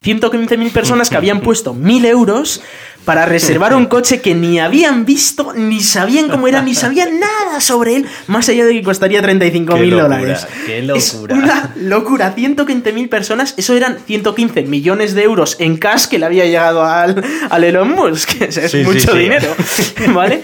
115.000 0.04 0.72
personas 0.72 1.10
que 1.10 1.18
habían 1.18 1.42
puesto 1.42 1.74
1.000 1.76 2.06
euros 2.06 2.62
para 3.06 3.26
reservar 3.26 3.74
un 3.74 3.88
coche 3.88 4.22
que 4.22 4.36
ni 4.36 4.60
habían 4.60 5.06
visto, 5.06 5.54
ni 5.56 5.82
sabían 5.82 6.30
cómo 6.30 6.48
era, 6.48 6.62
ni 6.62 6.76
sabían 6.76 7.20
nada 7.20 7.60
sobre 7.60 7.96
él, 7.96 8.06
más 8.28 8.48
allá 8.50 8.66
de 8.66 8.74
que 8.74 8.84
costaría 8.84 9.22
35.000 9.22 9.90
dólares. 9.90 10.48
¡Qué 10.66 10.82
locura! 10.84 10.98
Es 11.00 11.14
una 11.16 11.74
locura. 11.78 12.36
115.000 12.36 13.10
personas, 13.10 13.56
eso 13.58 13.76
eran 13.76 13.98
115 14.06 14.64
millones 14.64 15.16
de 15.16 15.24
euros 15.24 15.56
en 15.60 15.78
cash 15.78 16.06
que 16.06 16.20
le 16.20 16.26
había 16.28 16.46
llegado 16.46 16.84
al, 16.86 17.24
al 17.50 17.64
Elon 17.64 17.90
Musk. 17.90 18.30
Sea, 18.52 18.66
es 18.66 18.72
Sí, 18.72 18.80
sí, 18.80 18.84
mucho 18.84 19.12
sí. 19.12 19.18
dinero, 19.18 19.56
¿vale? 20.14 20.42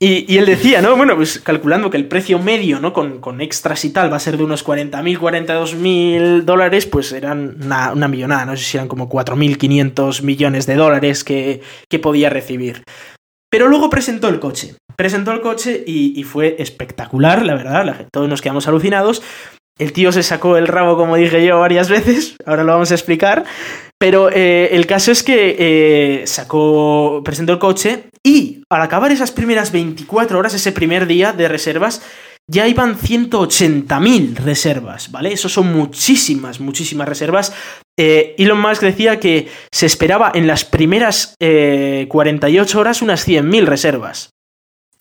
Y, 0.00 0.36
él 0.38 0.46
decía, 0.46 0.80
¿no? 0.80 0.96
Bueno, 0.96 1.16
pues 1.16 1.40
calculando 1.40 1.90
que 1.90 1.96
el 1.96 2.06
precio 2.06 2.38
medio, 2.38 2.78
¿no? 2.78 2.92
Con, 2.92 3.20
con 3.20 3.40
extras 3.40 3.84
y 3.84 3.90
tal, 3.90 4.12
va 4.12 4.16
a 4.16 4.20
ser 4.20 4.36
de 4.36 4.44
unos 4.44 4.64
40.000, 4.64 5.18
42.000 5.18 6.42
dólares, 6.42 6.86
pues 6.86 7.10
eran 7.10 7.56
una, 7.60 8.06
millonada, 8.06 8.46
no 8.46 8.56
sé 8.56 8.62
si 8.62 8.76
eran 8.76 8.86
como 8.86 9.08
4.500 9.08 10.22
millones 10.22 10.66
de 10.66 10.76
dólares 10.76 11.24
que, 11.24 11.62
que 11.90 11.98
podía 11.98 12.30
recibir. 12.30 12.84
Pero 13.50 13.68
luego 13.68 13.90
presentó 13.90 14.28
el 14.28 14.38
coche. 14.38 14.76
Presentó 14.94 15.32
el 15.32 15.40
coche 15.40 15.82
y, 15.86 16.22
fue 16.24 16.56
espectacular, 16.58 17.44
la 17.44 17.54
verdad. 17.54 18.06
Todos 18.12 18.28
nos 18.28 18.42
quedamos 18.42 18.68
alucinados. 18.68 19.22
El 19.78 19.92
tío 19.92 20.12
se 20.12 20.22
sacó 20.22 20.56
el 20.56 20.66
rabo, 20.66 20.96
como 20.96 21.16
dije 21.16 21.44
yo, 21.44 21.60
varias 21.60 21.88
veces. 21.88 22.36
Ahora 22.44 22.64
lo 22.64 22.72
vamos 22.72 22.90
a 22.90 22.94
explicar. 22.94 23.44
Pero 23.98 24.30
eh, 24.30 24.70
el 24.72 24.86
caso 24.86 25.10
es 25.10 25.22
que 25.22 25.56
eh, 25.58 26.26
sacó, 26.26 27.22
presentó 27.24 27.52
el 27.52 27.58
coche 27.58 28.10
y 28.22 28.57
al 28.70 28.82
acabar 28.82 29.12
esas 29.12 29.30
primeras 29.32 29.72
24 29.72 30.38
horas, 30.38 30.54
ese 30.54 30.72
primer 30.72 31.06
día 31.06 31.32
de 31.32 31.48
reservas, 31.48 32.02
ya 32.50 32.66
iban 32.66 32.96
180.000 32.98 34.36
reservas, 34.36 35.10
¿vale? 35.10 35.32
Eso 35.32 35.48
son 35.48 35.72
muchísimas, 35.72 36.60
muchísimas 36.60 37.08
reservas. 37.08 37.52
Eh, 37.98 38.34
Elon 38.38 38.60
Musk 38.60 38.82
decía 38.82 39.20
que 39.20 39.48
se 39.72 39.86
esperaba 39.86 40.30
en 40.34 40.46
las 40.46 40.64
primeras 40.64 41.34
eh, 41.40 42.06
48 42.08 42.80
horas 42.80 43.02
unas 43.02 43.26
100.000 43.26 43.64
reservas. 43.66 44.30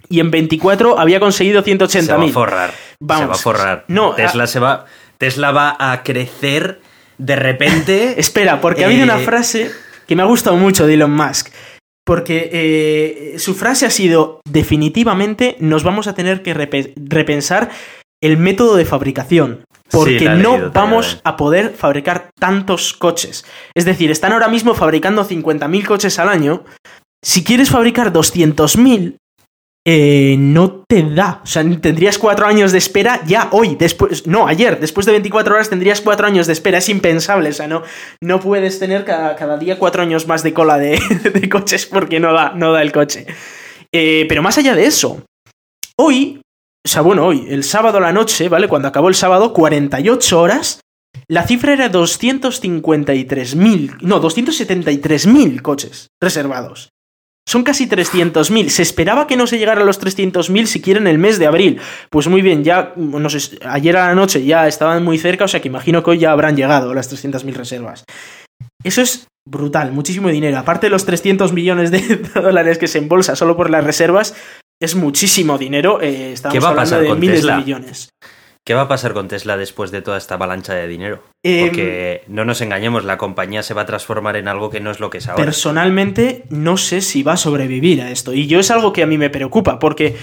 Y 0.10 0.19
en 0.19 0.32
24 0.32 0.99
había 0.99 1.19
conseguido 1.19 1.63
180.000. 1.63 2.01
Se 2.01 2.13
va 2.13 2.23
a 2.23 2.27
forrar. 2.30 2.73
Vamos. 2.99 3.23
Se 3.23 3.27
va 3.27 3.36
a 3.36 3.38
forrar. 3.38 3.86
No, 3.88 4.13
Tesla 4.15 4.43
a- 4.43 4.47
se 4.47 4.60
va. 4.60 4.86
Tesla 5.17 5.51
va 5.51 5.75
a 5.80 6.03
crecer 6.03 6.82
de 7.17 7.36
repente. 7.36 8.15
Espera, 8.19 8.62
porque 8.62 8.84
ha 8.84 8.88
habido 8.88 9.03
una 9.03 9.19
Eh, 9.19 9.25
frase 9.25 9.71
que 10.08 10.15
me 10.15 10.21
ha 10.21 10.25
gustado 10.25 10.56
mucho 10.58 10.86
de 10.88 10.93
Elon 10.93 11.12
Musk. 11.12 11.49
Porque 12.08 12.50
eh, 12.54 13.36
su 13.38 13.54
frase 13.54 13.86
ha 13.86 13.89
sido, 13.89 14.40
definitivamente 14.50 15.58
nos 15.60 15.84
vamos 15.84 16.08
a 16.08 16.15
tener 16.15 16.42
que 16.42 16.56
repe- 16.56 16.94
repensar 16.96 17.69
el 18.23 18.38
método 18.38 18.77
de 18.77 18.86
fabricación. 18.86 19.65
Porque 19.92 20.19
Sí, 20.19 20.25
no 20.25 20.54
leído 20.54 20.71
vamos 20.73 21.19
a 21.25 21.36
poder 21.36 21.73
fabricar 21.75 22.29
tantos 22.40 22.94
coches. 22.94 23.46
Es 23.75 23.84
decir, 23.84 24.10
están 24.10 24.31
ahora 24.31 24.48
mismo 24.48 24.73
fabricando 24.73 25.25
50.000 25.27 25.86
coches 25.86 26.17
al 26.17 26.29
año. 26.29 26.63
Si 27.23 27.44
quieres 27.44 27.69
fabricar 27.69 28.13
200.000, 28.13 29.17
eh, 29.90 30.35
no 30.38 30.83
te 30.85 31.02
da. 31.02 31.40
O 31.42 31.48
sea, 31.48 31.63
tendrías 31.79 32.17
cuatro 32.17 32.46
años 32.46 32.73
de 32.73 32.77
espera 32.77 33.21
ya 33.25 33.48
hoy, 33.54 33.75
después, 33.75 34.27
no, 34.27 34.46
ayer, 34.46 34.81
después 34.81 35.06
de 35.06 35.13
24 35.13 35.56
horas 35.56 35.69
tendrías 35.69 36.02
cuatro 36.02 36.27
años 36.27 36.46
de 36.46 36.52
espera. 36.52 36.79
Es 36.79 36.90
impensable. 36.90 37.48
O 37.50 37.54
sea, 37.54 37.67
no, 37.67 37.83
no 38.21 38.42
puedes 38.42 38.79
tener 38.79 39.06
cada, 39.06 39.38
cada 39.38 39.58
día 39.58 39.79
cuatro 39.79 40.02
años 40.02 40.27
más 40.27 40.44
de 40.44 40.54
cola 40.54 40.77
de, 40.79 41.00
coches 41.50 41.85
porque 41.85 42.19
no 42.19 42.33
da, 42.33 42.52
no 42.54 42.73
da 42.73 42.81
el 42.81 42.92
coche. 42.92 43.27
Eh, 43.94 44.25
pero 44.27 44.42
más 44.42 44.58
allá 44.58 44.75
de 44.75 44.88
eso, 44.88 45.23
hoy 45.98 46.42
o 46.85 46.90
sea, 46.90 47.02
bueno, 47.02 47.25
hoy, 47.25 47.48
el 47.50 47.63
sábado 47.63 47.98
a 47.98 48.02
la 48.02 48.13
noche, 48.13 48.50
¿vale? 48.50 48.67
Cuando 48.69 48.90
acabó 48.90 49.10
el 49.10 49.15
sábado, 49.15 49.52
48 49.52 50.40
horas, 50.40 50.81
la 51.27 51.42
cifra 51.44 51.73
era 51.73 51.92
253.000, 51.92 53.98
no, 54.02 54.21
273.000 54.21 55.62
coches 55.62 56.08
reservados. 56.21 56.92
Son 57.48 57.63
casi 57.63 57.87
300.000. 57.87 58.67
Se 58.67 58.81
esperaba 58.81 59.25
que 59.25 59.37
no 59.37 59.48
se 59.48 59.58
llegara 59.58 59.81
a 59.81 59.85
los 59.85 60.02
300.000 60.02 60.65
siquiera 60.65 61.00
en 61.00 61.08
el 61.08 61.17
mes 61.17 61.39
de 61.39 61.48
abril. 61.48 61.79
Pues 62.10 62.27
muy 62.27 62.41
bien, 62.41 62.65
ya, 62.65 62.91
no 62.98 63.29
sé, 63.29 63.58
ayer 63.65 63.95
a 63.95 64.08
la 64.08 64.15
noche 64.15 64.43
ya 64.43 64.67
estaban 64.67 65.04
muy 65.06 65.17
cerca, 65.17 65.45
o 65.45 65.48
sea 65.48 65.62
que 65.62 65.69
imagino 65.69 66.04
que 66.04 66.12
hoy 66.12 66.17
ya 66.17 66.31
habrán 66.31 66.58
llegado 66.58 66.93
las 66.93 67.10
300.000 67.10 67.54
reservas. 67.54 68.04
Eso 68.83 69.02
es 69.02 69.27
brutal, 69.50 69.93
muchísimo 69.93 70.27
dinero. 70.27 70.58
Aparte 70.58 70.87
de 70.87 70.91
los 70.91 71.06
300 71.06 71.54
millones 71.54 71.89
de 71.89 72.02
dólares 72.35 72.77
que 72.77 72.89
se 72.89 72.98
embolsa 72.98 73.37
solo 73.37 73.56
por 73.56 73.69
las 73.69 73.85
reservas, 73.85 74.35
es 74.81 74.95
muchísimo 74.95 75.58
dinero. 75.58 76.02
Eh, 76.02 76.33
estamos 76.33 76.54
¿Qué 76.54 76.60
va 76.60 76.67
a 76.67 76.71
hablando 76.71 76.89
pasar 76.89 77.02
de 77.04 77.08
con 77.08 77.19
miles 77.19 77.35
Tesla? 77.37 77.54
de 77.54 77.60
millones. 77.63 78.10
¿Qué 78.68 78.74
va 78.74 78.82
a 78.82 78.88
pasar 78.90 79.13
con 79.13 79.30
Tesla 79.30 79.56
después 79.56 79.92
de 79.92 80.02
toda 80.02 80.18
esta 80.18 80.36
avalancha 80.36 80.74
de 80.74 80.90
dinero? 80.90 81.24
Em, 81.42 81.68
Porque 81.68 82.24
no 82.28 82.44
nos 82.44 82.60
engañemos, 82.60 83.06
la 83.06 83.18
compañía 83.18 83.63
se 83.63 83.74
va 83.74 83.84
a 83.84 83.86
transformar 83.86 84.36
en 84.36 84.50
algo 84.50 84.70
que 84.70 84.82
no 84.82 84.92
es 84.92 85.00
lo 85.00 85.10
que 85.10 85.20
es 85.20 85.30
ahora. 85.30 85.42
Personalmente, 85.42 86.44
no 86.50 86.76
sé 86.76 87.00
si 87.00 87.24
va 87.24 87.32
a 87.32 87.38
sobrevivir 87.38 88.02
a 88.02 88.12
esto. 88.12 88.34
Y 88.34 88.46
yo 88.48 88.60
es 88.60 88.70
algo 88.70 88.92
que 88.92 89.04
a 89.04 89.08
mí 89.08 89.18
me 89.18 89.30
preocupa, 89.30 89.80
porque 89.80 90.18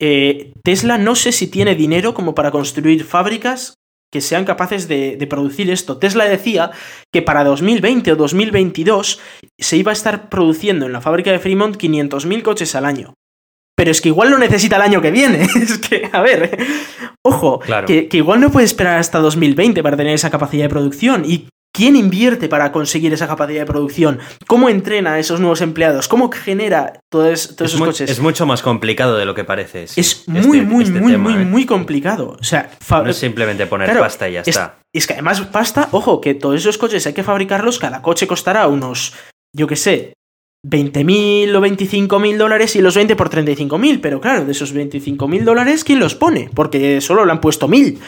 eh, 0.00 0.50
Tesla 0.64 0.98
no 0.98 1.14
sé 1.14 1.30
si 1.30 1.46
tiene 1.46 1.76
dinero 1.76 2.14
como 2.14 2.34
para 2.34 2.50
construir 2.50 3.04
fábricas 3.04 3.74
que 4.12 4.20
sean 4.20 4.44
capaces 4.44 4.88
de, 4.88 5.16
de 5.16 5.26
producir 5.28 5.70
esto. 5.70 5.98
Tesla 5.98 6.24
decía 6.24 6.72
que 7.12 7.22
para 7.22 7.44
2020 7.44 8.10
o 8.10 8.16
2022 8.16 9.20
se 9.56 9.76
iba 9.76 9.92
a 9.92 9.94
estar 9.94 10.28
produciendo 10.28 10.86
en 10.86 10.92
la 10.92 11.00
fábrica 11.00 11.30
de 11.30 11.38
Fremont 11.38 11.76
500.000 11.76 12.42
coches 12.42 12.74
al 12.74 12.86
año. 12.86 13.14
Pero 13.76 13.90
es 13.90 14.00
que 14.00 14.08
igual 14.08 14.30
lo 14.30 14.38
necesita 14.38 14.76
el 14.76 14.82
año 14.82 15.00
que 15.02 15.10
viene. 15.10 15.42
Es 15.54 15.78
que, 15.78 16.08
a 16.12 16.20
ver, 16.22 16.56
ojo, 17.22 17.58
Claro. 17.60 17.86
que, 17.86 18.08
que 18.08 18.18
igual 18.18 18.40
no 18.40 18.50
puede 18.50 18.66
esperar 18.66 18.98
hasta 18.98 19.18
2020 19.18 19.82
para 19.82 19.96
tener 19.96 20.14
esa 20.14 20.30
capacidad 20.30 20.64
de 20.64 20.68
producción. 20.68 21.24
¿Y 21.26 21.48
quién 21.74 21.96
invierte 21.96 22.48
para 22.48 22.70
conseguir 22.70 23.12
esa 23.12 23.26
capacidad 23.26 23.60
de 23.62 23.66
producción? 23.66 24.20
¿Cómo 24.46 24.68
entrena 24.68 25.14
a 25.14 25.18
esos 25.18 25.40
nuevos 25.40 25.60
empleados? 25.60 26.06
¿Cómo 26.06 26.30
genera 26.30 27.00
todos, 27.10 27.56
todos 27.56 27.70
es, 27.72 27.74
esos 27.74 27.80
coches? 27.88 28.10
es 28.10 28.20
mucho 28.20 28.46
más 28.46 28.62
complicado 28.62 29.16
de 29.16 29.24
lo 29.24 29.34
que 29.34 29.42
parece. 29.42 29.88
sí, 29.88 30.00
Es 30.00 30.24
este- 30.28 30.30
muy, 30.30 30.60
muy, 30.60 30.84
este 30.84 31.00
muy, 31.00 31.12
tema, 31.12 31.30
muy, 31.30 31.42
¿eh? 31.42 31.44
muy 31.44 31.66
complicado. 31.66 32.36
O 32.40 32.44
sea, 32.44 32.70
No 32.90 33.10
es 33.10 33.16
simplemente 33.16 33.66
poner 33.66 33.88
Claro, 33.88 34.02
pasta 34.02 34.28
y 34.28 34.34
ya 34.34 34.40
es, 34.42 34.48
está. 34.48 34.78
es 34.94 35.06
que 35.08 35.14
además 35.14 35.40
pasta, 35.40 35.88
ojo, 35.90 36.20
que 36.20 36.34
todos 36.34 36.54
esos 36.60 36.78
coches 36.78 37.04
hay 37.08 37.12
que 37.12 37.24
fabricarlos, 37.24 37.80
cada 37.80 38.02
coche 38.02 38.28
costará 38.28 38.68
unos, 38.68 39.14
yo 39.52 39.66
qué 39.66 39.74
sé, 39.74 40.12
20.000 40.64 41.54
o 41.54 41.60
25.000 41.60 42.36
dólares 42.36 42.74
y 42.74 42.80
los 42.80 42.94
20 42.94 43.16
por 43.16 43.30
35.000, 43.30 44.00
pero 44.00 44.20
claro, 44.20 44.44
de 44.44 44.52
esos 44.52 44.74
25.000 44.74 45.44
dólares, 45.44 45.84
¿quién 45.84 46.00
los 46.00 46.14
pone? 46.14 46.50
Porque 46.54 47.00
solo 47.00 47.24
le 47.24 47.32
han 47.32 47.40
puesto 47.40 47.68
1.000. 47.68 47.98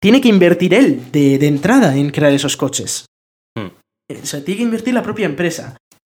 Tiene 0.00 0.20
que 0.20 0.28
invertir 0.28 0.74
él 0.74 1.10
de, 1.10 1.38
de 1.38 1.46
entrada 1.46 1.96
en 1.96 2.10
crear 2.10 2.32
esos 2.32 2.56
coches. 2.56 3.06
Hmm. 3.56 3.70
O 4.22 4.26
sea, 4.26 4.44
tiene 4.44 4.58
que 4.58 4.64
invertir 4.64 4.94
la 4.94 5.02
propia 5.02 5.26
empresa. 5.26 5.76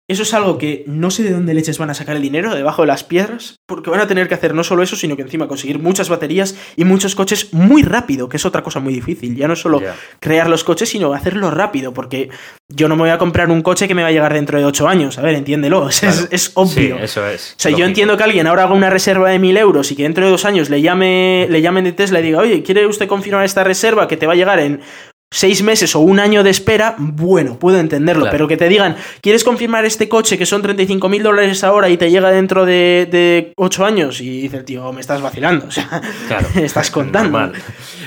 Eso 0.09 0.23
es 0.23 0.33
algo 0.33 0.57
que 0.57 0.85
no 0.87 1.11
sé 1.11 1.23
de 1.23 1.31
dónde 1.31 1.53
leches 1.53 1.77
van 1.77 1.89
a 1.89 1.93
sacar 1.93 2.15
el 2.15 2.21
dinero, 2.21 2.55
debajo 2.55 2.83
de 2.83 2.87
las 2.87 3.03
piedras, 3.03 3.57
porque 3.65 3.89
van 3.89 3.99
a 3.99 4.07
tener 4.07 4.29
que 4.29 4.35
hacer 4.35 4.53
no 4.55 4.63
solo 4.63 4.81
eso, 4.81 4.95
sino 4.95 5.17
que 5.17 5.21
encima 5.23 5.49
conseguir 5.49 5.79
muchas 5.79 6.07
baterías 6.07 6.55
y 6.77 6.85
muchos 6.85 7.13
coches 7.13 7.53
muy 7.53 7.83
rápido, 7.83 8.29
que 8.29 8.37
es 8.37 8.45
otra 8.45 8.63
cosa 8.63 8.79
muy 8.79 8.93
difícil. 8.93 9.35
Ya 9.35 9.47
no 9.47 9.53
es 9.55 9.59
solo 9.59 9.81
crear 10.21 10.49
los 10.49 10.63
coches, 10.63 10.87
sino 10.87 11.11
hacerlo 11.13 11.51
rápido, 11.51 11.93
porque 11.93 12.29
yo 12.69 12.87
no 12.87 12.95
me 12.95 13.01
voy 13.01 13.09
a 13.09 13.17
comprar 13.17 13.49
un 13.51 13.61
coche 13.61 13.85
que 13.89 13.95
me 13.95 14.01
va 14.01 14.07
a 14.07 14.11
llegar 14.13 14.33
dentro 14.33 14.57
de 14.57 14.63
8 14.63 14.87
años. 14.87 15.17
A 15.17 15.21
ver, 15.23 15.35
entiéndelo, 15.35 15.89
es, 15.89 15.99
Claro. 15.99 16.27
es 16.31 16.51
obvio. 16.53 16.97
Sí, 16.97 17.03
eso 17.03 17.27
es. 17.27 17.51
O 17.57 17.59
sea, 17.59 17.71
yo 17.71 17.83
entiendo 17.85 18.15
que 18.15 18.23
alguien 18.23 18.47
ahora 18.47 18.63
haga 18.63 18.73
una 18.75 18.89
reserva 18.89 19.29
de 19.29 19.39
1000 19.39 19.57
euros 19.57 19.91
y 19.91 19.97
que 19.97 20.03
dentro 20.03 20.23
de 20.23 20.31
dos 20.31 20.45
años 20.45 20.69
le 20.69 20.81
llame, 20.81 21.47
le 21.49 21.61
llamen 21.61 21.83
de 21.83 21.91
Tesla 21.91 22.21
y 22.21 22.23
diga, 22.23 22.39
oye, 22.39 22.63
¿quiere 22.63 22.87
usted 22.87 23.07
confirmar 23.09 23.43
esta 23.43 23.65
reserva 23.65 24.07
que 24.07 24.15
te 24.15 24.25
va 24.25 24.31
a 24.33 24.37
llegar 24.37 24.59
en 24.59 24.79
seis 25.29 25.61
meses 25.61 25.95
o 25.95 25.99
un 25.99 26.19
año 26.19 26.43
de 26.43 26.49
espera? 26.49 26.95
Bueno, 26.97 27.59
puedo 27.59 27.79
entenderlo, 27.79 28.23
Claro. 28.23 28.31
pero 28.33 28.47
que 28.47 28.57
te 28.57 28.67
digan, 28.69 28.95
¿quieres 29.21 29.43
confirmar 29.43 29.85
este 29.85 30.07
coche 30.07 30.37
que 30.37 30.45
son 30.45 30.61
35 30.61 31.09
mil 31.09 31.21
dólares 31.23 31.63
ahora 31.63 31.89
y 31.89 31.97
te 31.97 32.09
llega 32.09 32.31
dentro 32.31 32.65
de, 32.65 33.07
de 33.11 33.51
8 33.57 33.85
años? 33.85 34.21
Y 34.21 34.41
dice 34.41 34.57
el 34.57 34.65
tío, 34.65 34.91
me 34.93 35.01
estás 35.01 35.21
vacilando, 35.21 35.67
o 35.67 35.71
sea, 35.71 36.01
Claro. 36.27 36.47
me 36.55 36.63
estás 36.65 36.89
contando. 36.91 37.37
Normal. 37.39 37.53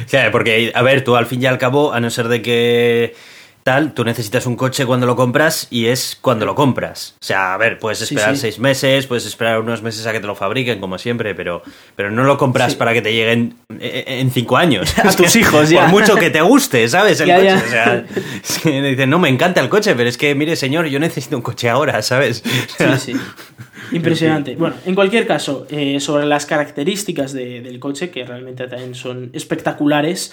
O 0.07 0.09
sea, 0.09 0.31
porque, 0.31 0.73
a 0.75 0.83
ver, 0.83 1.05
tú 1.05 1.15
al 1.17 1.27
fin 1.27 1.43
y 1.43 1.47
al 1.47 1.59
cabo, 1.59 1.93
a 1.93 2.01
no 2.01 2.09
ser 2.11 2.29
de 2.29 2.41
que 2.43 3.15
tal, 3.63 3.93
tú 3.95 4.05
necesitas 4.05 4.47
un 4.47 4.57
coche 4.57 4.87
cuando 4.87 5.07
lo 5.07 5.17
compras 5.17 5.67
y 5.71 5.87
es 5.87 6.17
cuando 6.21 6.47
lo 6.47 6.55
compras. 6.55 7.15
O 7.21 7.25
sea, 7.25 7.55
a 7.55 7.57
ver, 7.57 7.79
puedes 7.79 8.01
esperar 8.03 8.35
sí. 8.35 8.43
seis 8.43 8.59
meses, 8.59 9.07
puedes 9.07 9.27
esperar 9.27 9.61
unos 9.61 9.83
meses 9.83 10.07
a 10.07 10.13
que 10.13 10.21
te 10.21 10.27
lo 10.27 10.35
fabriquen, 10.35 10.81
como 10.81 10.99
siempre, 10.99 11.35
pero, 11.35 11.63
pero 11.97 12.11
no 12.11 12.25
lo 12.25 12.37
compras 12.39 12.73
Sí. 12.73 12.79
para 12.79 12.93
que 12.93 13.03
te 13.03 13.13
lleguen 13.13 13.55
eh, 13.79 14.05
en 14.07 14.31
cinco 14.31 14.57
años. 14.57 14.93
A 15.05 15.11
tus 15.15 15.35
hijos, 15.37 15.71
ya. 15.71 15.83
Por 15.83 15.91
mucho 16.01 16.17
que 16.17 16.31
te 16.31 16.41
guste, 16.41 16.89
¿sabes? 16.89 17.21
El 17.21 17.29
Ya, 17.29 17.37
coche. 17.37 17.47
ya. 17.49 17.57
O 17.65 17.69
sea, 17.69 18.05
es 18.43 18.59
que 18.59 18.83
dicen, 18.83 19.11
no, 19.11 19.19
me 19.19 19.29
encanta 19.29 19.61
el 19.61 19.69
coche, 19.69 19.95
pero 19.95 20.09
es 20.09 20.17
que, 20.17 20.35
mire, 20.35 20.57
señor, 20.57 20.87
yo 20.87 20.99
necesito 20.99 21.37
un 21.37 21.43
coche 21.43 21.69
ahora, 21.69 22.03
¿sabes? 22.03 22.43
O 22.75 22.77
sea, 22.77 22.99
Sí, 22.99 23.13
sí. 23.13 23.21
Impresionante. 23.93 24.55
Bueno, 24.57 24.77
en 24.87 24.95
cualquier 24.95 25.27
caso, 25.27 25.67
eh, 25.71 25.99
sobre 26.01 26.25
las 26.27 26.47
características 26.47 27.33
de- 27.33 27.61
del 27.61 27.81
coche, 27.81 28.11
que 28.11 28.25
realmente 28.25 28.69
también 28.69 28.95
son 28.95 29.31
espectaculares, 29.33 30.33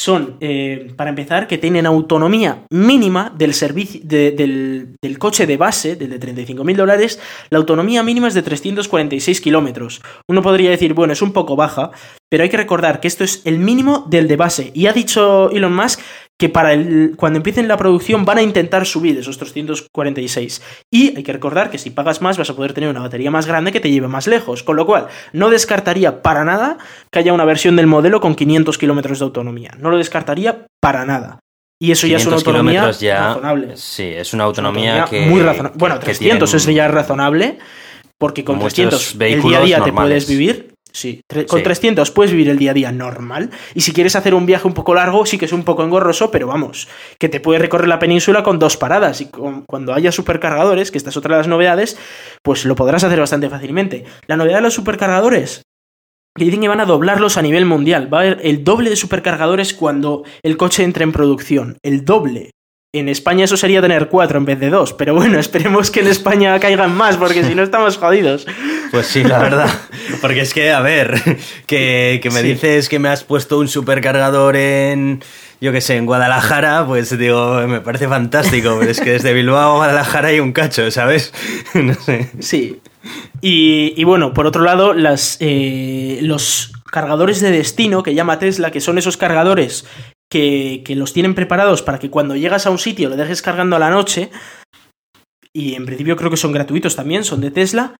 son, 0.00 0.36
eh, 0.40 0.92
para 0.96 1.10
empezar, 1.10 1.46
que 1.46 1.58
tienen 1.58 1.84
autonomía 1.84 2.64
mínima 2.70 3.30
del 3.36 3.52
servicio 3.52 4.00
de- 4.02 4.30
del, 4.30 4.96
del 5.02 5.18
coche 5.18 5.46
de 5.46 5.58
base, 5.58 5.94
del 5.94 6.08
de 6.10 6.18
35.000 6.18 6.74
dólares, 6.74 7.20
la 7.50 7.58
autonomía 7.58 8.02
mínima 8.02 8.26
es 8.28 8.32
de 8.34 8.40
346 8.42 9.40
kilómetros. 9.42 10.00
Uno 10.26 10.40
podría 10.40 10.70
decir, 10.70 10.94
bueno, 10.94 11.12
es 11.12 11.20
un 11.20 11.32
poco 11.32 11.54
baja, 11.54 11.90
pero 12.30 12.44
hay 12.44 12.48
que 12.48 12.56
recordar 12.56 13.00
que 13.00 13.08
esto 13.08 13.24
es 13.24 13.42
el 13.44 13.58
mínimo 13.58 14.06
del 14.08 14.28
de 14.28 14.36
base. 14.36 14.70
Y 14.72 14.86
ha 14.86 14.92
dicho 14.92 15.50
Elon 15.50 15.74
Musk 15.74 16.00
que 16.38 16.48
para 16.48 16.72
el, 16.72 17.14
cuando 17.16 17.36
empiecen 17.36 17.68
la 17.68 17.76
producción 17.76 18.24
van 18.24 18.38
a 18.38 18.42
intentar 18.42 18.86
subir 18.86 19.18
esos 19.18 19.36
346. 19.36 20.62
Y 20.90 21.14
hay 21.16 21.22
que 21.22 21.32
recordar 21.34 21.70
que 21.70 21.76
si 21.76 21.90
pagas 21.90 22.22
más 22.22 22.38
vas 22.38 22.48
a 22.48 22.56
poder 22.56 22.72
tener 22.72 22.88
una 22.88 23.00
batería 23.00 23.30
más 23.30 23.46
grande 23.46 23.72
que 23.72 23.80
te 23.80 23.90
lleve 23.90 24.08
más 24.08 24.26
lejos. 24.26 24.62
Con 24.62 24.76
lo 24.76 24.86
cual, 24.86 25.08
no 25.34 25.50
descartaría 25.50 26.22
para 26.22 26.44
nada 26.44 26.78
que 27.10 27.18
haya 27.18 27.34
una 27.34 27.44
versión 27.44 27.76
del 27.76 27.86
modelo 27.86 28.20
con 28.22 28.34
500 28.34 28.78
kilómetros 28.78 29.18
de 29.18 29.24
autonomía. 29.26 29.72
No 29.78 29.90
lo 29.90 29.98
descartaría 29.98 30.66
para 30.80 31.04
nada. 31.04 31.40
Y 31.78 31.92
eso 31.92 32.06
ya 32.06 32.16
es 32.16 32.26
una 32.26 32.36
500 32.36 32.46
autonomía 32.46 32.90
ya. 32.92 33.26
razonable. 33.28 33.76
Sí, 33.76 34.04
es 34.04 34.32
una 34.32 34.44
autonomía, 34.44 35.06
que. 35.08 35.26
muy 35.26 35.42
razonable. 35.42 35.78
Bueno, 35.78 35.98
que 35.98 36.06
300 36.06 36.50
tienen- 36.50 36.70
es 36.70 36.76
ya 36.76 36.88
razonable, 36.88 37.58
porque 38.18 38.44
con 38.44 38.56
Muchos 38.56 38.74
300 38.74 39.16
el 39.20 39.42
día 39.42 39.58
a 39.58 39.62
día 39.62 39.84
te 39.84 39.92
puedes 39.92 40.28
vivir. 40.28 40.69
Sí, 40.92 41.20
con 41.46 41.58
Sí. 41.60 41.64
300 41.64 42.10
puedes 42.10 42.32
vivir 42.32 42.48
el 42.50 42.58
día 42.58 42.72
a 42.72 42.74
día 42.74 42.92
normal. 42.92 43.50
Y 43.74 43.80
si 43.82 43.92
quieres 43.92 44.16
hacer 44.16 44.34
un 44.34 44.46
viaje 44.46 44.66
un 44.66 44.74
poco 44.74 44.94
largo, 44.94 45.24
sí 45.26 45.38
que 45.38 45.44
es 45.44 45.52
un 45.52 45.62
poco 45.64 45.84
engorroso, 45.84 46.30
pero 46.30 46.46
vamos, 46.46 46.88
que 47.18 47.28
te 47.28 47.40
puedes 47.40 47.62
recorrer 47.62 47.88
la 47.88 47.98
península 47.98 48.42
con 48.42 48.58
dos 48.58 48.76
paradas. 48.76 49.20
Y 49.20 49.26
con- 49.30 49.64
cuando 49.66 49.94
haya 49.94 50.12
supercargadores, 50.12 50.90
que 50.90 50.98
esta 50.98 51.10
es 51.10 51.16
otra 51.16 51.36
de 51.36 51.40
las 51.40 51.48
novedades, 51.48 51.96
pues 52.42 52.64
lo 52.64 52.74
podrás 52.74 53.04
hacer 53.04 53.20
bastante 53.20 53.48
fácilmente. 53.48 54.04
La 54.26 54.36
novedad 54.36 54.56
de 54.56 54.62
los 54.62 54.74
supercargadores, 54.74 55.62
que 56.36 56.44
dicen 56.44 56.60
que 56.60 56.68
van 56.68 56.80
a 56.80 56.86
doblarlos 56.86 57.36
a 57.36 57.42
nivel 57.42 57.66
mundial. 57.66 58.12
Va 58.12 58.18
a 58.18 58.20
haber 58.22 58.40
el 58.44 58.62
doble 58.64 58.88
de 58.90 58.96
supercargadores 58.96 59.74
cuando 59.74 60.24
el 60.42 60.56
coche 60.56 60.84
entre 60.84 61.04
en 61.04 61.12
producción. 61.12 61.76
El 61.82 62.04
doble. 62.04 62.50
En 62.92 63.08
España 63.08 63.44
eso 63.44 63.56
sería 63.56 63.80
tener 63.80 64.08
cuatro 64.08 64.38
en 64.38 64.44
vez 64.44 64.58
de 64.58 64.70
dos. 64.70 64.92
Pero 64.92 65.14
bueno, 65.14 65.38
esperemos 65.40 65.90
que 65.90 66.00
en 66.00 66.06
España 66.08 66.58
caigan 66.60 66.96
más, 66.96 67.16
porque 67.16 67.44
si 67.44 67.54
no 67.54 67.62
estamos 67.62 67.96
jodidos. 67.98 68.46
Pues 68.90 69.06
sí, 69.06 69.22
la 69.22 69.38
verdad. 69.38 69.70
Porque 70.20 70.40
es 70.40 70.52
que, 70.54 70.70
a 70.72 70.80
ver, 70.80 71.14
que, 71.66 72.20
que 72.22 72.30
me 72.30 72.40
Sí. 72.40 72.46
dices 72.48 72.88
que 72.88 72.98
me 72.98 73.08
has 73.08 73.24
puesto 73.24 73.58
un 73.58 73.68
supercargador 73.68 74.56
en, 74.56 75.22
yo 75.60 75.72
qué 75.72 75.80
sé, 75.80 75.96
en 75.96 76.06
Guadalajara, 76.06 76.86
pues 76.86 77.16
digo, 77.16 77.60
me 77.68 77.80
parece 77.80 78.08
fantástico, 78.08 78.76
pero 78.78 78.90
es 78.90 79.00
que 79.00 79.10
desde 79.12 79.32
Bilbao 79.32 79.72
a 79.74 79.76
Guadalajara 79.76 80.28
hay 80.28 80.40
un 80.40 80.52
cacho, 80.52 80.90
¿sabes? 80.90 81.32
No 81.74 81.94
sé. 81.94 82.30
Sí. 82.40 82.80
Y, 83.40 83.94
y 83.96 84.04
bueno, 84.04 84.34
por 84.34 84.46
otro 84.46 84.62
lado, 84.62 84.92
las, 84.92 85.36
eh, 85.40 86.18
los 86.22 86.72
cargadores 86.90 87.40
de 87.40 87.50
destino 87.52 88.02
que 88.02 88.14
llama 88.14 88.38
Tesla, 88.38 88.70
que 88.72 88.80
son 88.80 88.98
esos 88.98 89.16
cargadores 89.16 89.86
que, 90.30 90.82
que 90.84 90.96
los 90.96 91.12
tienen 91.12 91.34
preparados 91.34 91.82
para 91.82 91.98
que 91.98 92.10
cuando 92.10 92.36
llegas 92.36 92.66
a 92.66 92.70
un 92.70 92.78
sitio 92.78 93.08
lo 93.08 93.16
dejes 93.16 93.40
cargando 93.42 93.76
a 93.76 93.78
la 93.78 93.90
noche, 93.90 94.30
y 95.52 95.74
en 95.74 95.86
principio 95.86 96.16
creo 96.16 96.30
que 96.30 96.36
son 96.36 96.52
gratuitos 96.52 96.94
también, 96.96 97.24
son 97.24 97.40
de 97.40 97.50
Tesla, 97.50 97.94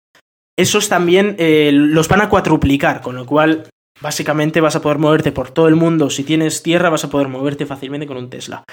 esos 0.61 0.88
también 0.88 1.36
eh, 1.38 1.70
los 1.72 2.08
van 2.08 2.20
a 2.22 2.28
cuatruplicar, 2.28 3.00
con 3.00 3.16
lo 3.16 3.26
cual 3.26 3.68
básicamente 4.00 4.61
vas 4.61 4.76
a 4.76 4.82
poder 4.82 4.98
moverte 4.98 5.32
por 5.32 5.50
todo 5.50 5.68
el 5.68 5.76
mundo. 5.76 6.11
Si 6.11 6.24
tienes 6.24 6.62
tierra, 6.62 6.88
vas 6.90 7.04
a 7.04 7.11
poder 7.11 7.28
moverte 7.28 7.66
fácilmente 7.66 8.06
con 8.06 8.16
un 8.16 8.30
Tesla. 8.30 8.64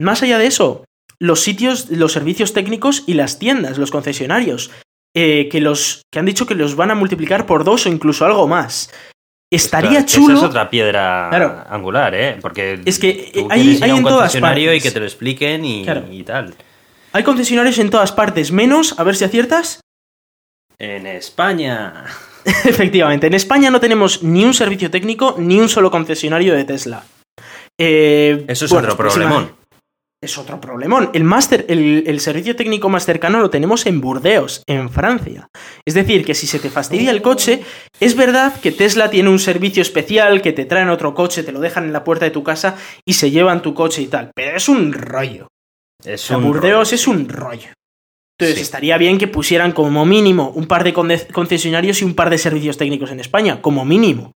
Más 0.00 0.22
allá 0.22 0.38
de 0.38 0.46
eso, 0.46 0.84
los 1.18 1.40
sitios, 1.40 1.88
los 1.90 2.12
servicios 2.12 2.52
técnicos 2.52 3.04
y 3.06 3.14
las 3.14 3.38
tiendas, 3.38 3.78
los 3.78 3.90
concesionarios, 3.90 4.70
eh, 5.16 5.48
que 5.50 5.60
los 5.62 6.02
que 6.12 6.18
han 6.18 6.26
dicho 6.26 6.44
que 6.46 6.54
los 6.54 6.76
van 6.76 6.90
a 6.90 6.94
multiplicar 6.94 7.46
por 7.46 7.64
dos 7.64 7.86
o 7.86 7.88
incluso 7.88 8.26
algo 8.26 8.46
más. 8.46 8.90
Estaría 9.50 10.04
chulo. 10.04 10.34
Esa 10.34 10.44
es 10.44 10.50
otra 10.50 10.68
piedra 10.68 11.28
Claro. 11.30 11.64
angular, 11.70 12.14
¿eh? 12.14 12.36
Porque 12.42 12.80
Es 12.84 12.98
que, 12.98 13.30
tú 13.32 13.40
eh, 13.40 13.46
hay- 13.48 13.68
ir 13.76 13.84
hay 13.84 13.90
a 13.90 13.94
un 13.94 14.00
en 14.00 14.04
todas 14.04 14.18
concesionario 14.22 14.74
y 14.74 14.80
que 14.80 14.90
te 14.90 14.98
lo 14.98 15.06
expliquen 15.06 15.64
y, 15.64 15.84
Claro. 15.84 16.04
y 16.10 16.22
tal. 16.24 16.54
Hay 17.12 17.22
concesionarios 17.22 17.78
en 17.78 17.88
todas 17.88 18.12
partes, 18.12 18.50
menos, 18.52 18.98
a 18.98 19.04
ver 19.04 19.16
si 19.16 19.24
aciertas, 19.24 19.80
En 20.78 21.06
España. 21.06 22.04
Efectivamente, 22.64 23.26
en 23.26 23.34
España 23.34 23.70
no 23.70 23.80
tenemos 23.80 24.22
ni 24.22 24.44
un 24.44 24.54
servicio 24.54 24.90
técnico 24.90 25.36
ni 25.38 25.58
un 25.58 25.68
solo 25.68 25.90
concesionario 25.90 26.54
de 26.54 26.64
Tesla. 26.64 27.04
Eh, 27.78 28.44
Eso 28.48 28.64
es 28.66 28.70
bueno, 28.70 28.86
otro 28.88 28.96
próxima- 28.96 29.24
problemón. 29.26 29.56
Es 30.22 30.38
otro 30.38 30.58
problemón. 30.60 31.10
El, 31.12 31.24
máster, 31.24 31.66
el, 31.68 32.04
el 32.06 32.20
servicio 32.20 32.56
técnico 32.56 32.88
más 32.88 33.04
cercano 33.04 33.38
lo 33.38 33.50
tenemos 33.50 33.84
en 33.84 34.00
Burdeos, 34.00 34.62
en 34.66 34.88
Francia. 34.88 35.48
Es 35.86 35.92
decir, 35.92 36.24
que 36.24 36.34
si 36.34 36.46
se 36.46 36.58
te 36.58 36.70
fastidia 36.70 37.10
el 37.10 37.20
coche, 37.20 37.62
es 38.00 38.16
verdad 38.16 38.58
que 38.58 38.72
Tesla 38.72 39.10
tiene 39.10 39.28
un 39.28 39.38
servicio 39.38 39.82
especial 39.82 40.40
que 40.40 40.54
te 40.54 40.64
traen 40.64 40.88
otro 40.88 41.14
coche, 41.14 41.42
te 41.42 41.52
lo 41.52 41.60
dejan 41.60 41.84
en 41.84 41.92
la 41.92 42.02
puerta 42.02 42.24
de 42.24 42.30
tu 42.30 42.42
casa 42.42 42.76
y 43.06 43.12
se 43.12 43.30
llevan 43.30 43.60
tu 43.60 43.74
coche 43.74 44.00
y 44.02 44.06
tal. 44.06 44.30
Pero 44.34 44.56
es 44.56 44.68
un 44.70 44.92
rollo. 44.94 45.48
Es 46.02 46.24
O 46.24 46.26
sea, 46.28 46.38
un 46.38 46.44
Burdeos 46.44 46.88
rollo. 46.88 46.94
es 46.94 47.06
un 47.08 47.28
rollo. 47.28 47.68
Entonces 48.38 48.56
Sí. 48.56 48.62
estaría 48.62 48.98
bien 48.98 49.16
que 49.18 49.28
pusieran 49.28 49.72
como 49.72 50.04
mínimo 50.04 50.50
un 50.54 50.66
par 50.66 50.84
de 50.84 50.92
concesionarios 50.92 52.02
y 52.02 52.04
un 52.04 52.14
par 52.14 52.28
de 52.28 52.36
servicios 52.38 52.76
técnicos 52.76 53.10
en 53.10 53.20
España, 53.20 53.62
como 53.62 53.84
mínimo. 53.86 54.35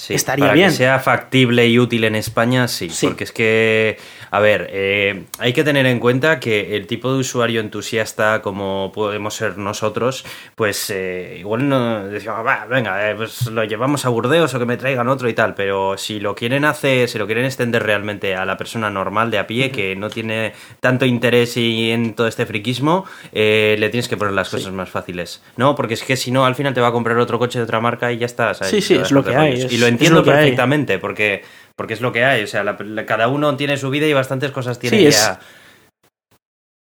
Sí, 0.00 0.14
estaría 0.14 0.44
para 0.44 0.54
bien. 0.54 0.68
que 0.70 0.76
sea 0.76 1.00
factible 1.00 1.66
y 1.66 1.76
útil 1.76 2.04
en 2.04 2.14
España, 2.14 2.68
sí, 2.68 2.88
Sí. 2.88 3.08
Porque 3.08 3.24
es 3.24 3.32
que, 3.32 3.98
a 4.30 4.38
ver, 4.38 4.68
eh, 4.70 5.24
hay 5.40 5.52
que 5.52 5.64
tener 5.64 5.86
en 5.86 5.98
cuenta 5.98 6.38
que 6.38 6.76
el 6.76 6.86
tipo 6.86 7.12
de 7.12 7.18
usuario 7.18 7.60
entusiasta 7.60 8.40
como 8.40 8.92
podemos 8.94 9.34
ser 9.34 9.58
nosotros, 9.58 10.24
pues 10.54 10.88
eh, 10.90 11.38
igual 11.40 11.68
no 11.68 12.06
decimos, 12.06 12.46
va, 12.46 12.64
venga, 12.66 13.10
eh, 13.10 13.16
pues 13.16 13.46
lo 13.48 13.64
llevamos 13.64 14.04
a 14.04 14.10
Burdeos 14.10 14.54
o 14.54 14.58
que 14.60 14.66
me 14.66 14.76
traigan 14.76 15.08
otro 15.08 15.28
y 15.28 15.34
tal. 15.34 15.54
Pero 15.54 15.98
si 15.98 16.20
lo 16.20 16.36
quieren 16.36 16.64
hacer, 16.64 17.08
si 17.08 17.18
lo 17.18 17.26
quieren 17.26 17.44
extender 17.44 17.82
realmente 17.82 18.36
a 18.36 18.44
la 18.46 18.56
persona 18.56 18.90
normal 18.90 19.32
de 19.32 19.38
a 19.40 19.48
pie, 19.48 19.72
que 19.72 19.96
no 19.96 20.10
tiene 20.10 20.52
tanto 20.78 21.06
interés 21.06 21.56
y 21.56 21.90
en 21.90 22.14
todo 22.14 22.28
este 22.28 22.46
friquismo, 22.46 23.04
eh, 23.32 23.74
le 23.80 23.88
tienes 23.88 24.06
que 24.06 24.16
poner 24.16 24.32
las 24.34 24.48
cosas 24.48 24.72
más 24.72 24.90
fáciles. 24.90 25.42
No, 25.56 25.74
porque 25.74 25.94
es 25.94 26.04
que 26.04 26.16
si 26.16 26.30
no, 26.30 26.46
al 26.46 26.54
final 26.54 26.72
te 26.72 26.80
va 26.80 26.86
a 26.86 26.92
comprar 26.92 27.18
otro 27.18 27.40
coche 27.40 27.58
de 27.58 27.64
otra 27.64 27.80
marca 27.80 28.12
y 28.12 28.18
ya 28.18 28.26
está. 28.26 28.54
¿sabes? 28.54 28.70
Sí, 28.70 28.80
sí, 28.80 28.94
es 28.94 29.10
lo 29.10 29.24
que 29.24 29.34
hay, 29.34 29.54
rollos. 29.54 29.64
es- 29.64 29.72
y 29.72 29.78
lo 29.78 29.86
es 29.86 29.87
entiendo 29.88 30.18
lo 30.20 30.24
que 30.24 30.30
hay. 30.30 30.36
perfectamente, 30.36 30.98
porque, 30.98 31.42
porque 31.76 31.94
es 31.94 32.00
lo 32.00 32.12
que 32.12 32.24
hay. 32.24 32.42
O 32.42 32.46
sea, 32.46 32.64
la- 32.64 32.76
la- 32.80 33.06
cada 33.06 33.28
uno 33.28 33.56
tiene 33.56 33.76
su 33.76 33.90
vida 33.90 34.06
y 34.06 34.12
bastantes 34.12 34.50
cosas 34.50 34.78
tiene 34.78 34.98
Sí, 34.98 35.10
ya. 35.10 35.40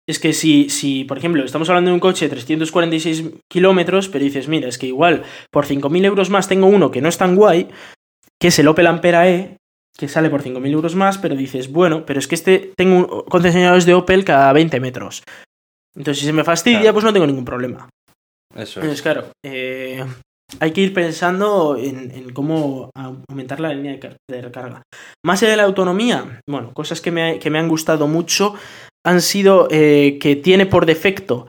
Es 0.09 0.19
que 0.19 0.31
si, 0.31 0.69
si, 0.69 1.03
por 1.03 1.17
ejemplo, 1.17 1.43
estamos 1.43 1.67
hablando 1.69 1.89
de 1.89 1.95
un 1.95 1.99
coche 1.99 2.25
de 2.25 2.29
346 2.29 3.23
kilómetros, 3.51 4.07
pero 4.07 4.23
dices, 4.23 4.47
mira, 4.47 4.69
es 4.69 4.77
que 4.77 4.87
igual 4.87 5.23
por 5.51 5.65
5.000 5.65 6.05
euros 6.05 6.29
más 6.29 6.47
tengo 6.47 6.67
uno 6.67 6.91
que 6.91 7.01
no 7.01 7.09
es 7.09 7.17
tan 7.17 7.35
guay, 7.35 7.67
que 8.39 8.47
es 8.47 8.57
el 8.59 8.69
Opel 8.69 8.87
Ampera 8.87 9.29
E, 9.29 9.57
que 9.97 10.07
sale 10.07 10.29
por 10.29 10.41
5.000 10.43 10.71
euros 10.71 10.95
más, 10.95 11.17
pero 11.17 11.35
dices, 11.35 11.69
bueno, 11.71 12.05
pero 12.05 12.19
es 12.19 12.27
que 12.29 12.35
este 12.35 12.71
tengo 12.77 12.95
un- 12.99 13.23
concesionarios 13.25 13.85
de 13.85 13.95
Opel 13.95 14.23
cada 14.23 14.53
20 14.53 14.79
metros. 14.79 15.23
Entonces, 15.93 16.21
si 16.21 16.25
se 16.27 16.33
me 16.33 16.43
fastidia, 16.45 16.79
Claro. 16.79 16.93
pues 16.93 17.03
no 17.05 17.11
tengo 17.13 17.27
ningún 17.27 17.43
problema. 17.45 17.89
Eso 18.55 18.79
Entonces, 18.79 18.99
es. 18.99 19.01
claro, 19.01 19.27
eh, 19.43 20.05
hay 20.59 20.71
que 20.71 20.81
ir 20.81 20.93
pensando 20.93 21.75
en, 21.77 22.31
cómo 22.33 22.89
aumentar 22.95 23.59
la 23.59 23.73
línea 23.73 23.91
de, 23.93 23.99
car- 23.99 24.17
de 24.29 24.41
recarga. 24.41 24.83
Más 25.25 25.41
allá 25.41 25.51
de 25.51 25.57
la 25.57 25.63
autonomía, 25.63 26.41
bueno, 26.49 26.73
cosas 26.73 27.01
que 27.01 27.11
me, 27.11 27.39
que 27.39 27.49
me 27.49 27.59
han 27.59 27.67
gustado 27.67 28.07
mucho 28.07 28.55
han 29.05 29.21
sido 29.21 29.67
eh, 29.71 30.17
que 30.21 30.35
tiene 30.35 30.65
por 30.65 30.85
defecto 30.85 31.47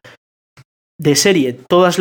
de 1.00 1.14
serie 1.14 1.56
todas 1.68 1.96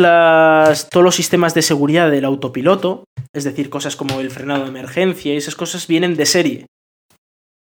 todos 0.90 1.04
los 1.04 1.14
sistemas 1.14 1.54
de 1.54 1.62
seguridad 1.62 2.10
del 2.10 2.24
autopiloto, 2.24 3.04
es 3.32 3.44
decir, 3.44 3.70
cosas 3.70 3.94
como 3.94 4.18
el 4.20 4.30
frenado 4.30 4.64
de 4.64 4.70
emergencia 4.70 5.32
y 5.32 5.36
esas 5.36 5.54
cosas 5.54 5.86
vienen 5.86 6.16
de 6.16 6.26
serie 6.26 6.66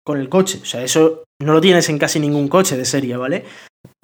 con 0.05 0.19
el 0.19 0.29
coche. 0.29 0.59
O 0.61 0.65
sea, 0.65 0.81
eso 0.83 1.25
no 1.41 1.53
lo 1.53 1.61
tienes 1.61 1.89
en 1.89 1.99
casi 1.99 2.19
ningún 2.19 2.47
coche 2.47 2.77
de 2.77 2.85
serie, 2.85 3.17
¿vale? 3.17 3.43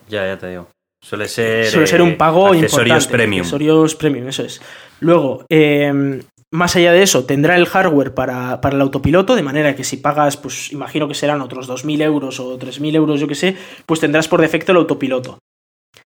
Ya, 0.09 0.26
ya 0.28 0.38
te 0.38 0.49
digo. 0.49 0.68
Suele 1.06 1.28
ser. 1.28 1.68
Suele 1.68 1.86
ser 1.86 1.99
eh, 1.99 2.03
un 2.03 2.18
pago 2.18 2.47
accesorios 2.47 3.03
importante. 3.03 3.14
premium. 3.14 3.41
Accesorios 3.41 3.95
premium, 3.95 4.28
eso 4.28 4.43
es. 4.43 4.60
Luego, 4.99 5.45
eh, 5.49 6.20
más 6.51 6.76
allá 6.76 6.91
de 6.93 7.03
eso, 7.03 7.26
tendrá 7.26 7.56
el 7.58 7.68
hardware 7.68 8.16
para, 8.16 8.60
para 8.60 8.76
el 8.76 8.82
autopiloto, 8.82 9.36
de 9.36 9.43
manera 9.43 9.76
que 9.76 9.84
si 9.84 9.97
pagas, 9.97 10.36
pues 10.36 10.72
imagino 10.72 11.08
que 11.08 11.14
serán 11.14 11.41
otros 11.41 11.70
2.000 11.70 12.01
euros 12.01 12.39
o 12.39 12.58
3.000 12.58 12.95
euros, 12.95 13.20
yo 13.20 13.28
que 13.28 13.36
sé, 13.36 13.56
pues 13.86 13.99
tendrás 13.99 14.28
por 14.28 14.41
defecto 14.41 14.72
el 14.72 14.80
autopiloto. 14.80 15.38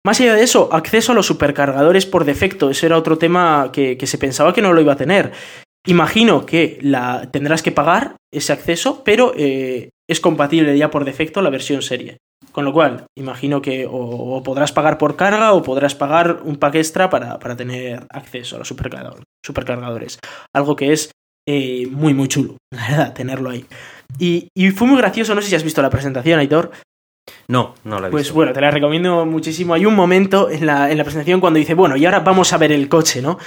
Más 0.04 0.18
allá 0.20 0.34
de 0.34 0.42
eso, 0.42 0.70
acceso 0.72 1.12
a 1.12 1.14
los 1.14 1.26
supercargadores 1.26 2.06
por 2.06 2.24
defecto. 2.24 2.70
Ese 2.70 2.86
era 2.86 2.96
otro 2.96 3.16
tema 3.16 3.70
que, 3.72 3.96
que 3.96 4.06
se 4.08 4.18
pensaba 4.18 4.52
que 4.52 4.62
no 4.62 4.72
lo 4.72 4.80
iba 4.80 4.94
a 4.94 4.96
tener. 4.96 5.30
Imagino 5.86 6.46
que 6.46 6.78
la, 6.82 7.28
tendrás 7.30 7.62
que 7.62 7.70
pagar 7.70 8.16
ese 8.32 8.52
acceso, 8.52 9.04
pero 9.04 9.34
eh, 9.36 9.90
es 10.08 10.20
compatible 10.20 10.76
ya 10.76 10.90
por 10.90 11.04
defecto 11.04 11.42
la 11.42 11.50
versión 11.50 11.80
serie. 11.80 12.18
Con 12.52 12.64
lo 12.64 12.72
cual, 12.72 13.04
imagino 13.16 13.62
que 13.62 13.86
o, 13.86 13.92
o 13.92 14.42
podrás 14.42 14.72
pagar 14.72 14.98
por 14.98 15.14
carga 15.16 15.52
o 15.52 15.62
podrás 15.62 15.94
pagar 15.94 16.40
un 16.44 16.56
pack 16.56 16.74
extra 16.76 17.08
para, 17.08 17.38
para 17.38 17.56
tener 17.56 18.06
acceso 18.10 18.56
a 18.56 18.58
los 18.58 18.68
supercargador- 18.74 19.22
supercargadores. 19.44 20.18
Algo 20.54 20.74
que 20.74 20.92
es 20.92 21.10
eh, 21.48 21.86
muy, 21.90 22.12
muy 22.14 22.28
chulo, 22.28 22.56
la 22.74 22.88
verdad, 22.88 23.14
tenerlo 23.14 23.50
ahí. 23.50 23.64
Y, 24.18 24.48
y 24.56 24.70
fue 24.70 24.88
muy 24.88 24.98
gracioso, 24.98 25.34
no 25.34 25.42
sé 25.42 25.48
si 25.48 25.54
has 25.54 25.62
visto 25.64 25.80
la 25.82 25.90
presentación, 25.90 26.40
Aitor. 26.40 26.72
No, 27.48 27.74
no 27.84 28.00
la 28.00 28.08
he 28.08 28.10
Pues 28.10 28.24
visto. 28.24 28.34
bueno, 28.34 28.52
te 28.52 28.60
la 28.60 28.70
recomiendo 28.72 29.24
muchísimo. 29.26 29.74
Hay 29.74 29.86
un 29.86 29.94
momento 29.94 30.50
en 30.50 30.66
la, 30.66 30.90
en 30.90 30.98
la 30.98 31.04
presentación 31.04 31.40
cuando 31.40 31.58
dice, 31.58 31.74
bueno, 31.74 31.96
y 31.96 32.04
ahora 32.04 32.20
vamos 32.20 32.52
a 32.52 32.58
ver 32.58 32.72
el 32.72 32.88
coche, 32.88 33.22
¿no? 33.22 33.38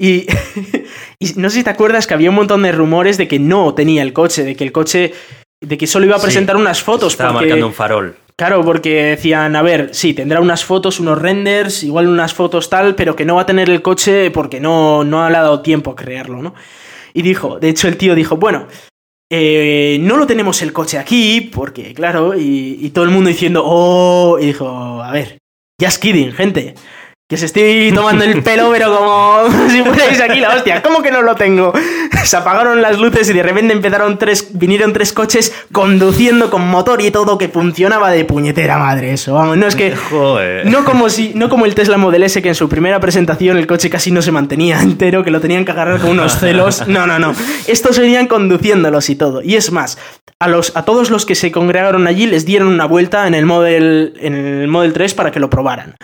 Y, 0.00 0.26
y 1.20 1.32
no 1.36 1.50
sé 1.50 1.58
si 1.58 1.64
te 1.64 1.70
acuerdas 1.70 2.06
que 2.06 2.14
había 2.14 2.30
un 2.30 2.36
montón 2.36 2.62
de 2.62 2.72
rumores 2.72 3.18
de 3.18 3.28
que 3.28 3.38
no 3.38 3.74
tenía 3.74 4.02
el 4.02 4.12
coche, 4.14 4.44
de 4.44 4.56
que 4.56 4.64
el 4.64 4.72
coche, 4.72 5.12
de 5.62 5.76
que 5.78 5.86
solo 5.86 6.06
iba 6.06 6.16
a 6.16 6.18
Sí, 6.18 6.24
presentar 6.26 6.56
unas 6.56 6.82
fotos. 6.82 7.12
Estaba 7.12 7.32
porque- 7.32 7.46
marcando 7.46 7.66
un 7.66 7.74
farol. 7.74 8.16
Claro, 8.38 8.62
porque 8.62 9.02
decían, 9.02 9.56
a 9.56 9.62
ver, 9.62 9.94
sí, 9.94 10.12
tendrá 10.12 10.42
unas 10.42 10.62
fotos, 10.62 11.00
unos 11.00 11.18
renders, 11.18 11.82
igual 11.82 12.06
unas 12.06 12.34
fotos 12.34 12.68
tal, 12.68 12.94
pero 12.94 13.16
que 13.16 13.24
no 13.24 13.36
va 13.36 13.42
a 13.42 13.46
tener 13.46 13.70
el 13.70 13.80
coche 13.80 14.30
porque 14.30 14.60
no, 14.60 15.04
no 15.04 15.24
ha 15.24 15.30
dado 15.30 15.62
tiempo 15.62 15.92
a 15.92 15.96
crearlo, 15.96 16.42
¿no? 16.42 16.54
Y 17.14 17.22
dijo, 17.22 17.58
de 17.58 17.70
hecho 17.70 17.88
el 17.88 17.96
tío 17.96 18.14
dijo, 18.14 18.36
bueno, 18.36 18.68
eh, 19.30 19.96
no 20.02 20.18
lo 20.18 20.26
tenemos 20.26 20.60
el 20.60 20.74
coche 20.74 20.98
aquí, 20.98 21.40
porque 21.40 21.94
claro, 21.94 22.38
y, 22.38 22.78
y 22.78 22.90
todo 22.90 23.04
el 23.04 23.10
mundo 23.10 23.28
diciendo, 23.28 23.62
oh, 23.64 24.38
y 24.38 24.46
dijo, 24.46 24.68
a 25.02 25.10
ver, 25.12 25.38
just 25.80 26.02
kidding, 26.02 26.32
gente. 26.32 26.74
Que 27.28 27.36
se 27.36 27.46
estoy 27.46 27.90
tomando 27.92 28.22
el 28.22 28.40
pelo, 28.44 28.70
pero 28.70 28.96
como 28.96 29.68
si 29.68 29.82
fuerais 29.82 30.20
aquí 30.20 30.38
la 30.38 30.54
hostia. 30.54 30.80
¿Cómo 30.80 31.02
que 31.02 31.10
no 31.10 31.22
lo 31.22 31.34
tengo? 31.34 31.72
Se 32.24 32.36
apagaron 32.36 32.80
las 32.80 32.98
luces 33.00 33.28
y 33.28 33.32
de 33.32 33.42
repente 33.42 33.72
empezaron 33.72 34.16
tres, 34.16 34.50
vinieron 34.52 34.92
tres 34.92 35.12
coches 35.12 35.52
conduciendo 35.72 36.50
con 36.50 36.68
motor 36.68 37.02
y 37.02 37.10
todo 37.10 37.36
que 37.36 37.48
funcionaba 37.48 38.12
de 38.12 38.24
puñetera 38.24 38.78
madre 38.78 39.12
eso. 39.12 39.34
Vamos, 39.34 39.56
no 39.56 39.66
es 39.66 39.74
que 39.74 39.96
Joder. 39.96 40.66
no 40.70 40.84
como 40.84 41.08
si 41.08 41.32
no 41.34 41.48
como 41.48 41.66
el 41.66 41.74
Tesla 41.74 41.98
Model 41.98 42.22
S 42.22 42.40
que 42.40 42.50
en 42.50 42.54
su 42.54 42.68
primera 42.68 43.00
presentación 43.00 43.56
el 43.56 43.66
coche 43.66 43.90
casi 43.90 44.12
no 44.12 44.22
se 44.22 44.30
mantenía 44.30 44.80
entero, 44.80 45.24
que 45.24 45.32
lo 45.32 45.40
tenían 45.40 45.64
que 45.64 45.72
agarrar 45.72 46.00
con 46.00 46.10
unos 46.10 46.38
celos. 46.38 46.86
No, 46.86 47.08
no, 47.08 47.18
no. 47.18 47.34
Estos 47.66 47.98
venían 47.98 48.28
conduciéndolos 48.28 49.10
y 49.10 49.16
todo. 49.16 49.42
Y 49.42 49.56
es 49.56 49.72
más, 49.72 49.98
a 50.38 50.46
los 50.46 50.76
a 50.76 50.84
todos 50.84 51.10
los 51.10 51.26
que 51.26 51.34
se 51.34 51.50
congregaron 51.50 52.06
allí 52.06 52.26
les 52.26 52.46
dieron 52.46 52.68
una 52.68 52.84
vuelta 52.86 53.26
en 53.26 53.34
el 53.34 53.46
Model 53.46 54.14
en 54.20 54.34
el 54.36 54.68
Model 54.68 54.92
3 54.92 55.14
para 55.14 55.32
que 55.32 55.40
lo 55.40 55.50
probaran. 55.50 55.96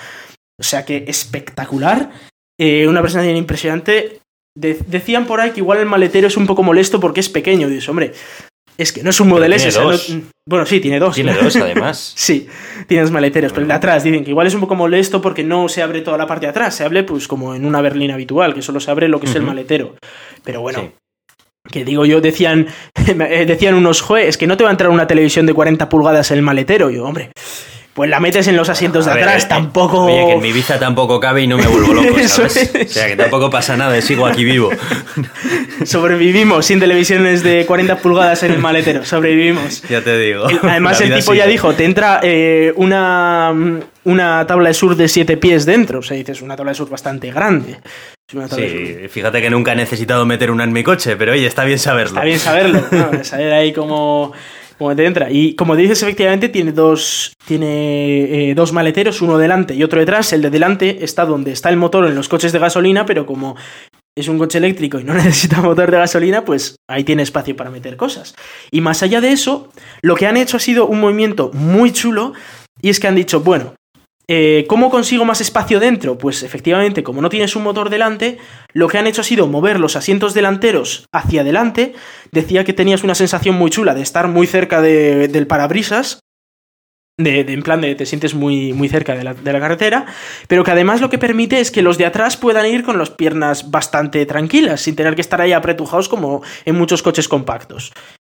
O 0.63 0.65
sea 0.65 0.85
que 0.85 1.05
espectacular. 1.09 2.11
Eh, 2.57 2.87
una 2.87 3.01
presentación 3.03 3.37
impresionante. 3.37 4.21
De- 4.57 4.79
decían 4.87 5.27
por 5.27 5.41
ahí 5.41 5.51
que 5.51 5.59
igual 5.59 5.79
el 5.81 5.87
maletero 5.87 6.29
es 6.29 6.37
un 6.37 6.47
poco 6.47 6.63
molesto 6.63 7.01
porque 7.01 7.19
es 7.19 7.29
pequeño. 7.29 7.67
Dices, 7.69 7.89
hombre, 7.89 8.13
es 8.79 8.93
que 8.93 9.03
no 9.03 9.11
es 9.11 9.19
un 9.19 9.27
Model 9.29 9.51
tiene 9.57 9.69
S. 9.69 9.69
o 9.69 9.73
sea, 9.73 9.83
dos. 9.83 10.11
no- 10.11 10.23
bueno, 10.49 10.65
sí, 10.65 10.79
tiene 10.79 11.01
dos. 11.01 11.17
Tiene 11.17 11.35
dos, 11.35 11.57
además. 11.57 12.13
Sí, 12.17 12.47
tienes 12.87 13.11
maleteros, 13.11 13.51
pero 13.51 13.63
el 13.63 13.69
de 13.69 13.75
atrás 13.75 14.05
dicen 14.05 14.23
que 14.23 14.31
igual 14.31 14.47
es 14.47 14.55
un 14.55 14.61
poco 14.61 14.77
molesto 14.77 15.21
porque 15.21 15.43
no 15.43 15.69
se 15.69 15.83
abre 15.83 16.03
toda 16.03 16.17
la 16.17 16.29
parte 16.29 16.47
de 16.47 16.51
atrás, 16.51 16.77
se 16.77 16.85
abre 16.85 17.03
pues 17.03 17.27
como 17.27 17.57
en 17.57 17.65
una 17.65 17.81
berlina 17.81 18.15
habitual, 18.15 18.55
que 18.55 18.63
solo 18.63 18.79
se 18.79 18.91
abre 18.93 19.09
lo 19.09 19.19
que 19.19 19.27
es 19.27 19.35
el 19.35 19.43
maletero. 19.43 19.97
Pero 20.45 20.61
bueno, 20.61 20.81
Sí. 20.81 20.91
que 21.73 21.85
digo 21.85 22.05
yo, 22.05 22.21
decían, 22.21 22.69
eh, 23.07 23.45
decían 23.47 23.75
unos, 23.75 24.01
joder, 24.01 24.29
es 24.29 24.37
que 24.39 24.47
no 24.47 24.57
te 24.57 24.63
va 24.63 24.71
a 24.71 24.73
entrar 24.73 24.91
una 24.91 25.07
televisión 25.09 25.45
de 25.47 25.55
40 25.55 25.89
pulgadas 25.89 26.31
en 26.31 26.37
el 26.39 26.43
maletero. 26.45 26.91
Yo, 26.91 27.05
hombre, 27.05 27.31
pues 27.95 28.09
la 28.09 28.21
metes 28.21 28.49
en 28.49 28.57
los 28.57 28.69
asientos 28.71 29.05
de 29.05 29.13
ver, 29.13 29.25
atrás, 29.25 29.45
eh, 29.45 29.49
tampoco... 29.49 30.07
Oye, 30.07 30.27
que 30.27 30.33
en 30.33 30.41
mi 30.41 30.49
Ibiza 30.49 30.79
tampoco 30.79 31.21
cabe 31.21 31.43
y 31.43 31.47
no 31.47 31.59
me 31.59 31.67
vuelvo 31.67 31.93
loco, 31.93 32.17
¿sabes? 32.27 32.57
es. 32.75 32.91
O 32.91 32.93
sea, 32.93 33.07
que 33.07 33.17
tampoco 33.17 33.51
pasa 33.51 33.77
nada, 33.77 34.01
sigo 34.01 34.27
aquí 34.27 34.45
vivo. 34.45 34.71
Sobrevivimos 35.85 36.65
sin 36.65 36.81
televisiones 36.81 37.43
de 37.43 37.67
40 37.67 37.99
pulgadas 37.99 38.43
en 38.45 38.53
el 38.53 38.59
maletero, 38.61 39.05
sobrevivimos. 39.05 39.83
Ya 39.91 40.01
te 40.01 40.19
digo. 40.19 40.47
Además, 40.63 41.01
el 41.01 41.15
tipo 41.15 41.35
ya 41.35 41.47
dijo, 41.47 41.75
te 41.75 41.85
entra 41.85 42.21
eh, 42.23 42.73
una, 42.77 43.53
una 44.05 44.47
tabla 44.47 44.69
de 44.69 44.75
surf 44.75 44.97
de 44.97 45.09
7 45.09 45.37
pies 45.37 45.67
dentro. 45.67 45.99
O 45.99 46.03
sea, 46.03 46.17
dices, 46.17 46.41
una 46.41 46.57
tabla 46.57 46.73
de 46.73 46.77
surf 46.77 46.91
bastante 46.91 47.31
grande. 47.31 47.79
Sí, 48.49 49.09
fíjate 49.11 49.43
que 49.43 49.51
nunca 49.51 49.73
he 49.73 49.77
necesitado 49.77 50.25
meter 50.25 50.51
una 50.51 50.65
en 50.65 50.73
mi 50.73 50.83
coche, 50.83 51.17
pero 51.17 51.33
oye, 51.33 51.47
está 51.47 51.65
bien 51.65 51.79
saberlo. 51.79 52.15
Está 52.15 52.25
bien 52.25 52.39
saberlo, 52.39 52.83
¿no? 52.91 53.25
saber 53.25 53.53
ahí 53.53 53.75
cómo, 53.75 54.33
entra. 54.91 55.31
Y 55.31 55.55
como 55.55 55.77
dices, 55.77 56.03
efectivamente, 56.03 56.49
tiene 56.49 56.73
dos, 56.73 57.35
tiene, 57.47 58.51
eh, 58.51 58.55
dos 58.55 58.73
maleteros, 58.73 59.23
uno 59.23 59.39
delante 59.39 59.75
y 59.75 59.83
otro 59.83 60.01
detrás. 60.01 60.33
El 60.33 60.43
de 60.43 60.51
delante 60.51 61.05
está 61.05 61.25
donde 61.25 61.53
está 61.53 61.71
el 61.71 61.77
motor 61.77 62.07
en 62.07 62.15
los 62.15 62.29
coches 62.29 62.53
de 62.53 62.59
gasolina, 62.59 63.07
pero 63.07 63.27
como 63.27 63.57
es 64.17 64.29
un 64.29 64.39
coche 64.39 64.59
eléctrico 64.59 64.99
y 64.99 65.05
no 65.05 65.15
necesita 65.15 65.61
motor 65.61 65.91
de 65.91 65.99
gasolina, 65.99 66.45
pues 66.45 66.77
ahí 66.89 67.05
tiene 67.05 67.23
espacio 67.23 67.57
para 67.57 67.71
meter 67.71 67.97
cosas. 67.97 68.35
Y 68.71 68.81
más 68.81 69.03
allá 69.03 69.21
de 69.21 69.33
eso, 69.33 69.71
lo 70.03 70.17
que 70.17 70.27
han 70.27 70.37
hecho 70.37 70.57
ha 70.57 70.61
sido 70.61 70.87
un 70.87 71.01
movimiento 71.01 71.51
muy 71.55 71.93
chulo 71.93 72.33
y 72.81 72.91
es 72.91 73.01
que 73.01 73.09
han 73.09 73.15
dicho, 73.15 73.41
bueno, 73.41 73.75
Eh, 74.29 74.67
¿Cómo 74.69 74.91
consigo 74.91 75.25
más 75.25 75.41
espacio 75.41 75.81
dentro? 75.81 76.17
Pues 76.17 76.43
efectivamente, 76.43 77.03
como 77.03 77.21
no 77.21 77.29
tienes 77.29 77.57
un 77.57 77.65
motor 77.65 77.91
delante, 77.91 78.39
lo 78.73 78.89
que 78.89 78.99
han 78.99 79.07
hecho 79.07 79.23
ha 79.23 79.25
sido 79.25 79.47
mover 79.47 79.81
los 79.81 79.97
asientos 79.97 80.35
delanteros 80.35 81.07
hacia 81.13 81.41
adelante. 81.41 81.95
Decía 82.31 82.65
que 82.65 82.73
tenías 82.73 83.03
una 83.03 83.15
sensación 83.15 83.57
muy 83.57 83.71
chula 83.71 83.95
de 83.95 84.03
estar 84.03 84.29
muy 84.29 84.47
cerca 84.47 84.81
del 84.81 85.47
parabrisas. 85.47 86.21
De, 87.19 87.41
en 87.41 87.63
plan 87.63 87.83
de 87.83 87.95
te 87.95 88.07
sientes 88.07 88.35
muy, 88.35 88.73
muy 88.73 88.89
cerca 88.89 89.15
de 89.15 89.23
la, 89.23 89.35
de 89.35 89.53
la, 89.53 89.61
carretera, 89.61 90.07
pero 90.49 90.65
que 90.65 90.71
además 90.71 91.03
lo 91.03 91.11
que 91.11 91.19
permite 91.19 91.61
es 91.61 91.71
que 91.71 91.83
los 91.83 91.99
de 91.99 92.07
atrás 92.07 92.39
puedan 92.39 92.67
ir 92.67 92.83
con 92.85 92.97
las 92.97 93.11
piernas 93.11 93.71
bastante 93.71 94.25
tranquilas, 94.25 94.81
sin 94.81 94.97
tener 94.97 95.15
que 95.15 95.21
estar 95.21 95.41
ahí 95.41 95.53
apretujados 95.53 96.09
como 96.09 96.43
en 96.65 96.75
muchos 96.75 97.03
coches 97.03 97.29
compactos. 97.29 97.93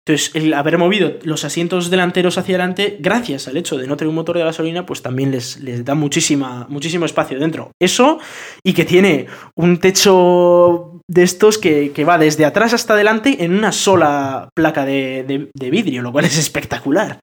Entonces, 0.07 0.35
el 0.35 0.53
haber 0.53 0.77
movido 0.77 1.13
los 1.23 1.45
asientos 1.45 1.89
delanteros 1.89 2.37
hacia 2.37 2.55
adelante, 2.55 2.97
gracias 2.99 3.47
al 3.47 3.57
hecho 3.57 3.75
de 3.75 3.87
no 3.87 3.97
tener 3.97 4.09
un 4.09 4.15
motor 4.15 4.37
de 4.37 4.43
gasolina, 4.43 4.85
pues 4.85 5.01
también 5.01 5.31
les, 5.31 5.59
les 5.61 5.83
da 5.83 5.95
muchísima, 5.95 6.67
muchísimo 6.69 7.05
espacio 7.05 7.39
dentro. 7.39 7.71
Eso, 7.81 8.19
y 8.63 8.73
que 8.73 8.85
tiene 8.85 9.25
un 9.55 9.79
techo 9.79 11.01
de 11.07 11.23
estos 11.23 11.57
que, 11.57 11.91
que 11.91 12.05
va 12.05 12.19
desde 12.19 12.45
atrás 12.45 12.73
hasta 12.73 12.93
adelante 12.93 13.43
en 13.43 13.55
una 13.55 13.71
sola 13.71 14.49
placa 14.55 14.85
de, 14.85 15.23
de, 15.23 15.49
de 15.51 15.69
vidrio, 15.71 16.03
lo 16.03 16.11
cual 16.11 16.25
es 16.25 16.37
espectacular. 16.37 17.19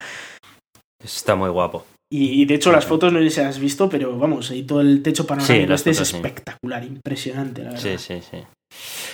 Está 1.04 1.36
muy 1.36 1.50
guapo. 1.50 1.86
Y, 2.14 2.44
de 2.44 2.54
hecho 2.56 2.70
las 2.72 2.84
fotos 2.84 3.10
no 3.10 3.20
sé 3.20 3.30
si 3.30 3.40
has 3.40 3.58
visto, 3.58 3.88
pero 3.88 4.18
vamos, 4.18 4.50
ahí 4.50 4.64
todo 4.64 4.82
el 4.82 5.02
techo 5.02 5.26
panorámico 5.26 5.68
sí, 5.68 5.72
este 5.72 5.94
fotos, 5.94 6.08
es 6.08 6.14
espectacular, 6.14 6.82
sí. 6.82 6.88
impresionante, 6.88 7.62
la 7.62 7.70
verdad. 7.70 7.82
Sí, 7.82 7.96
sí, 7.96 8.20
sí. 8.30 8.36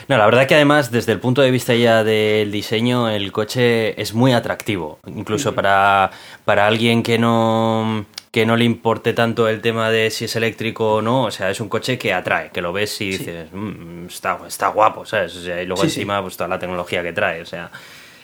No, 0.08 0.16
la 0.16 0.24
verdad 0.24 0.46
que 0.46 0.54
además, 0.54 0.90
desde 0.90 1.12
el 1.12 1.20
punto 1.20 1.42
de 1.42 1.50
vista 1.50 1.74
ya 1.74 2.02
del 2.04 2.50
diseño, 2.50 3.10
el 3.10 3.30
coche 3.32 4.00
es 4.00 4.14
muy 4.14 4.32
atractivo. 4.32 4.98
Incluso 5.06 5.50
sí. 5.50 5.54
para, 5.54 6.10
para 6.44 6.66
alguien 6.66 7.02
que 7.02 7.18
no 7.18 8.06
que 8.30 8.44
no 8.44 8.56
le 8.56 8.64
importe 8.64 9.14
tanto 9.14 9.48
el 9.48 9.60
tema 9.60 9.90
de 9.90 10.10
si 10.10 10.26
es 10.26 10.36
eléctrico 10.36 10.96
o 10.96 11.02
no, 11.02 11.24
o 11.24 11.30
sea, 11.30 11.50
es 11.50 11.60
un 11.60 11.68
coche 11.68 11.98
que 11.98 12.12
atrae, 12.12 12.50
que 12.50 12.60
lo 12.60 12.72
ves 12.72 13.00
y 13.00 13.10
dices, 13.10 13.48
mmm, 13.52 14.06
está, 14.06 14.38
está 14.46 14.68
guapo, 14.68 15.06
¿sabes? 15.06 15.34
O 15.36 15.40
sea, 15.40 15.62
y 15.62 15.66
luego 15.66 15.82
encima, 15.82 16.20
pues 16.20 16.36
toda 16.36 16.48
la 16.48 16.58
tecnología 16.58 17.02
que 17.02 17.12
trae, 17.12 17.40
o 17.40 17.46
sea, 17.46 17.70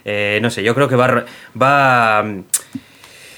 eh, 0.05 0.39
no 0.43 0.51
sé, 0.51 0.62
yo 0.62 0.74
creo 0.74 0.89
que 0.89 0.97
va, 0.97 1.24
va 1.61 2.24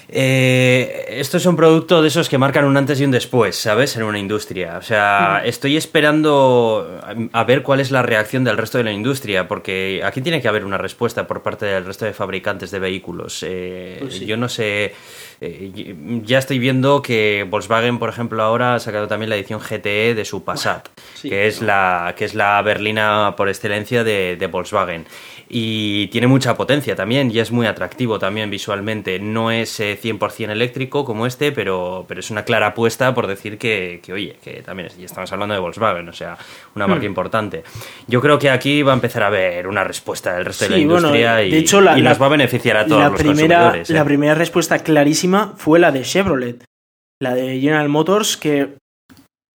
eh, 0.08 1.06
esto 1.08 1.36
es 1.36 1.46
un 1.46 1.56
producto 1.56 2.00
de 2.00 2.08
esos 2.08 2.28
que 2.28 2.38
marcan 2.38 2.64
un 2.64 2.76
antes 2.76 3.00
y 3.00 3.04
un 3.04 3.10
después, 3.10 3.56
¿sabes? 3.56 3.96
En 3.96 4.04
una 4.04 4.18
industria. 4.18 4.78
O 4.78 4.82
sea, 4.82 5.42
estoy 5.44 5.76
esperando 5.76 7.00
a 7.32 7.44
ver 7.44 7.62
cuál 7.62 7.80
es 7.80 7.90
la 7.90 8.02
reacción 8.02 8.44
del 8.44 8.56
resto 8.56 8.78
de 8.78 8.84
la 8.84 8.92
industria, 8.92 9.48
porque 9.48 10.02
aquí 10.04 10.20
tiene 10.20 10.40
que 10.40 10.48
haber 10.48 10.64
una 10.64 10.78
respuesta 10.78 11.26
por 11.26 11.42
parte 11.42 11.66
del 11.66 11.84
resto 11.84 12.04
de 12.04 12.12
fabricantes 12.12 12.70
de 12.70 12.78
vehículos. 12.78 13.42
Eh, 13.42 13.96
pues 14.00 14.14
sí. 14.14 14.26
Yo 14.26 14.36
no 14.36 14.48
sé. 14.48 14.94
Eh, 15.40 15.94
ya 16.24 16.38
estoy 16.38 16.58
viendo 16.58 17.02
que 17.02 17.46
Volkswagen, 17.48 17.98
por 17.98 18.08
ejemplo, 18.08 18.42
ahora 18.42 18.76
ha 18.76 18.78
sacado 18.78 19.06
también 19.08 19.28
la 19.28 19.36
edición 19.36 19.60
GTE 19.60 20.14
de 20.14 20.24
su 20.24 20.44
Passat, 20.44 20.88
sí, 21.14 21.28
que, 21.28 21.46
es 21.46 21.60
no. 21.60 21.66
la, 21.66 22.14
que 22.16 22.24
es 22.24 22.34
la 22.34 22.62
berlina 22.62 23.34
por 23.36 23.48
excelencia 23.48 24.02
de, 24.02 24.36
de 24.36 24.46
Volkswagen 24.46 25.04
y 25.48 26.08
tiene 26.08 26.26
mucha 26.26 26.56
potencia 26.56 26.96
también 26.96 27.30
y 27.30 27.38
es 27.38 27.52
muy 27.52 27.66
atractivo 27.66 28.18
también 28.18 28.50
visualmente. 28.50 29.18
No 29.18 29.50
es 29.50 29.78
eh, 29.96 30.00
100% 30.02 30.50
eléctrico 30.50 31.04
como 31.04 31.26
este, 31.26 31.52
pero, 31.52 32.04
pero 32.08 32.20
es 32.20 32.30
una 32.30 32.44
clara 32.44 32.68
apuesta 32.68 33.14
por 33.14 33.26
decir 33.26 33.58
que, 33.58 34.00
que 34.02 34.12
oye, 34.12 34.36
que 34.42 34.62
también 34.62 34.88
es, 34.88 34.98
y 34.98 35.04
estamos 35.04 35.32
hablando 35.32 35.54
de 35.54 35.60
Volkswagen, 35.60 36.08
o 36.08 36.12
sea, 36.12 36.36
una 36.74 36.86
marca 36.86 37.04
hmm. 37.04 37.06
importante. 37.06 37.64
Yo 38.06 38.20
creo 38.20 38.38
que 38.38 38.50
aquí 38.50 38.82
va 38.82 38.92
a 38.92 38.94
empezar 38.94 39.22
a 39.22 39.28
haber 39.28 39.66
una 39.66 39.84
respuesta 39.84 40.34
del 40.34 40.44
resto 40.44 40.64
sí, 40.64 40.70
de 40.70 40.76
la 40.76 40.82
industria 40.82 41.32
bueno, 41.34 41.48
y, 41.48 41.50
de 41.50 41.58
hecho, 41.58 41.80
la, 41.80 41.98
y, 41.98 42.02
nos 42.02 42.20
va 42.20 42.26
a 42.26 42.30
beneficiar 42.30 42.76
a 42.76 42.86
todos 42.86 43.00
la 43.00 43.08
los 43.08 43.20
primera, 43.20 43.56
consumidores. 43.56 43.90
¿eh? 43.90 43.94
La 43.94 44.04
primera 44.04 44.34
respuesta 44.34 44.78
clarísima 44.78 45.54
fue 45.56 45.78
la 45.78 45.92
de 45.92 46.02
Chevrolet, 46.02 46.64
la 47.20 47.34
de 47.34 47.60
General 47.60 47.88
Motors, 47.88 48.36
que 48.36 48.76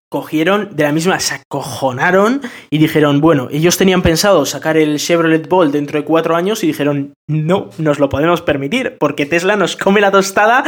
cogieron 0.09 0.75
de 0.75 0.83
la 0.83 0.91
misma, 0.91 1.19
se 1.19 1.35
acojonaron 1.35 2.41
y 2.69 2.79
dijeron, 2.79 3.21
bueno, 3.21 3.47
ellos 3.51 3.77
tenían 3.77 4.01
pensado 4.01 4.45
sacar 4.45 4.75
el 4.77 4.97
Chevrolet 4.97 5.47
Bolt 5.47 5.71
dentro 5.71 5.99
de 5.99 6.05
cuatro 6.05 6.35
años 6.35 6.63
y 6.63 6.67
dijeron, 6.67 7.13
no, 7.27 7.69
nos 7.77 7.99
lo 7.99 8.09
podemos 8.09 8.41
permitir, 8.41 8.97
porque 8.99 9.27
Tesla 9.27 9.55
nos 9.55 9.75
come 9.75 10.01
la 10.01 10.11
tostada, 10.11 10.63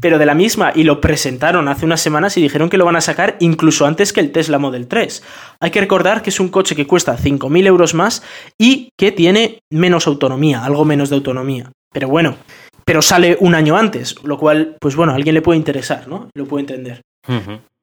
pero 0.00 0.18
de 0.18 0.26
la 0.26 0.34
misma, 0.34 0.72
y 0.74 0.84
lo 0.84 1.00
presentaron 1.00 1.68
hace 1.68 1.86
unas 1.86 2.02
semanas 2.02 2.36
y 2.36 2.42
dijeron 2.42 2.68
que 2.68 2.76
lo 2.76 2.84
van 2.84 2.96
a 2.96 3.00
sacar 3.00 3.36
incluso 3.40 3.86
antes 3.86 4.12
que 4.12 4.20
el 4.20 4.30
Tesla 4.30 4.58
Model 4.58 4.88
3. 4.88 5.22
Hay 5.60 5.70
que 5.70 5.80
recordar 5.80 6.22
que 6.22 6.30
es 6.30 6.40
un 6.40 6.48
coche 6.48 6.76
que 6.76 6.86
cuesta 6.86 7.16
5.000 7.16 7.66
euros 7.66 7.94
más 7.94 8.22
y 8.58 8.90
que 8.98 9.10
tiene 9.10 9.60
menos 9.70 10.06
autonomía, 10.06 10.64
algo 10.64 10.84
menos 10.84 11.08
de 11.08 11.16
autonomía. 11.16 11.72
Pero 11.92 12.08
bueno, 12.08 12.36
pero 12.84 13.00
sale 13.00 13.36
un 13.40 13.54
año 13.54 13.76
antes, 13.76 14.16
lo 14.22 14.38
cual, 14.38 14.76
pues 14.80 14.96
bueno, 14.96 15.12
a 15.12 15.16
alguien 15.16 15.34
le 15.34 15.42
puede 15.42 15.58
interesar, 15.58 16.08
¿no? 16.08 16.28
Lo 16.34 16.46
puede 16.46 16.62
entender. 16.62 17.00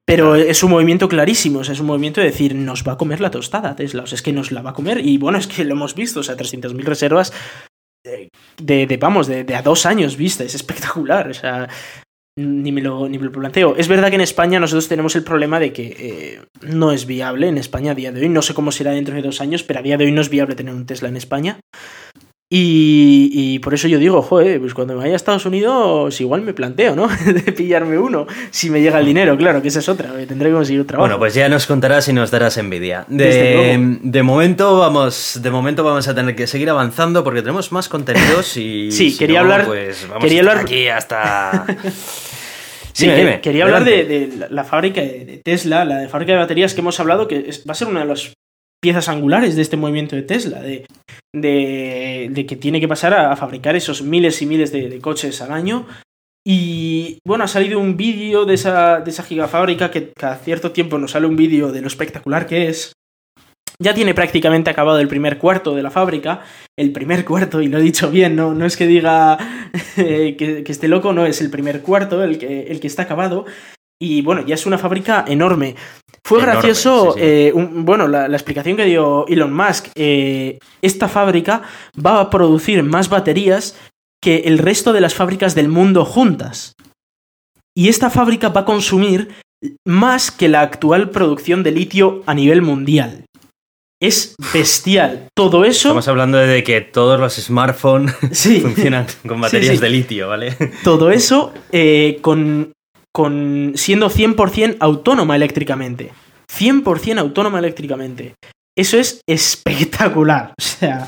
Pero 0.10 0.34
es 0.34 0.64
un 0.64 0.72
movimiento 0.72 1.08
clarísimo, 1.08 1.60
o 1.60 1.64
sea, 1.64 1.76
es 1.76 1.80
un 1.80 1.86
movimiento 1.86 2.20
de 2.20 2.26
decir, 2.26 2.56
nos 2.56 2.84
va 2.84 2.94
a 2.94 2.98
comer 2.98 3.22
la 3.22 3.30
tostada 3.30 3.76
Tesla, 3.76 4.02
o 4.02 4.08
sea, 4.08 4.16
es 4.16 4.24
que 4.24 4.34
nos 4.34 4.52
la 4.52 4.64
va 4.64 4.72
a 4.72 4.74
comer, 4.74 5.06
y 5.06 5.20
bueno, 5.20 5.38
es 5.38 5.46
que 5.46 5.64
lo 5.64 5.76
hemos 5.76 5.94
visto, 5.94 6.22
o 6.22 6.24
sea, 6.24 6.36
300.000 6.36 6.84
reservas 6.84 7.32
de, 8.04 8.30
de, 8.58 8.88
de, 8.88 8.98
vamos, 8.98 9.28
de, 9.28 9.44
de, 9.44 9.56
a 9.56 9.62
dos 9.62 9.86
años 9.86 10.18
vista, 10.18 10.44
es 10.44 10.56
espectacular, 10.56 11.30
o 11.30 11.34
sea, 11.36 11.70
ni 12.40 12.72
me, 12.72 12.82
lo, 12.82 13.08
ni 13.08 13.20
me 13.20 13.26
lo 13.26 13.32
planteo. 13.32 13.76
Es 13.76 13.88
verdad 13.88 14.10
que 14.10 14.16
en 14.16 14.22
España 14.22 14.60
nosotros 14.60 14.88
tenemos 14.88 15.16
el 15.16 15.24
problema 15.24 15.60
de 15.60 15.74
que 15.74 15.96
eh, 16.00 16.42
no 16.62 16.92
es 16.92 17.06
viable 17.06 17.48
en 17.48 17.60
España 17.60 17.92
a 17.92 17.96
día 17.96 18.12
de 18.12 18.22
hoy, 18.22 18.30
no 18.30 18.42
sé 18.42 18.56
cómo 18.56 18.72
será 18.72 18.94
dentro 18.94 19.14
de 19.14 19.22
dos 19.22 19.42
años, 19.42 19.62
pero 19.62 19.80
a 19.80 19.84
día 19.84 19.98
de 19.98 20.06
hoy 20.06 20.12
no 20.12 20.22
es 20.22 20.30
viable 20.30 20.56
tener 20.56 20.74
un 20.74 20.88
Tesla 20.88 21.10
en 21.10 21.18
España. 21.18 21.60
Y, 22.52 23.30
y, 23.32 23.60
por 23.60 23.76
eso 23.76 23.88
yo 23.88 24.00
digo, 24.00 24.24
joder, 24.24 24.60
pues 24.60 24.74
cuando 24.74 24.96
me 24.96 25.02
vaya 25.02 25.14
a 25.14 25.16
Estados 25.16 25.46
Unidos 25.46 26.20
igual 26.20 26.42
me 26.42 26.56
planteo, 26.56 26.96
¿no? 26.96 27.08
de 27.26 27.52
pillarme 27.52 28.00
uno, 28.00 28.26
si 28.50 28.72
me 28.72 28.82
llega 28.82 29.00
el 29.00 29.06
dinero, 29.06 29.38
claro, 29.38 29.62
que 29.62 29.68
esa 29.68 29.78
es 29.78 29.88
otra, 29.88 30.12
tendré 30.28 30.50
que 30.50 30.56
conseguir 30.56 30.88
trabajo. 30.88 31.08
Bueno, 31.08 31.20
pues 31.20 31.36
ya 31.36 31.48
nos 31.48 31.68
contarás 31.68 32.08
y 32.08 32.14
nos 32.14 32.32
darás 32.32 32.58
envidia. 32.58 33.06
De, 33.08 34.00
de, 34.02 34.24
momento 34.24 34.80
vamos, 34.80 35.40
de 35.44 35.52
momento 35.52 35.84
vamos 35.84 36.08
a 36.08 36.16
tener 36.16 36.36
que 36.36 36.48
seguir 36.48 36.72
avanzando 36.72 37.24
porque 37.24 37.44
tenemos 37.44 37.72
más 37.72 37.88
contenidos 37.88 38.58
y 38.58 38.92
sí, 38.92 39.12
si 39.12 39.18
quería 39.20 39.44
no, 39.44 39.52
hablar, 39.52 39.68
pues 39.68 40.08
vamos 40.10 40.24
quería 40.24 40.40
a 40.40 40.42
estar 40.42 40.58
hablar 40.58 40.66
aquí 40.66 40.88
hasta 40.88 41.66
Sí, 42.94 43.06
dime, 43.06 43.18
dime, 43.18 43.42
quería 43.42 43.66
hablar 43.66 43.86
de, 43.86 44.04
de, 44.04 44.48
la 44.50 44.64
fábrica 44.64 45.02
de 45.02 45.40
Tesla, 45.46 45.86
la 45.86 46.00
de 46.00 46.10
fábrica 46.10 46.34
de 46.34 46.40
baterías 46.40 46.74
que 46.74 46.82
hemos 46.82 47.00
hablado, 47.00 47.28
que 47.28 47.50
va 47.68 47.72
a 47.72 47.76
ser 47.76 47.88
una 47.88 48.00
de 48.02 48.08
las 48.08 48.34
piezas 48.82 49.10
angulares 49.10 49.56
de 49.56 49.62
este 49.62 49.78
movimiento 49.78 50.16
de 50.16 50.24
Tesla, 50.24 50.62
de, 50.62 50.86
de, 51.34 52.46
que 52.48 52.56
tiene 52.56 52.80
que 52.80 52.88
pasar 52.88 53.14
a, 53.14 53.36
fabricar 53.36 53.76
esos 53.76 54.02
miles 54.02 54.42
y 54.42 54.46
miles 54.46 54.72
de, 54.72 55.00
coches 55.00 55.42
al 55.42 55.52
año. 55.52 55.86
Y 56.46 57.20
bueno, 57.26 57.44
ha 57.44 57.48
salido 57.48 57.80
un 57.80 57.98
vídeo 57.98 58.46
de 58.46 58.54
esa, 58.54 59.02
de 59.02 59.12
esa 59.12 59.24
gigafábrica 59.24 59.92
que 59.92 60.12
cada 60.14 60.38
cierto 60.38 60.72
tiempo 60.72 60.98
nos 60.98 61.12
sale 61.12 61.28
un 61.28 61.36
vídeo 61.36 61.72
de 61.72 61.82
lo 61.82 61.88
espectacular 61.88 62.48
que 62.48 62.70
es. 62.70 62.94
Ya 63.82 63.94
tiene 63.94 64.14
prácticamente 64.14 64.70
acabado 64.70 65.00
el 65.00 65.08
primer 65.08 65.38
cuarto 65.38 65.74
de 65.76 65.84
la 65.84 65.92
fábrica. 65.92 66.42
El 66.78 66.92
primer 66.92 67.24
cuarto, 67.24 67.62
y 67.62 67.68
lo 67.68 67.78
he 67.78 67.82
dicho 67.82 68.10
bien, 68.10 68.36
no, 68.36 68.54
no 68.54 68.66
es 68.66 68.76
que 68.76 68.88
diga 68.88 69.38
que, 69.96 70.64
que, 70.66 70.72
esté 70.72 70.88
loco, 70.88 71.14
no, 71.14 71.26
es 71.26 71.42
el 71.42 71.50
primer 71.50 71.82
cuarto 71.82 72.24
el 72.24 72.40
que, 72.40 72.64
el 72.64 72.80
que 72.80 72.88
está 72.88 73.04
acabado. 73.04 73.46
Y 74.02 74.22
bueno, 74.22 74.46
ya 74.46 74.56
es 74.56 74.66
una 74.66 74.78
fábrica 74.78 75.26
enorme. 75.28 75.76
Fue 76.30 76.38
enorme, 76.38 76.54
gracioso, 76.54 77.14
sí, 77.14 77.20
sí. 77.20 77.26
Eh, 77.26 77.52
un, 77.56 77.86
bueno, 77.86 78.08
la, 78.08 78.28
la, 78.28 78.38
explicación 78.38 78.78
que 78.78 78.86
dio 78.86 79.26
Elon 79.28 79.52
Musk. 79.52 79.88
Eh, 79.96 80.60
esta 80.80 81.10
fábrica 81.10 81.64
va 82.06 82.22
a 82.22 82.30
producir 82.30 82.84
más 82.84 83.10
baterías 83.10 83.76
que 84.22 84.44
el 84.46 84.60
resto 84.60 84.94
de 84.94 85.02
las 85.02 85.16
fábricas 85.16 85.56
del 85.56 85.70
mundo 85.70 86.06
juntas. 86.06 86.74
Y 87.76 87.90
esta 87.90 88.12
fábrica 88.12 88.50
va 88.50 88.62
a 88.62 88.66
consumir 88.66 89.30
más 89.88 90.30
que 90.30 90.50
la 90.50 90.62
actual 90.62 91.10
producción 91.10 91.64
de 91.64 91.72
litio 91.72 92.22
a 92.28 92.36
nivel 92.36 92.62
mundial. 92.62 93.26
Es 94.00 94.36
bestial. 94.54 95.30
Todo 95.36 95.66
eso. 95.66 95.88
Estamos 95.90 96.08
hablando 96.08 96.38
de 96.38 96.64
que 96.64 96.82
todos 96.82 97.20
los 97.20 97.38
smartphones 97.38 98.14
sí. 98.32 98.60
funcionan 98.62 99.08
con 99.28 99.42
baterías 99.42 99.78
sí, 99.78 99.82
de 99.82 99.90
litio, 99.90 100.28
¿vale? 100.30 100.56
Todo 100.84 101.10
eso 101.10 101.54
eh, 101.72 102.20
con 102.22 102.72
con 103.14 103.74
siendo 103.76 104.10
100% 104.10 104.78
autónoma 104.80 105.36
eléctricamente. 105.36 106.12
100% 106.52 107.20
autónoma 107.20 107.60
eléctricamente. 107.60 108.36
Eso 108.78 108.98
es 108.98 109.22
espectacular. 109.28 110.54
O 110.60 110.62
sea, 110.62 111.08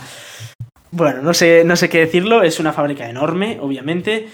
bueno, 0.92 1.22
no 1.22 1.34
sé, 1.34 1.64
no 1.64 1.78
sé 1.78 1.88
qué 1.88 2.00
decirlo. 2.00 2.44
Es 2.44 2.60
una 2.60 2.74
fábrica 2.74 3.10
enorme, 3.10 3.58
obviamente. 3.62 4.28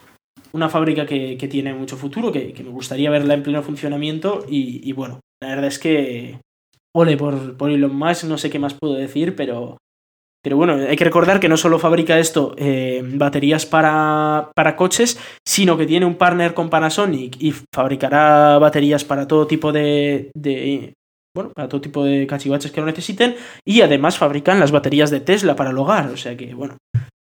Una 0.53 0.69
fábrica 0.69 1.05
que, 1.05 1.37
que 1.37 1.47
tiene 1.47 1.73
mucho 1.75 1.97
futuro, 1.97 2.31
que, 2.31 2.53
que, 2.53 2.63
me 2.63 2.71
gustaría 2.71 3.11
verla 3.11 3.35
en 3.35 3.43
pleno 3.43 3.61
funcionamiento. 3.61 4.43
Y, 4.49 4.81
y, 4.89 4.93
bueno, 4.93 5.19
la 5.41 5.49
verdad 5.49 5.65
es 5.65 5.77
que. 5.77 6.39
Ole 6.95 7.15
por, 7.15 7.55
por 7.57 7.69
Elon 7.69 7.95
Musk, 7.95 8.23
no 8.23 8.39
sé 8.39 8.49
qué 8.49 8.57
más 8.57 8.73
puedo 8.73 8.95
decir, 8.95 9.35
pero 9.35 9.77
pero 10.47 10.55
bueno, 10.55 10.75
hay 10.75 10.95
que 10.95 11.03
recordar 11.03 11.41
que 11.41 11.49
no 11.49 11.57
solo 11.57 11.77
fabrica 11.77 12.17
esto 12.19 12.55
eh, 12.57 13.01
baterías 13.03 13.65
para, 13.65 14.49
para, 14.55 14.77
coches, 14.77 15.19
sino 15.45 15.77
que 15.77 15.85
tiene 15.85 16.05
un 16.05 16.15
partner 16.15 16.53
con 16.53 16.69
Panasonic 16.69 17.35
y 17.41 17.53
fabricará 17.75 18.57
baterías 18.57 19.03
para 19.03 19.27
todo 19.27 19.45
tipo 19.45 19.73
de, 19.73 20.31
de 20.33 20.93
bueno, 21.35 21.51
para 21.53 21.67
todo 21.67 21.81
tipo 21.81 22.05
de 22.05 22.25
cachivaches 22.25 22.71
que 22.71 22.79
lo 22.79 22.87
necesiten 22.87 23.35
y 23.65 23.81
además 23.81 24.17
fabrican 24.17 24.61
las 24.61 24.71
baterías 24.71 25.11
de 25.11 25.19
Tesla 25.19 25.57
para 25.57 25.71
el 25.71 25.77
hogar, 25.77 26.07
o 26.11 26.15
sea 26.15 26.37
que 26.37 26.53
bueno, 26.53 26.77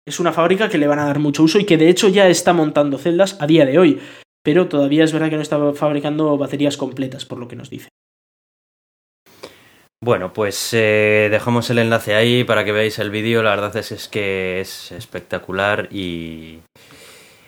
es 0.07 0.19
una 0.19 0.31
fábrica 0.31 0.67
que 0.67 0.79
le 0.79 0.87
van 0.87 0.97
a 0.97 1.05
dar 1.05 1.19
mucho 1.19 1.43
uso 1.43 1.59
y 1.59 1.65
que 1.65 1.77
de 1.77 1.89
hecho 1.89 2.07
ya 2.07 2.27
está 2.27 2.51
montando 2.51 2.97
celdas 2.97 3.37
a 3.39 3.45
día 3.45 3.67
de 3.67 3.77
hoy. 3.77 3.99
pero 4.43 4.67
todavía 4.67 5.03
es 5.03 5.13
verdad 5.13 5.29
que 5.29 5.35
no 5.35 5.43
está 5.43 5.71
fabricando 5.73 6.35
baterías 6.35 6.77
completas, 6.77 7.25
por 7.25 7.37
lo 7.37 7.47
que 7.47 7.55
nos 7.55 7.69
dice. 7.69 7.89
Bueno, 10.03 10.33
pues 10.33 10.71
eh, 10.73 11.29
dejamos 11.31 11.69
el 11.69 11.79
enlace 11.79 12.13
ahí 12.13 12.43
para 12.43 12.65
que 12.65 12.73
veáis 12.73 12.99
el 12.99 13.09
vídeo. 13.09 13.41
La 13.41 13.51
verdad 13.51 13.73
es, 13.77 13.93
es 13.93 14.09
que 14.09 14.59
es 14.59 14.91
espectacular 14.91 15.87
y, 15.91 16.59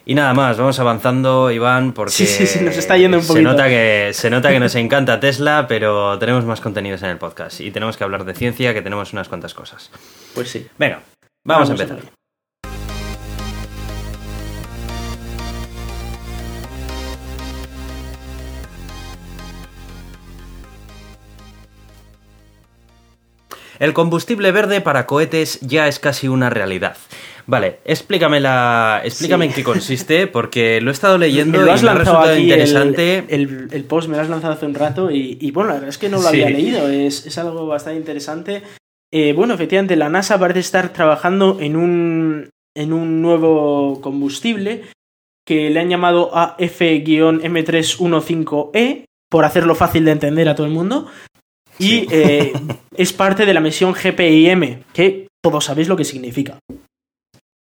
y 0.06 0.16
nada 0.16 0.34
más, 0.34 0.58
vamos 0.58 0.80
avanzando, 0.80 1.52
Iván, 1.52 1.92
porque 1.92 2.14
Sí, 2.14 2.26
sí, 2.26 2.48
sí, 2.48 2.62
nos 2.64 2.78
está 2.78 2.96
yendo 2.96 3.18
un 3.18 3.24
se 3.24 3.28
poquito. 3.28 3.50
nota 3.50 3.68
que 3.68 4.12
se 4.14 4.30
nota 4.30 4.52
que 4.52 4.62
nos 4.62 4.74
encanta 4.76 5.20
Tesla, 5.20 5.66
pero 5.68 6.18
tenemos 6.18 6.46
más 6.46 6.62
contenidos 6.62 7.04
en 7.04 7.10
el 7.10 7.18
podcast 7.18 7.60
y 7.60 7.72
tenemos 7.72 7.98
que 7.98 8.06
hablar 8.06 8.24
de 8.24 8.34
ciencia, 8.34 8.74
que 8.74 8.82
tenemos 8.82 9.12
unas 9.12 9.28
cuantas 9.28 9.54
cosas. 9.54 9.92
Pues 10.34 10.50
sí. 10.50 10.66
Venga, 10.78 11.02
vamos, 11.44 11.70
a 11.70 11.74
empezar. 11.74 12.15
El 23.80 23.94
combustible 23.94 24.52
verde 24.52 24.82
para 24.82 25.06
cohetes 25.06 25.60
ya 25.62 25.88
es 25.88 26.00
casi 26.00 26.28
una 26.28 26.50
realidad. 26.50 26.98
Vale, 27.48 27.78
explícame 27.86 28.40
la, 28.40 29.02
explícame 29.04 29.46
Sí. 29.46 29.50
en 29.50 29.56
qué 29.56 29.64
consiste, 29.64 30.26
porque 30.34 30.82
lo 30.82 30.90
he 30.90 30.94
estado 30.94 31.18
leyendo 31.20 31.62
lo 31.62 31.72
has 31.72 31.82
y 31.82 31.86
me 31.86 31.92
ha 31.92 31.96
resultado 31.96 32.36
interesante. 32.38 33.18
El, 33.30 33.42
el- 33.42 33.68
el 33.72 33.84
post 33.84 34.10
me 34.10 34.16
lo 34.18 34.24
has 34.24 34.30
lanzado 34.30 34.54
hace 34.54 34.66
un 34.66 34.74
rato 34.74 35.12
y, 35.12 35.38
y, 35.40 35.52
bueno, 35.52 35.68
la 35.70 35.74
verdad 35.76 35.90
es 35.90 35.98
que 36.00 36.10
no 36.10 36.18
lo 36.18 36.24
Sí. 36.24 36.28
había 36.42 36.50
leído, 36.50 36.90
es, 36.90 37.26
es 37.28 37.38
algo 37.38 37.68
bastante 37.68 38.00
interesante. 38.00 38.64
Eh, 39.14 39.34
bueno, 39.34 39.54
efectivamente, 39.54 39.96
la 39.96 40.10
NASA 40.10 40.40
parece 40.40 40.60
estar 40.62 40.90
trabajando 40.92 41.60
en 41.62 41.76
un, 41.76 42.50
en 42.76 42.94
un 42.94 43.22
nuevo 43.22 44.02
combustible 44.02 44.86
que 45.46 45.70
le 45.70 45.80
han 45.80 45.90
llamado 45.90 46.32
AF-M315E, 46.36 49.06
por 49.30 49.46
hacerlo 49.46 49.76
fácil 49.76 50.06
de 50.06 50.12
entender 50.12 50.50
a 50.50 50.56
todo 50.56 50.66
el 50.68 50.74
mundo. 50.74 51.08
Y 51.80 51.88
Sí. 51.88 52.08
eh, 52.12 52.54
es 52.96 53.14
parte 53.14 53.46
de 53.46 53.54
la 53.54 53.60
misión 53.62 53.94
GPIM, 53.94 54.84
que 54.94 55.28
todos 55.44 55.66
sabéis 55.66 55.88
lo 55.88 55.98
que 55.98 56.06
significa. 56.06 56.58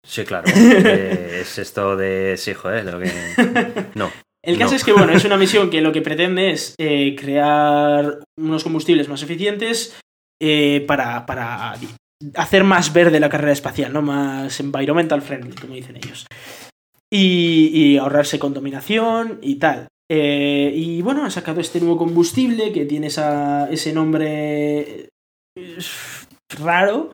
Sí, 0.07 0.25
claro. 0.25 0.49
eh, 0.55 1.39
es 1.43 1.59
esto 1.59 1.97
de... 1.97 2.37
Sí, 2.37 2.55
joder, 2.55 2.85
lo 2.87 2.99
que... 3.01 3.11
No. 3.95 4.11
El 4.43 4.57
caso 4.59 4.71
No. 4.71 4.77
es 4.77 4.85
que, 4.85 4.93
bueno, 4.95 5.13
es 5.13 5.25
una 5.27 5.37
misión 5.37 5.69
que 5.69 5.83
lo 5.83 5.93
que 5.93 6.01
pretende 6.01 6.51
es 6.51 6.75
eh, 6.79 7.15
crear 7.15 8.21
unos 8.39 8.65
combustibles 8.65 9.07
más 9.09 9.23
eficientes 9.23 9.99
eh, 10.41 10.83
para, 10.89 11.27
para 11.27 11.77
hacer 12.37 12.65
más 12.65 12.95
verde 12.95 13.21
la 13.21 13.29
carrera 13.29 13.53
espacial, 13.53 13.93
¿no? 13.93 14.01
Más 14.01 14.59
environmental 14.61 15.21
friendly, 15.21 15.55
como 15.55 15.75
dicen 15.75 15.97
ellos. 15.97 16.25
Y, 17.13 17.71
y 17.75 17.99
ahorrarse 17.99 18.39
contaminación 18.39 19.39
y 19.43 19.57
tal. 19.57 19.89
Eh, 20.13 20.73
y 20.75 21.03
bueno, 21.03 21.25
han 21.25 21.31
sacado 21.31 21.61
este 21.61 21.79
nuevo 21.79 21.97
combustible 21.97 22.73
que 22.73 22.85
tiene 22.85 23.07
ese 23.07 23.93
nombre 23.93 25.09
eh, 25.57 25.79
raro. 26.61 27.13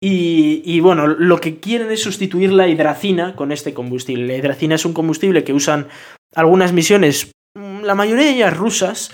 Y, 0.00 0.78
bueno, 0.80 1.08
lo 1.08 1.40
que 1.40 1.58
quieren 1.58 1.90
es 1.90 2.02
sustituir 2.02 2.52
la 2.52 2.68
hidracina 2.68 3.34
con 3.34 3.50
este 3.50 3.74
combustible. 3.74 4.28
La 4.28 4.36
hidracina 4.36 4.76
es 4.76 4.84
un 4.84 4.92
combustible 4.92 5.42
que 5.42 5.52
usan 5.52 5.88
algunas 6.34 6.72
misiones, 6.72 7.32
mm, 7.56 7.82
la 7.82 7.96
mayoría 7.96 8.26
de 8.26 8.30
ellas 8.30 8.56
rusas, 8.56 9.10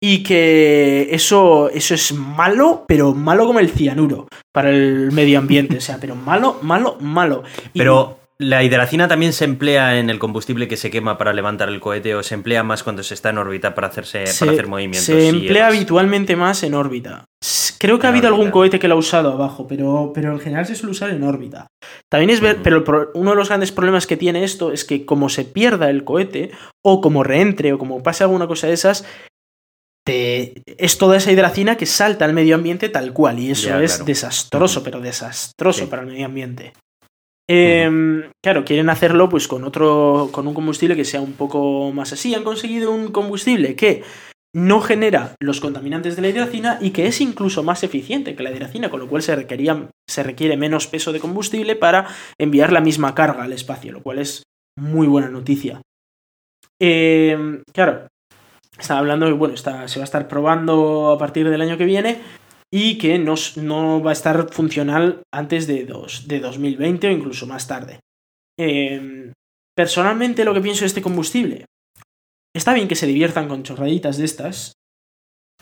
y 0.00 0.24
que 0.24 1.08
eso, 1.12 1.70
eso 1.70 1.94
es 1.94 2.12
malo, 2.12 2.84
pero 2.88 3.14
malo 3.14 3.46
como 3.46 3.60
el 3.60 3.70
cianuro 3.70 4.26
para 4.52 4.70
el 4.70 5.12
medio 5.12 5.38
ambiente. 5.38 5.76
O 5.76 5.80
sea, 5.80 5.98
pero 6.00 6.16
malo, 6.16 6.58
malo, 6.62 6.96
malo. 7.00 7.44
Pero 7.72 8.18
la 8.40 8.62
hidracina 8.62 9.08
también 9.08 9.32
se 9.32 9.44
emplea 9.44 9.98
en 9.98 10.10
el 10.10 10.18
combustible 10.20 10.68
que 10.68 10.76
se 10.76 10.90
quema 10.90 11.18
para 11.18 11.32
levantar 11.32 11.68
el 11.68 11.80
cohete 11.80 12.14
o 12.14 12.22
se 12.22 12.34
emplea 12.34 12.62
más 12.62 12.82
cuando 12.84 13.02
se 13.02 13.14
está 13.14 13.30
en 13.30 13.38
órbita 13.38 13.74
para 13.74 13.88
hacerse 13.88 14.26
se, 14.28 14.38
para 14.38 14.52
hacer 14.52 14.68
movimientos. 14.68 15.04
se 15.04 15.28
emplea 15.28 15.66
habitualmente 15.66 16.36
más 16.36 16.62
en 16.62 16.74
órbita. 16.74 17.24
Creo 17.80 17.98
que 17.98 18.06
ha 18.06 18.10
habido 18.10 18.26
algún 18.28 18.50
cohete 18.50 18.78
que 18.78 18.88
lo 18.88 18.94
ha 18.94 18.98
usado 18.98 19.32
abajo, 19.32 19.66
pero, 19.68 20.12
pero 20.14 20.32
en 20.32 20.40
general 20.40 20.66
se 20.66 20.74
suele 20.74 20.92
usar 20.92 21.10
en 21.10 21.22
órbita. 21.22 21.66
También 22.10 22.30
es 22.30 22.40
ver, 22.40 22.58
pero 22.62 22.84
uno 23.14 23.30
de 23.30 23.36
los 23.36 23.48
grandes 23.48 23.70
problemas 23.72 24.06
que 24.06 24.16
tiene 24.16 24.42
esto 24.44 24.72
es 24.72 24.84
que 24.84 25.04
como 25.04 25.28
se 25.28 25.44
pierda 25.44 25.90
el 25.90 26.04
cohete, 26.04 26.50
o 26.84 27.00
como 27.00 27.22
reentre, 27.24 27.72
o 27.72 27.78
como 27.78 28.02
pase 28.02 28.24
alguna 28.24 28.46
cosa 28.48 28.66
de 28.66 28.72
esas, 28.72 29.04
te- 30.04 30.54
es 30.66 30.98
toda 30.98 31.16
esa 31.16 31.30
hidracina 31.32 31.76
que 31.76 31.86
salta 31.86 32.24
al 32.24 32.32
medio 32.32 32.54
ambiente 32.56 32.88
tal 32.88 33.12
cual, 33.12 33.38
y 33.38 33.50
eso 33.52 33.68
Ya, 33.68 33.82
es 33.82 33.92
claro. 33.92 34.04
desastroso, 34.06 34.82
pero 34.82 35.00
desastroso 35.00 35.84
Sí. 35.84 35.86
para 35.86 36.02
el 36.02 36.08
medio 36.08 36.26
ambiente. 36.26 36.72
Em, 37.48 38.30
Claro, 38.42 38.64
quieren 38.64 38.88
hacerlo 38.88 39.28
pues 39.28 39.48
con 39.48 39.64
otro, 39.64 40.28
con 40.32 40.46
un 40.46 40.54
combustible 40.54 40.94
que 40.94 41.04
sea 41.04 41.20
un 41.20 41.32
poco 41.32 41.92
más 41.92 42.12
así. 42.12 42.34
Han 42.34 42.44
conseguido 42.44 42.92
un 42.92 43.10
combustible 43.10 43.74
que 43.74 44.04
no 44.54 44.80
genera 44.80 45.34
los 45.40 45.60
contaminantes 45.60 46.16
de 46.16 46.22
la 46.22 46.28
hidracina 46.28 46.78
y 46.80 46.90
que 46.90 47.06
es 47.06 47.20
incluso 47.20 47.62
más 47.62 47.82
eficiente 47.82 48.34
que 48.34 48.42
la 48.42 48.50
hidracina, 48.50 48.90
con 48.90 49.00
lo 49.00 49.08
cual 49.08 49.22
se, 49.22 49.36
requería, 49.36 49.88
se 50.08 50.22
requiere 50.22 50.56
menos 50.56 50.86
peso 50.86 51.12
de 51.12 51.20
combustible 51.20 51.76
para 51.76 52.06
enviar 52.38 52.72
la 52.72 52.80
misma 52.80 53.14
carga 53.14 53.44
al 53.44 53.52
espacio, 53.52 53.92
lo 53.92 54.02
cual 54.02 54.20
es 54.20 54.44
muy 54.78 55.06
buena 55.06 55.28
noticia. 55.28 55.82
Em, 56.80 57.62
claro, 57.74 58.06
estaba 58.78 59.00
hablando 59.00 59.36
bueno, 59.36 59.54
está, 59.54 59.88
se 59.88 59.98
va 59.98 60.04
a 60.04 60.10
estar 60.10 60.28
probando 60.28 61.10
a 61.10 61.18
partir 61.18 61.50
del 61.50 61.60
año 61.60 61.76
que 61.76 61.84
viene 61.84 62.18
y 62.72 62.98
que 62.98 63.18
no, 63.18 63.34
no 63.56 64.02
va 64.02 64.10
a 64.10 64.12
estar 64.12 64.52
funcional 64.52 65.22
antes 65.32 65.66
de, 65.66 65.84
dos, 65.84 66.28
de 66.28 66.40
2020 66.40 67.08
o 67.08 67.10
incluso 67.10 67.46
más 67.46 67.66
tarde. 67.66 68.00
Em, 68.58 69.32
personalmente 69.76 70.44
lo 70.44 70.54
que 70.54 70.60
pienso 70.60 70.80
de 70.80 70.88
este 70.88 71.02
combustible, 71.02 71.64
está 72.54 72.74
bien 72.74 72.88
que 72.88 72.96
se 72.96 73.06
diviertan 73.06 73.48
con 73.48 73.62
chorraditas 73.62 74.18
de 74.18 74.24
estas, 74.24 74.72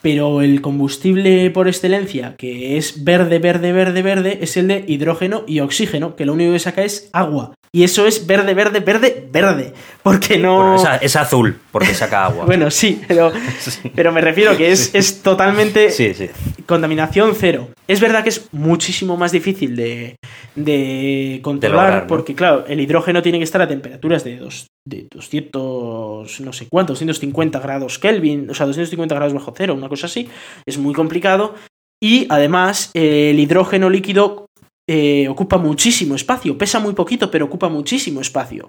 pero 0.03 0.43
el 0.43 0.61
combustible 0.61 1.51
por 1.51 1.69
excelencia, 1.69 2.37
que 2.37 2.77
es 2.77 3.05
verde, 3.05 3.39
verde, 3.39 3.73
verde, 3.73 4.03
verde, 4.03 4.39
es 4.41 4.57
el 4.57 4.69
de 4.69 4.85
hidrógeno 4.87 5.45
y 5.47 5.61
oxígeno, 5.61 6.17
que 6.17 6.27
lo 6.27 6.35
único 6.35 6.53
que 6.53 6.59
saca 6.59 6.85
es 6.85 7.11
agua. 7.13 7.55
Y 7.73 7.85
eso 7.85 8.07
es 8.07 8.27
verde, 8.27 8.55
verde, 8.55 8.81
verde, 8.81 9.29
verde. 9.31 9.73
Porque 10.03 10.39
no... 10.39 10.75
Bueno, 10.77 10.99
es, 11.01 11.17
azul, 11.17 11.59
porque 11.71 11.95
saca 11.95 12.27
agua. 12.27 12.45
Bueno, 12.47 12.71
sí, 12.71 13.01
pero, 13.07 13.33
Sí. 13.59 13.91
pero 13.95 14.13
me 14.13 14.21
refiero 14.21 14.57
que 14.57 14.71
es, 14.71 14.95
es 14.95 15.23
totalmente 15.23 15.91
sí, 15.91 16.15
sí. 16.15 16.31
contaminación 16.65 17.35
cero. 17.35 17.69
Es 17.87 18.01
verdad 18.01 18.23
que 18.23 18.31
es 18.31 18.49
muchísimo 18.53 19.17
más 19.17 19.33
difícil 19.33 19.77
de, 19.77 20.17
de 20.55 21.41
controlar, 21.43 21.85
lograr, 21.85 22.03
¿no? 22.03 22.09
porque 22.09 22.35
claro, 22.35 22.65
el 22.67 22.81
hidrógeno 22.81 23.23
tiene 23.23 23.39
que 23.39 23.45
estar 23.45 23.61
a 23.61 23.69
temperaturas 23.69 24.25
de, 24.25 24.37
dos, 24.37 24.67
de 24.87 25.07
200, 25.13 26.41
no 26.41 26.53
sé 26.53 26.67
cuánto, 26.71 26.93
250 26.95 27.59
grados 27.61 27.99
Kelvin, 27.99 28.51
o 28.51 28.55
sea, 28.55 28.67
250 28.67 29.15
grados 29.15 29.35
bajo 29.35 29.53
cero, 29.57 29.75
una 29.75 29.89
cosa 29.89 30.07
así. 30.07 30.29
Es 30.67 30.79
muy 30.79 30.95
complicado. 30.95 31.55
Y 32.03 32.27
además, 32.29 32.91
el 32.95 33.39
hidrógeno 33.41 33.89
líquido 33.89 34.47
eh, 34.89 35.29
ocupa 35.29 35.59
muchísimo 35.59 36.15
espacio, 36.15 36.57
pesa 36.57 36.79
muy 36.79 36.95
poquito, 36.95 37.31
pero 37.31 37.47
ocupa 37.47 37.69
muchísimo 37.69 38.21
espacio. 38.21 38.69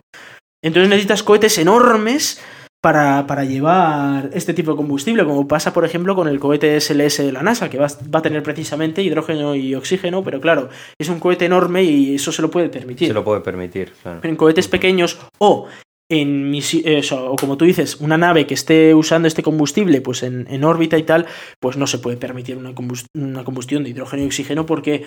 Entonces 0.63 0.89
necesitas 0.89 1.23
cohetes 1.23 1.57
enormes 1.57 2.41
para, 2.81 3.27
para 3.27 3.43
llevar 3.43 4.29
este 4.33 4.53
tipo 4.53 4.71
de 4.71 4.77
combustible, 4.77 5.25
como 5.25 5.47
pasa, 5.47 5.73
por 5.73 5.85
ejemplo, 5.85 6.15
con 6.15 6.27
el 6.27 6.39
cohete 6.39 6.79
SLS 6.79 7.17
de 7.17 7.31
la 7.31 7.43
NASA, 7.43 7.69
que 7.69 7.77
va, 7.77 7.87
va 8.13 8.19
a 8.19 8.21
tener 8.21 8.43
precisamente 8.43 9.01
hidrógeno 9.01 9.55
y 9.55 9.75
oxígeno, 9.75 10.23
pero 10.23 10.39
claro, 10.39 10.69
es 10.99 11.09
un 11.09 11.19
cohete 11.19 11.45
enorme 11.45 11.83
y 11.83 12.15
eso 12.15 12.31
se 12.31 12.41
lo 12.41 12.49
puede 12.49 12.69
permitir. 12.69 13.09
Se 13.09 13.13
lo 13.13 13.23
puede 13.23 13.41
permitir. 13.41 13.93
claro. 14.01 14.21
En 14.23 14.35
cohetes 14.35 14.67
pequeños 14.67 15.19
o 15.37 15.67
en 16.09 16.51
misi- 16.51 16.83
eh, 16.85 17.01
o 17.13 17.35
como 17.35 17.57
tú 17.57 17.65
dices, 17.65 17.97
una 17.99 18.17
nave 18.17 18.47
que 18.47 18.53
esté 18.53 18.95
usando 18.95 19.27
este 19.27 19.43
combustible 19.43 19.99
pues 20.01 20.23
en, 20.23 20.47
en 20.49 20.63
órbita 20.63 20.97
y 20.97 21.03
tal, 21.03 21.25
pues 21.59 21.75
no 21.77 21.85
se 21.87 21.99
puede 21.99 22.15
permitir 22.17 22.55
una, 22.57 22.71
combust- 22.73 23.07
una 23.15 23.43
combustión 23.43 23.83
de 23.83 23.89
hidrógeno 23.89 24.23
y 24.23 24.27
oxígeno 24.27 24.65
porque 24.65 25.03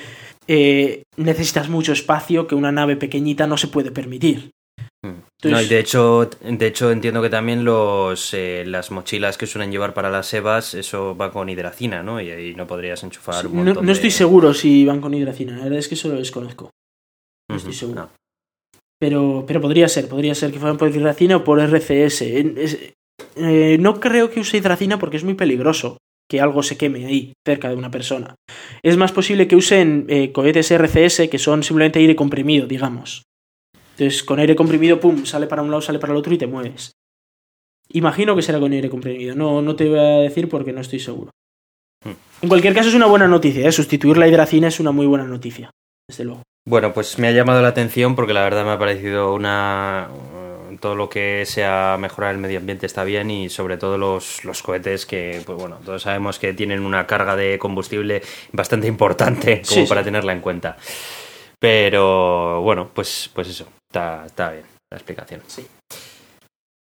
eh, 0.47 1.03
necesitas 1.17 1.69
mucho 1.69 1.93
espacio 1.93 2.47
que 2.47 2.55
una 2.55 2.71
nave 2.73 2.97
pequeñita 2.97 3.47
no 3.47 3.57
se 3.57 3.69
puede 3.69 3.91
permitir. 3.91 4.51
Mm. 5.03 5.09
Entonces- 5.43 5.53
No, 5.53 5.63
y 5.63 5.67
de 5.69 5.79
hecho, 5.79 6.31
de 6.43 6.67
hecho 6.67 6.91
entiendo 6.91 7.23
que 7.23 7.31
también 7.31 7.65
los 7.65 8.35
eh, 8.35 8.65
las 8.67 8.91
mochilas 8.91 9.39
que 9.39 9.47
suelen 9.47 9.71
llevar 9.73 9.95
para 9.95 10.11
las 10.11 10.33
EVAs, 10.35 10.75
eso 10.75 11.17
va 11.17 11.33
con 11.33 11.49
hidracina, 11.49 12.03
¿no? 12.03 12.21
Y 12.21 12.31
ahí 12.31 12.55
no 12.55 12.67
podrías 12.67 13.03
enchufar 13.03 13.47
un 13.47 13.57
No, 13.57 13.65
montón 13.65 13.87
no 13.87 13.93
estoy 13.93 14.11
de- 14.11 14.17
seguro 14.17 14.53
si 14.53 14.85
van 14.85 15.01
con 15.01 15.15
hidracina, 15.15 15.57
la 15.57 15.65
verdad 15.65 15.79
es 15.79 15.89
que 15.89 15.95
eso 15.95 16.09
lo 16.09 16.17
desconozco. 16.17 16.71
no 17.49 17.57
estoy 17.57 17.73
seguro. 17.73 18.03
no. 18.03 18.11
Pero, 19.01 19.45
pero 19.47 19.61
podría 19.61 19.89
ser, 19.89 20.09
podría 20.09 20.35
ser 20.35 20.53
que 20.53 20.59
fueran 20.59 20.77
por 20.77 20.95
hidracina 20.95 21.39
o 21.39 21.45
por 21.45 21.59
RCS. 21.59 22.23
Eh, 22.23 23.79
no 23.81 23.99
creo 23.99 24.31
que 24.31 24.41
use 24.41 24.59
hidracina 24.59 24.99
porque 24.99 25.17
es 25.17 25.25
muy 25.25 25.35
peligroso 25.35 25.97
que 26.29 26.41
algo 26.41 26.63
se 26.63 26.77
queme 26.77 27.07
ahí, 27.07 27.33
cerca 27.45 27.71
de 27.71 27.77
una 27.77 27.91
persona. 27.91 28.37
Es 28.83 28.97
más 28.97 29.11
posible 29.11 29.49
que 29.49 29.57
usen 29.57 30.07
eh, 30.09 30.31
cohetes 30.33 30.71
RCS 30.71 31.29
que 31.29 31.39
son 31.39 31.65
simplemente 31.65 31.99
aire 31.99 32.15
comprimido, 32.15 32.67
digamos. 32.67 33.25
Entonces, 33.93 34.23
con 34.23 34.39
aire 34.39 34.55
comprimido, 34.55 35.01
pum, 35.01 35.25
sale 35.27 35.47
para 35.47 35.63
un 35.63 35.71
lado, 35.71 35.83
sale 35.83 35.99
para 35.99 36.13
el 36.13 36.19
otro 36.19 36.33
y 36.33 36.39
te 36.39 36.47
mueves. 36.47 36.93
Imagino 37.93 38.37
que 38.37 38.43
será 38.43 38.61
con 38.61 38.73
aire 38.73 38.89
comprimido. 38.89 39.35
No, 39.35 39.61
no 39.61 39.75
te 39.75 39.89
voy 39.89 39.99
a 39.99 40.21
decir 40.21 40.49
porque 40.49 40.73
no 40.73 40.81
estoy 40.81 41.01
seguro. 41.01 41.31
Hmm. 42.05 42.13
En 42.43 42.49
cualquier 42.49 42.75
caso, 42.75 42.89
es 42.89 42.95
una 42.95 43.07
buena 43.07 43.27
noticia. 43.27 43.67
¿eh? 43.67 43.73
Sustituir 43.73 44.17
la 44.17 44.29
hidracina 44.29 44.69
es 44.69 44.79
una 44.79 44.93
muy 44.93 45.07
buena 45.07 45.25
noticia. 45.25 45.71
Desde 46.09 46.25
luego. 46.25 46.43
Bueno, 46.67 46.93
pues 46.93 47.19
me 47.19 47.29
ha 47.29 47.33
llamado 47.33 47.63
la 47.63 47.69
atención 47.69 48.15
porque 48.15 48.35
la 48.35 48.43
verdad 48.43 48.65
me 48.65 48.73
ha 48.73 48.79
parecido 48.79 49.35
una 49.35 50.09
todo 50.81 50.95
lo 50.95 51.09
que 51.09 51.45
sea 51.47 51.97
mejorar 51.99 52.33
el 52.35 52.41
medio 52.41 52.59
ambiente 52.59 52.87
está 52.87 53.05
bien 53.05 53.31
y 53.31 53.49
sobre 53.49 53.77
todo 53.77 53.99
los, 53.99 54.45
los 54.45 54.63
cohetes 54.63 55.07
que, 55.07 55.43
pues 55.45 55.59
bueno, 55.59 55.79
todos 55.85 56.03
sabemos 56.03 56.39
que 56.39 56.55
tienen 56.55 56.85
una 56.85 57.07
carga 57.07 57.37
de 57.37 57.59
combustible 57.59 58.23
bastante 58.53 58.87
importante 58.87 59.63
como 59.69 59.87
para 59.87 60.03
tenerla 60.03 60.33
en 60.33 60.41
cuenta. 60.41 60.77
Pero 61.59 62.63
bueno, 62.63 62.91
pues, 62.95 63.31
pues 63.35 63.49
eso, 63.49 63.67
está, 63.89 64.25
está 64.27 64.51
bien 64.53 64.65
la 64.91 64.97
explicación. 64.97 65.43
Sí. 65.47 65.67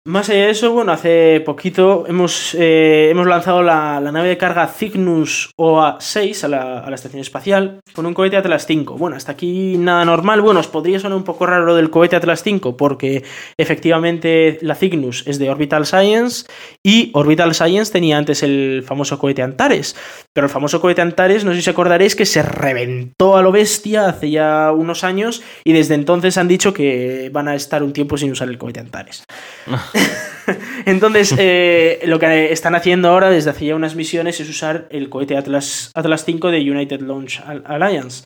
Más 0.09 0.30
allá 0.30 0.46
de 0.46 0.50
eso, 0.52 0.72
bueno, 0.72 0.92
hace 0.92 1.42
poquito 1.44 2.06
hemos, 2.09 2.54
eh, 2.54 3.09
hemos 3.11 3.26
lanzado 3.26 3.62
la, 3.62 4.00
nave 4.00 4.30
de 4.30 4.38
carga 4.38 4.66
Cygnus 4.66 5.50
OA6 5.59 6.44
a 6.44 6.48
la, 6.48 6.78
a 6.78 6.88
la, 6.88 6.94
estación 6.94 7.20
espacial 7.20 7.80
con 7.92 8.06
un 8.06 8.14
cohete 8.14 8.38
Atlas 8.38 8.64
5. 8.64 8.96
Bueno, 8.96 9.16
hasta 9.16 9.32
aquí 9.32 9.76
nada 9.76 10.06
normal. 10.06 10.40
Bueno, 10.40 10.61
os 10.61 10.66
podría 10.66 10.98
sonar 10.98 11.18
un 11.18 11.24
poco 11.24 11.44
raro 11.44 11.66
lo 11.66 11.74
del 11.74 11.90
cohete 11.90 12.16
Atlas 12.16 12.42
5 12.42 12.74
porque 12.78 13.22
efectivamente 13.59 14.59
la 14.62 14.76
Cygnus 14.76 15.24
es 15.26 15.38
de 15.38 15.50
Orbital 15.50 15.84
Science 15.84 16.46
y 16.82 17.11
Orbital 17.12 17.54
Science 17.54 17.92
tenía 17.92 18.16
antes 18.16 18.42
el 18.42 18.82
famoso 18.86 19.18
cohete 19.18 19.42
Antares. 19.42 19.94
Pero 20.32 20.46
el 20.46 20.50
famoso 20.50 20.80
cohete 20.80 21.02
Antares, 21.02 21.44
no 21.44 21.50
sé 21.50 21.56
si 21.56 21.68
os 21.68 21.74
acordaréis, 21.74 22.16
que 22.16 22.24
se 22.24 22.40
reventó 22.40 23.36
a 23.36 23.42
lo 23.42 23.52
bestia 23.52 24.09
hace 24.09 24.30
ya 24.30 24.72
unos 24.72 25.04
años 25.04 25.42
y 25.64 25.74
desde 25.74 25.96
entonces 25.96 26.38
han 26.38 26.48
dicho 26.48 26.72
que 26.72 27.28
van 27.30 27.48
a 27.48 27.54
estar 27.54 27.82
un 27.82 27.92
tiempo 27.92 28.16
sin 28.16 28.32
usar 28.32 28.48
el 28.48 28.56
cohete 28.56 28.80
Antares. 28.80 29.24
Entonces, 30.86 31.34
eh, 31.38 32.01
lo 32.07 32.18
que 32.18 32.53
están 32.53 32.74
haciendo 32.74 33.09
ahora 33.09 33.30
desde 33.30 33.51
hace 33.51 33.66
ya 33.66 33.76
unas 33.76 33.94
misiones 33.94 34.40
es 34.40 34.49
usar 34.49 34.88
el 34.90 35.09
cohete 35.09 35.36
Atlas, 35.36 35.90
Atlas 35.94 36.24
5 36.24 36.51
de 36.51 36.70
United 36.70 37.01
Launch 37.01 37.42
Alliance. 37.64 38.24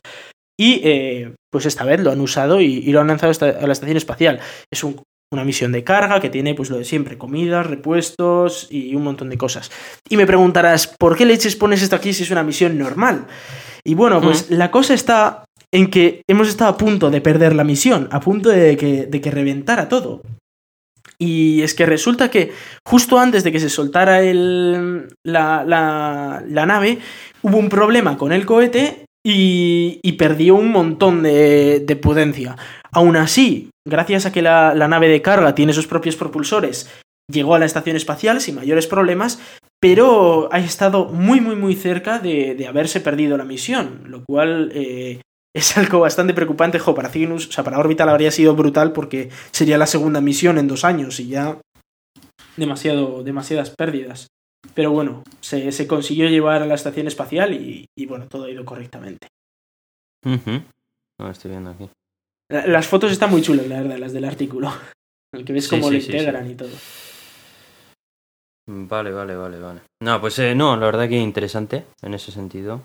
Y 0.59 0.81
eh, 0.83 1.33
pues 1.51 1.65
esta 1.65 1.83
vez 1.83 1.99
lo 1.99 2.11
han 2.11 2.21
usado 2.21 2.61
y, 2.61 2.81
lo 2.91 3.01
han 3.01 3.07
lanzado 3.07 3.33
a 3.45 3.67
la 3.67 3.73
estación 3.73 3.97
espacial. 3.97 4.39
Es 4.71 4.83
una 4.83 5.43
misión 5.43 5.71
de 5.71 5.83
carga 5.83 6.19
que 6.19 6.29
tiene 6.29 6.53
pues 6.53 6.69
lo 6.69 6.77
de 6.77 6.85
siempre, 6.85 7.17
comidas, 7.17 7.65
repuestos 7.65 8.67
y 8.69 8.95
un 8.95 9.03
montón 9.03 9.29
de 9.29 9.37
cosas. 9.37 9.71
Y 10.07 10.17
me 10.17 10.27
preguntarás, 10.27 10.87
¿por 10.87 11.17
qué 11.17 11.25
leches 11.25 11.55
pones 11.55 11.81
esto 11.81 11.95
aquí 11.95 12.13
si 12.13 12.23
es 12.23 12.31
una 12.31 12.43
misión 12.43 12.77
normal? 12.77 13.25
Y 13.83 13.95
bueno, 13.95 14.21
pues 14.21 14.49
la 14.49 14.71
cosa 14.71 14.93
está 14.93 15.43
en 15.71 15.89
que 15.89 16.21
hemos 16.29 16.47
estado 16.47 16.69
a 16.71 16.77
punto 16.77 17.09
de 17.09 17.19
perder 17.19 17.55
la 17.55 17.63
misión, 17.63 18.07
a 18.11 18.19
punto 18.19 18.49
de 18.49 18.77
que, 18.77 19.07
de 19.07 19.21
que 19.21 19.31
reventara 19.31 19.89
todo. 19.89 20.21
Y 21.17 21.61
es 21.61 21.73
que 21.73 21.85
resulta 21.85 22.29
que 22.29 22.51
justo 22.85 23.19
antes 23.19 23.43
de 23.43 23.51
que 23.51 23.59
se 23.59 23.69
soltara 23.69 24.21
el, 24.21 25.07
la, 25.23 25.63
la, 25.65 26.65
nave, 26.65 26.99
hubo 27.41 27.57
un 27.57 27.69
problema 27.69 28.17
con 28.17 28.31
el 28.31 28.45
cohete 28.45 29.05
y, 29.25 29.99
y 30.03 30.13
perdió 30.13 30.55
un 30.55 30.71
montón 30.71 31.23
de, 31.23 31.79
de, 31.79 31.95
potencia. 31.95 32.55
Aún 32.91 33.15
así, 33.15 33.69
gracias 33.87 34.25
a 34.25 34.31
que 34.31 34.41
la, 34.41 34.73
la, 34.73 34.87
nave 34.87 35.07
de 35.07 35.21
carga 35.21 35.55
tiene 35.55 35.73
sus 35.73 35.87
propios 35.87 36.15
propulsores, 36.15 36.89
llegó 37.31 37.55
a 37.55 37.59
la 37.59 37.65
estación 37.65 37.95
espacial 37.95 38.41
sin 38.41 38.55
mayores 38.55 38.87
problemas, 38.87 39.39
pero 39.79 40.49
ha 40.51 40.59
estado 40.59 41.05
muy, 41.05 41.41
muy, 41.41 41.55
muy 41.55 41.75
cerca 41.75 42.19
de, 42.19 42.55
de 42.55 42.67
haberse 42.67 43.01
perdido 43.01 43.37
la 43.37 43.45
misión, 43.45 44.03
lo 44.07 44.23
cual 44.25 44.71
eh, 44.73 45.21
es 45.55 45.77
algo 45.77 45.99
bastante 45.99 46.33
preocupante. 46.33 46.79
Jo, 46.79 46.95
para 46.95 47.09
Cygnus, 47.09 47.47
o 47.47 47.51
sea, 47.51 47.63
para 47.63 47.79
Orbital 47.79 48.09
habría 48.09 48.31
sido 48.31 48.55
brutal 48.55 48.91
porque 48.91 49.29
sería 49.51 49.77
la 49.77 49.87
segunda 49.87 50.21
misión 50.21 50.57
en 50.57 50.67
dos 50.67 50.83
años 50.83 51.19
y 51.19 51.27
ya 51.27 51.59
demasiado, 52.57 53.23
demasiadas 53.23 53.69
pérdidas. 53.71 54.27
Pero 54.73 54.91
bueno, 54.91 55.23
se, 55.41 55.87
consiguió 55.87 56.29
llevar 56.29 56.63
a 56.63 56.65
la 56.65 56.75
estación 56.75 57.07
espacial 57.07 57.53
y, 57.53 57.87
bueno, 58.05 58.27
todo 58.27 58.45
ha 58.45 58.49
ido 58.49 58.65
correctamente. 58.65 59.27
estoy 60.23 61.51
viendo 61.51 61.71
aquí. 61.71 61.89
Las 62.49 62.87
fotos 62.87 63.11
están 63.11 63.29
muy 63.29 63.41
chulas, 63.41 63.67
la 63.67 63.81
verdad, 63.81 63.97
las 63.97 64.13
del 64.13 64.25
artículo. 64.25 64.71
El 65.33 65.45
que 65.45 65.53
ves 65.53 65.67
cómo 65.67 65.89
lo 65.89 65.97
integran 65.97 66.49
y 66.49 66.55
todo. 66.55 66.69
Vale, 68.65 69.11
vale, 69.11 69.35
vale, 69.35 69.59
vale. 69.59 69.81
No, 70.01 70.21
pues 70.21 70.39
eh, 70.39 70.55
no, 70.55 70.77
la 70.77 70.85
verdad 70.85 71.09
que 71.09 71.17
interesante 71.17 71.83
en 72.01 72.13
ese 72.13 72.31
sentido. 72.31 72.81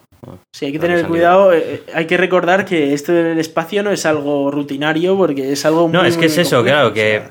sí, 0.52 0.66
hay 0.66 0.72
que 0.72 0.78
tener 0.80 1.06
cuidado. 1.06 1.52
Eh, 1.52 1.74
eh, 1.74 1.82
hay 1.94 2.06
que 2.06 2.16
recordar 2.16 2.64
que 2.64 2.94
esto 2.94 3.12
del 3.12 3.38
espacio 3.38 3.84
no 3.84 3.92
es 3.92 4.04
algo 4.04 4.50
rutinario 4.50 5.16
porque 5.16 5.52
es 5.52 5.64
algo 5.64 5.88
No, 5.88 6.04
es 6.04 6.16
que 6.16 6.26
es 6.26 6.38
eso, 6.38 6.62
claro, 6.64 6.92
que. 6.92 7.22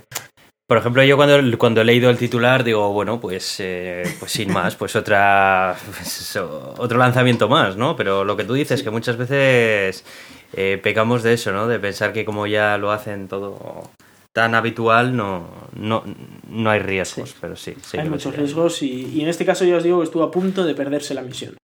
Por 0.65 0.77
ejemplo, 0.77 1.01
yo 1.01 1.15
cuando, 1.15 1.57
cuando 1.57 1.79
he 1.79 1.85
leído 1.85 2.09
el 2.09 2.17
titular 2.17 2.65
digo, 2.65 2.91
bueno, 2.91 3.21
pues, 3.21 3.63
pues 4.19 4.31
sin 4.31 4.51
más, 4.51 4.75
pues 4.75 4.97
otra 4.97 5.77
pues 5.85 6.35
otro 6.35 6.97
lanzamiento 6.97 7.47
más, 7.47 7.77
¿no? 7.77 7.95
Pero 7.95 8.25
lo 8.25 8.35
que 8.35 8.43
tú 8.43 8.53
dices, 8.53 8.83
que 8.83 8.89
muchas 8.89 9.15
veces 9.15 10.03
pecamos 10.83 11.23
de 11.23 11.33
eso, 11.33 11.53
¿no? 11.53 11.67
De 11.67 11.79
pensar 11.79 12.11
que 12.11 12.25
como 12.25 12.47
ya 12.47 12.77
lo 12.77 12.91
hacen 12.91 13.29
todo 13.29 13.89
tan 14.37 14.53
habitual 14.53 15.17
no, 15.17 15.47
no, 15.73 16.03
no 16.47 16.69
hay 16.69 16.77
riesgos, 16.77 17.35
pero 17.41 17.55
sí. 17.55 17.73
hay 17.97 18.07
muchos 18.07 18.35
riesgos 18.35 18.83
y, 18.83 19.19
en 19.19 19.29
este 19.29 19.47
caso 19.47 19.65
yo 19.65 19.77
os 19.77 19.83
digo 19.83 19.97
que 19.97 20.03
estuvo 20.03 20.21
a 20.21 20.29
punto 20.29 20.63
de 20.63 20.75
perderse 20.75 21.15
la 21.15 21.23
misión. 21.23 21.57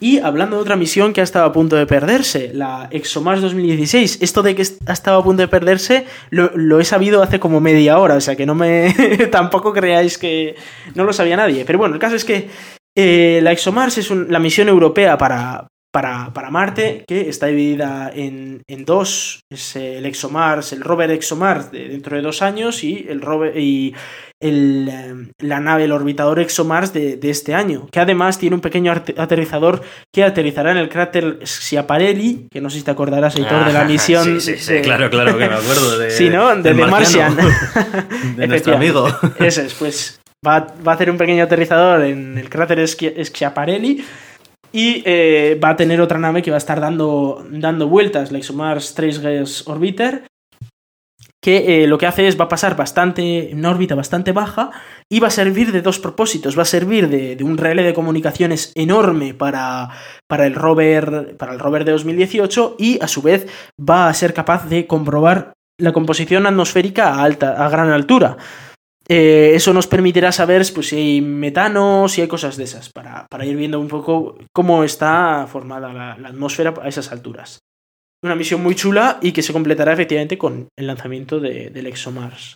Y 0.00 0.20
hablando 0.20 0.56
de 0.56 0.62
otra 0.62 0.74
misión 0.74 1.12
que 1.12 1.20
ha 1.20 1.24
estado 1.24 1.44
a 1.44 1.52
punto 1.52 1.76
de 1.76 1.84
perderse, 1.84 2.54
la 2.54 2.88
ExoMars 2.90 3.42
2016. 3.42 4.22
Esto 4.22 4.42
de 4.42 4.54
que 4.54 4.62
ha 4.86 4.92
estado 4.94 5.18
a 5.18 5.22
punto 5.22 5.42
de 5.42 5.48
perderse 5.48 6.06
lo, 6.30 6.80
he 6.80 6.84
sabido 6.86 7.22
hace 7.22 7.38
como 7.38 7.60
media 7.60 7.98
hora, 7.98 8.14
o 8.14 8.20
sea 8.22 8.34
que 8.34 8.46
no 8.46 8.54
me. 8.54 8.94
tampoco 9.30 9.74
creáis 9.74 10.16
que 10.16 10.56
no 10.94 11.04
lo 11.04 11.12
sabía 11.12 11.36
nadie. 11.36 11.66
Pero 11.66 11.78
bueno, 11.78 11.94
el 11.94 12.00
caso 12.00 12.16
es 12.16 12.24
que 12.24 12.48
eh, 12.96 13.40
la 13.42 13.52
ExoMars 13.52 13.98
es 13.98 14.10
la 14.10 14.38
misión 14.38 14.70
europea 14.70 15.18
para, 15.18 15.68
para, 15.92 16.32
para, 16.32 16.50
Marte, 16.50 17.04
que 17.06 17.28
está 17.28 17.46
dividida 17.46 18.10
en, 18.14 18.62
en, 18.66 18.84
dos. 18.84 19.44
Es 19.50 19.76
el 19.76 20.06
ExoMars, 20.06 20.72
el 20.72 20.80
rover 20.80 21.10
ExoMars 21.10 21.70
de 21.70 21.88
dentro 21.88 22.16
de 22.16 22.22
dos 22.22 22.42
años 22.42 22.82
y 22.82 23.06
el 23.08 23.20
rover 23.20 23.56
y 23.58 23.94
el, 24.40 24.88
em, 24.88 25.30
la 25.38 25.60
nave, 25.60 25.84
el 25.84 25.92
orbitador 25.92 26.40
ExoMars 26.40 26.92
de, 26.92 27.16
de, 27.16 27.30
este 27.30 27.54
año, 27.54 27.88
que 27.92 28.00
además 28.00 28.38
tiene 28.38 28.56
un 28.56 28.62
pequeño 28.62 28.90
aterrizador 28.90 29.82
que 30.12 30.24
aterrizará 30.24 30.72
en 30.72 30.78
el 30.78 30.88
cráter 30.88 31.38
Schiaparelli, 31.44 32.48
que 32.50 32.60
no 32.60 32.70
sé 32.70 32.78
si 32.78 32.84
te 32.84 32.90
acordarás, 32.90 33.36
Heitor, 33.36 33.66
de 33.66 33.72
la 33.72 33.84
misión. 33.84 34.40
Sí, 34.40 34.56
sí, 34.56 34.80
claro, 34.80 35.10
claro 35.10 35.38
que 35.38 35.48
me 35.48 35.54
acuerdo 35.54 35.98
de. 35.98 36.10
Sí, 36.10 36.30
¿no? 36.30 36.56
De, 36.56 36.74
de 36.74 36.86
Martian. 36.86 37.36
de 38.36 38.46
nuestro 38.46 38.74
amigo. 38.74 39.06
Eso 39.38 39.60
es, 39.60 39.74
pues 39.74 40.20
va, 40.46 40.66
va 40.86 40.92
a 40.92 40.94
hacer 40.94 41.10
un 41.10 41.18
pequeño 41.18 41.44
aterrizador 41.44 42.02
en 42.04 42.38
el 42.38 42.48
cráter 42.48 42.86
Schiaparelli 42.88 44.04
y 44.72 45.02
eh, 45.04 45.58
va 45.62 45.70
a 45.70 45.76
tener 45.76 46.00
otra 46.00 46.18
nave 46.18 46.42
que 46.42 46.50
va 46.50 46.56
a 46.56 46.58
estar 46.58 46.80
dando, 46.80 47.44
dando 47.50 47.88
vueltas, 47.88 48.32
la 48.32 48.38
ExoMars 48.38 48.94
Trace 48.94 49.44
Orbiter, 49.66 50.24
que 51.42 51.82
eh, 51.82 51.86
lo 51.88 51.98
que 51.98 52.06
hace 52.06 52.28
es 52.28 52.38
va 52.38 52.44
a 52.44 52.48
pasar 52.48 52.76
bastante 52.76 53.50
una 53.52 53.70
órbita 53.70 53.96
bastante 53.96 54.30
baja 54.30 54.70
y 55.10 55.18
va 55.18 55.26
a 55.26 55.32
servir 55.32 55.72
de 55.72 55.82
dos 55.82 55.98
propósitos. 55.98 56.56
Va 56.56 56.62
a 56.62 56.66
servir 56.66 57.08
de, 57.08 57.36
un 57.42 57.58
relé 57.58 57.82
de 57.82 57.94
comunicaciones 57.94 58.72
enorme 58.76 59.34
para, 59.34 59.90
para, 60.28 60.46
el 60.46 60.54
rover, 60.54 61.36
para 61.36 61.52
el 61.52 61.58
rover 61.58 61.84
de 61.84 61.92
2018 61.92 62.76
y 62.78 63.02
a 63.02 63.08
su 63.08 63.22
vez 63.22 63.48
va 63.78 64.08
a 64.08 64.14
ser 64.14 64.34
capaz 64.34 64.68
de 64.68 64.86
comprobar 64.86 65.52
la 65.78 65.92
composición 65.92 66.46
atmosférica 66.46 67.08
a, 67.08 67.24
alta, 67.24 67.64
a 67.64 67.68
gran 67.68 67.90
altura. 67.90 68.36
Eh, 69.08 69.52
eso 69.54 69.72
nos 69.72 69.86
permitirá 69.86 70.32
saber 70.32 70.64
pues, 70.74 70.88
si 70.88 70.96
hay 70.96 71.20
metano, 71.20 72.08
si 72.08 72.20
hay 72.20 72.28
cosas 72.28 72.56
de 72.56 72.64
esas, 72.64 72.90
para, 72.90 73.26
ir 73.44 73.56
viendo 73.56 73.80
un 73.80 73.88
poco 73.88 74.38
cómo 74.52 74.84
está 74.84 75.46
formada 75.50 75.92
la, 75.92 76.28
atmósfera 76.28 76.74
a 76.80 76.88
esas 76.88 77.10
alturas. 77.10 77.58
Una 78.24 78.36
misión 78.36 78.62
muy 78.62 78.76
chula 78.76 79.18
y 79.20 79.32
que 79.32 79.42
se 79.42 79.52
completará 79.52 79.92
efectivamente 79.92 80.38
con 80.38 80.68
el 80.78 80.86
lanzamiento 80.86 81.40
de, 81.40 81.70
del 81.70 81.88
ExoMars. 81.88 82.54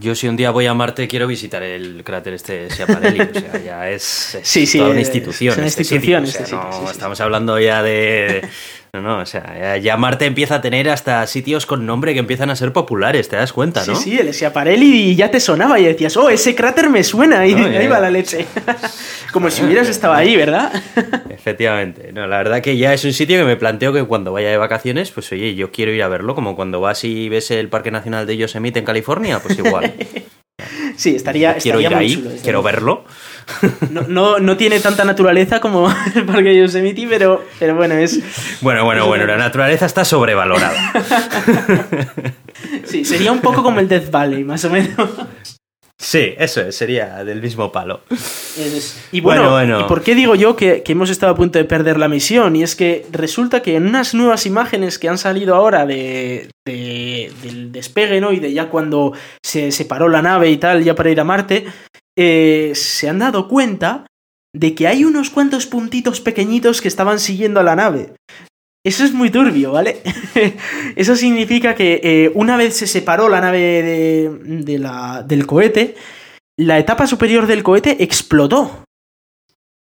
Yo 0.00 0.14
si 0.14 0.28
un 0.28 0.36
día 0.36 0.50
voy 0.50 0.66
a 0.66 0.72
Marte 0.72 1.06
quiero 1.08 1.26
visitar 1.26 1.62
el 1.62 2.02
cráter 2.04 2.32
este 2.32 2.70
Schiaparelli, 2.70 3.20
o 3.20 3.34
sea, 3.34 3.62
ya 3.62 3.90
es, 3.90 4.38
sí, 4.42 4.64
sí, 4.64 4.78
toda 4.78 4.90
una 4.90 5.00
institución. 5.00 5.52
Es 5.52 5.58
una 5.58 5.66
este 5.66 5.82
institución, 5.82 6.24
este 6.24 6.44
estamos 6.90 7.20
hablando 7.20 7.58
ya 7.60 7.82
de, 7.82 8.48
no, 8.92 9.02
no, 9.02 9.18
o 9.18 9.26
sea, 9.26 9.76
ya 9.76 9.96
Marte 9.96 10.26
empieza 10.26 10.56
a 10.56 10.60
tener 10.60 10.88
hasta 10.90 11.24
sitios 11.28 11.64
con 11.64 11.86
nombre 11.86 12.12
que 12.12 12.18
empiezan 12.18 12.50
a 12.50 12.56
ser 12.56 12.72
populares, 12.72 13.28
¿te 13.28 13.36
das 13.36 13.52
cuenta, 13.52 13.84
no? 13.86 13.94
Sí, 13.94 14.10
sí, 14.10 14.18
el 14.18 14.34
Schiaparelli 14.34 15.14
ya 15.14 15.30
te 15.30 15.38
sonaba 15.38 15.78
y 15.78 15.84
decías, 15.84 16.16
oh, 16.16 16.28
ese 16.28 16.56
cráter 16.56 16.90
me 16.90 17.04
suena, 17.04 17.46
y 17.46 17.54
ahí 17.54 17.86
va 17.86 18.00
la 18.00 18.10
leche. 18.10 18.46
Como 19.32 19.48
si 19.50 19.62
hubieras 19.62 19.88
estado 19.88 20.14
ahí, 20.14 20.36
¿verdad? 20.36 20.72
Efectivamente. 21.30 22.12
No, 22.12 22.26
la 22.26 22.38
verdad 22.38 22.62
que 22.62 22.76
ya 22.76 22.92
es 22.92 23.04
un 23.04 23.12
sitio 23.12 23.38
que 23.38 23.44
me 23.44 23.56
planteo 23.56 23.92
que 23.92 24.02
cuando 24.02 24.32
vaya 24.32 24.50
de 24.50 24.56
vacaciones, 24.56 25.12
pues 25.12 25.30
oye, 25.30 25.54
yo 25.54 25.70
quiero 25.70 25.92
ir 25.92 26.02
a 26.02 26.08
verlo, 26.08 26.34
como 26.34 26.56
cuando 26.56 26.80
vas 26.80 27.04
y 27.04 27.28
ves 27.28 27.52
el 27.52 27.68
Parque 27.68 27.92
Nacional 27.92 28.26
de 28.26 28.36
Yosemite 28.36 28.80
en 28.80 28.84
California, 28.84 29.38
pues 29.40 29.58
igual. 29.58 29.94
Sí, 30.96 31.16
estaría, 31.16 31.54
quiero 31.54 31.80
ir 31.80 31.94
ahí, 31.94 32.38
quiero 32.42 32.62
verlo. 32.62 33.04
No, 34.08 34.38
no, 34.38 34.56
tiene 34.56 34.80
tanta 34.80 35.04
naturaleza 35.04 35.60
como 35.60 35.88
el 36.14 36.24
Parque 36.24 36.56
Yosemite, 36.56 37.06
pero, 37.08 37.44
pero 37.58 37.74
bueno, 37.74 37.94
es... 37.94 38.20
Bueno, 38.60 38.84
bueno, 38.84 39.06
bueno, 39.06 39.26
la 39.26 39.36
naturaleza 39.36 39.86
está 39.86 40.04
sobrevalorada. 40.04 40.92
Sí, 42.84 43.04
sería 43.04 43.32
un 43.32 43.40
poco 43.40 43.62
como 43.62 43.80
el 43.80 43.88
Death 43.88 44.10
Valley, 44.10 44.44
más 44.44 44.64
o 44.64 44.70
menos. 44.70 44.94
Sí, 46.02 46.32
eso 46.38 46.62
es, 46.62 46.74
sería 46.76 47.22
del 47.24 47.42
mismo 47.42 47.70
palo. 47.70 48.00
Es- 48.10 48.98
Y 49.12 49.20
bueno, 49.20 49.42
Bueno, 49.50 49.54
bueno. 49.74 49.80
¿y 49.80 49.84
por 49.84 50.02
qué 50.02 50.14
digo 50.14 50.34
yo 50.34 50.56
que, 50.56 50.82
que 50.82 50.92
hemos 50.92 51.10
estado 51.10 51.32
a 51.32 51.36
punto 51.36 51.58
de 51.58 51.66
perder 51.66 51.98
la 51.98 52.08
misión? 52.08 52.56
Y 52.56 52.62
es 52.62 52.74
que 52.74 53.04
resulta 53.12 53.60
que 53.60 53.76
en 53.76 53.86
unas 53.86 54.14
nuevas 54.14 54.46
imágenes 54.46 54.98
que 54.98 55.10
han 55.10 55.18
salido 55.18 55.54
ahora 55.54 55.84
de, 55.84 56.48
de- 56.66 57.30
del 57.42 57.70
despegue, 57.70 58.18
¿no? 58.20 58.32
Y 58.32 58.40
de 58.40 58.50
ya 58.54 58.70
cuando 58.70 59.12
se 59.44 59.72
separó 59.72 60.08
la 60.08 60.22
nave 60.22 60.50
y 60.50 60.56
tal, 60.56 60.82
ya 60.82 60.94
para 60.94 61.10
ir 61.10 61.20
a 61.20 61.24
Marte, 61.24 61.66
eh, 62.18 62.72
se 62.74 63.08
han 63.08 63.18
dado 63.18 63.48
cuenta 63.48 64.06
de 64.54 64.74
que 64.74 64.88
hay 64.88 65.04
unos 65.04 65.30
cuantos 65.30 65.66
puntitos 65.66 66.20
pequeñitos 66.20 66.80
que 66.80 66.88
estaban 66.88 67.18
siguiendo 67.20 67.60
a 67.60 67.62
la 67.62 67.76
nave. 67.76 68.14
Eso 68.84 69.04
es 69.04 69.12
muy 69.12 69.30
turbio, 69.30 69.72
¿vale? 69.72 70.00
Eso 70.96 71.14
significa 71.14 71.74
que 71.74 72.00
eh, 72.02 72.32
una 72.34 72.56
vez 72.56 72.76
se 72.76 72.86
separó 72.86 73.28
la 73.28 73.40
nave 73.40 73.58
de, 73.60 74.30
de 74.64 74.78
la- 74.78 75.22
del 75.22 75.46
cohete, 75.46 75.94
la 76.58 76.78
etapa 76.78 77.06
superior 77.06 77.46
del 77.46 77.62
cohete 77.62 78.02
explotó. 78.02 78.84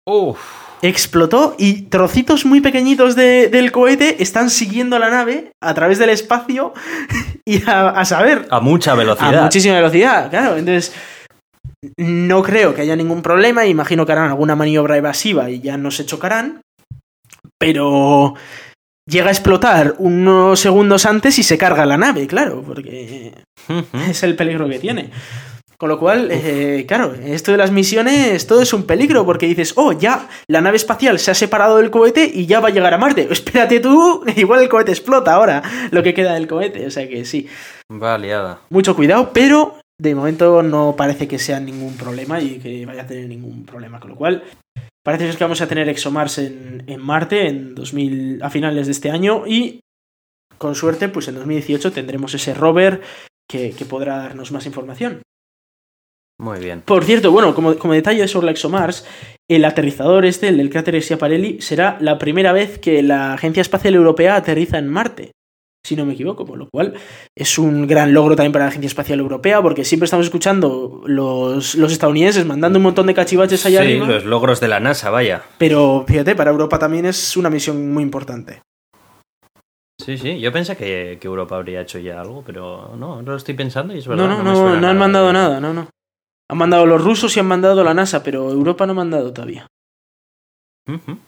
Uf. 0.06 0.38
Explotó 0.82 1.54
y 1.60 1.82
trocitos 1.82 2.44
muy 2.44 2.60
pequeñitos 2.60 3.14
de- 3.14 3.48
del 3.48 3.70
cohete 3.70 4.20
están 4.20 4.50
siguiendo 4.50 4.98
la 4.98 5.10
nave 5.10 5.52
a 5.62 5.74
través 5.74 5.98
del 6.00 6.10
espacio 6.10 6.74
y 7.46 7.62
a, 7.68 7.90
a 7.90 8.04
saber, 8.04 8.48
A 8.50 8.58
mucha 8.58 8.92
a 8.92 8.96
velocidad. 8.96 9.42
muchísima 9.44 9.76
velocidad, 9.76 10.28
claro. 10.28 10.56
Entonces, 10.56 10.92
no 11.97 12.43
creo 12.43 12.74
que 12.74 12.83
haya 12.83 12.97
ningún 12.97 13.22
problema. 13.22 13.66
Imagino 13.66 14.07
que 14.07 14.12
harán 14.12 14.30
alguna 14.30 14.57
maniobra 14.57 14.97
evasiva 14.97 15.51
y 15.51 15.61
ya 15.61 15.76
no 15.76 15.91
se 15.91 16.07
chocarán. 16.07 16.62
Pero 17.59 18.35
llega 19.09 19.28
a 19.28 19.33
explotar 19.33 19.95
unos 19.99 20.61
segundos 20.61 21.07
antes 21.07 21.39
y 21.39 21.43
se 21.43 21.59
carga 21.59 21.87
la 21.87 21.97
nave, 21.97 22.26
claro, 22.26 22.62
porque 22.62 23.33
es 24.09 24.22
el 24.22 24.37
peligro 24.37 24.68
que 24.68 24.78
tiene. 24.78 25.11
Con 25.78 25.89
lo 25.89 25.99
cual, 25.99 26.28
eh, 26.30 26.85
claro, 26.87 27.12
esto 27.12 27.51
de 27.51 27.59
las 27.59 27.72
misiones, 27.72 28.47
todo 28.47 28.62
es 28.62 28.72
un 28.72 28.85
peligro, 28.85 29.26
porque 29.26 29.47
dices, 29.49 29.72
oh, 29.74 29.91
ya, 29.93 30.28
la 30.47 30.61
nave 30.61 30.76
espacial 30.76 31.18
se 31.18 31.33
ha 31.33 31.35
separado 31.35 31.78
del 31.78 31.91
cohete 31.91 32.30
y 32.33 32.47
ya 32.47 32.61
va 32.61 32.68
a 32.68 32.70
llegar 32.70 32.95
a 32.95 32.99
Marte. 32.99 33.26
Espérate 33.30 33.80
tú, 33.80 34.22
igual 34.37 34.62
el 34.62 34.68
cohete 34.68 34.93
explota 34.93 35.33
ahora, 35.33 35.61
lo 35.91 36.05
que 36.05 36.14
queda 36.14 36.35
del 36.35 36.47
cohete. 36.47 36.87
O 36.87 36.91
sea 36.93 37.09
que 37.09 37.24
sí, 37.24 37.49
Va 37.91 38.16
liada. 38.16 38.61
mucho 38.70 38.95
cuidado, 38.95 39.33
pero 39.33 39.78
de 39.99 40.14
momento 40.14 40.62
no 40.62 40.95
parece 40.97 41.28
que 41.28 41.38
sea 41.38 41.61
ningún 41.61 41.97
problema 41.97 42.40
y 42.40 42.59
que 42.59 42.84
vaya 42.86 43.03
a 43.03 43.07
tener 43.07 43.28
ningún 43.28 43.64
problema. 43.64 44.01
Con 44.01 44.11
lo 44.11 44.16
cual, 44.16 44.43
parece 45.05 45.30
que 45.36 45.45
vamos 45.45 45.61
a 45.61 45.68
tener 45.68 45.88
ExoMars 45.88 46.38
en, 46.38 46.84
en 46.86 47.01
Marte 47.01 47.49
en 47.49 47.74
2000, 47.74 48.43
a 48.43 48.51
finales 48.51 48.86
de 48.86 48.93
este 48.93 49.11
año 49.11 49.45
y 49.47 49.80
con 50.59 50.74
suerte, 50.74 51.09
pues 51.09 51.28
en 51.28 51.34
2018 51.34 51.93
tendremos 51.93 52.34
ese 52.34 52.55
rover 52.55 53.03
que, 53.49 53.72
que 53.72 53.84
podrá 53.84 54.18
darnos 54.18 54.53
más 54.53 54.66
información. 54.66 55.22
Muy 56.38 56.59
bien. 56.59 56.80
Por 56.80 57.05
cierto, 57.05 57.30
bueno, 57.30 57.55
como, 57.55 57.76
como 57.76 57.95
detalle 57.95 58.26
sobre 58.26 58.47
la 58.47 58.53
ExoMars, 58.53 59.07
el 59.49 59.64
aterrizador 59.64 60.24
este, 60.24 60.49
el 60.49 60.57
del 60.57 60.70
cráter 60.70 61.01
Schiaparelli, 61.01 61.61
será 61.61 61.99
la 62.01 62.18
primera 62.18 62.53
vez 62.53 62.78
que 62.78 63.03
la 63.03 63.34
Agencia 63.34 63.61
Espacial 63.61 63.95
Europea 63.95 64.36
aterriza 64.36 64.78
en 64.78 64.88
Marte, 64.88 65.32
si 65.85 65.97
no 65.97 66.07
me 66.07 66.12
equivoco, 66.12 66.47
con 66.47 66.59
lo 66.61 66.68
cual 66.70 66.95
es 67.37 67.59
un 67.59 67.87
gran 67.89 68.14
logro 68.14 68.37
también 68.37 68.53
para 68.53 68.66
la 68.66 68.68
Agencia 68.70 68.87
Espacial 68.87 69.18
Europea, 69.18 69.61
porque 69.61 69.85
siempre 69.85 70.05
estamos 70.05 70.26
escuchando 70.26 71.03
los, 71.07 71.74
los 71.74 71.93
estadounidenses 71.93 72.47
mandando 72.47 72.78
un 72.78 72.85
montón 72.85 73.07
de 73.09 73.14
cachivaches 73.14 73.66
allá 73.66 73.80
Sí, 73.83 73.87
arriba, 73.87 74.07
los 74.07 74.24
logros 74.24 74.61
de 74.61 74.68
la 74.68 74.78
NASA, 74.80 75.11
vaya. 75.11 75.43
pero 75.59 76.05
fíjate, 76.07 76.37
para 76.37 76.51
Europa 76.53 76.78
también 76.78 77.07
es 77.07 77.37
una 77.37 77.51
misión 77.51 77.93
muy 77.93 78.03
importante. 78.05 78.62
Sí, 80.01 80.18
sí. 80.18 80.41
Yo 80.41 80.53
pensé 80.53 80.76
que, 80.76 81.18
que 81.20 81.26
Europa 81.28 81.57
habría 81.57 81.80
hecho 81.80 81.99
ya 81.99 82.20
algo, 82.20 82.43
pero 82.45 82.95
no, 82.97 83.22
no 83.22 83.30
lo 83.33 83.37
estoy 83.37 83.55
pensando 83.55 83.95
y 83.95 83.99
es 83.99 84.07
verdad. 84.09 84.28
No, 84.28 84.37
no, 84.37 84.43
no, 84.43 84.57
suena 84.57 84.80
no 84.80 84.89
han 84.89 84.99
mandado 84.99 85.33
nada, 85.33 85.61
no, 85.61 85.72
no. 85.72 85.89
Han 86.51 86.59
mandado 86.59 86.87
los 86.87 87.03
rusos 87.03 87.37
y 87.37 87.41
han 87.41 87.47
mandado 87.47 87.83
la 87.85 87.95
NASA, 87.95 88.22
pero 88.22 88.51
Europa 88.51 88.85
no 88.87 88.93
ha 88.93 88.97
mandado 88.97 89.33
todavía. 89.33 89.66
Ujú. 90.89 91.18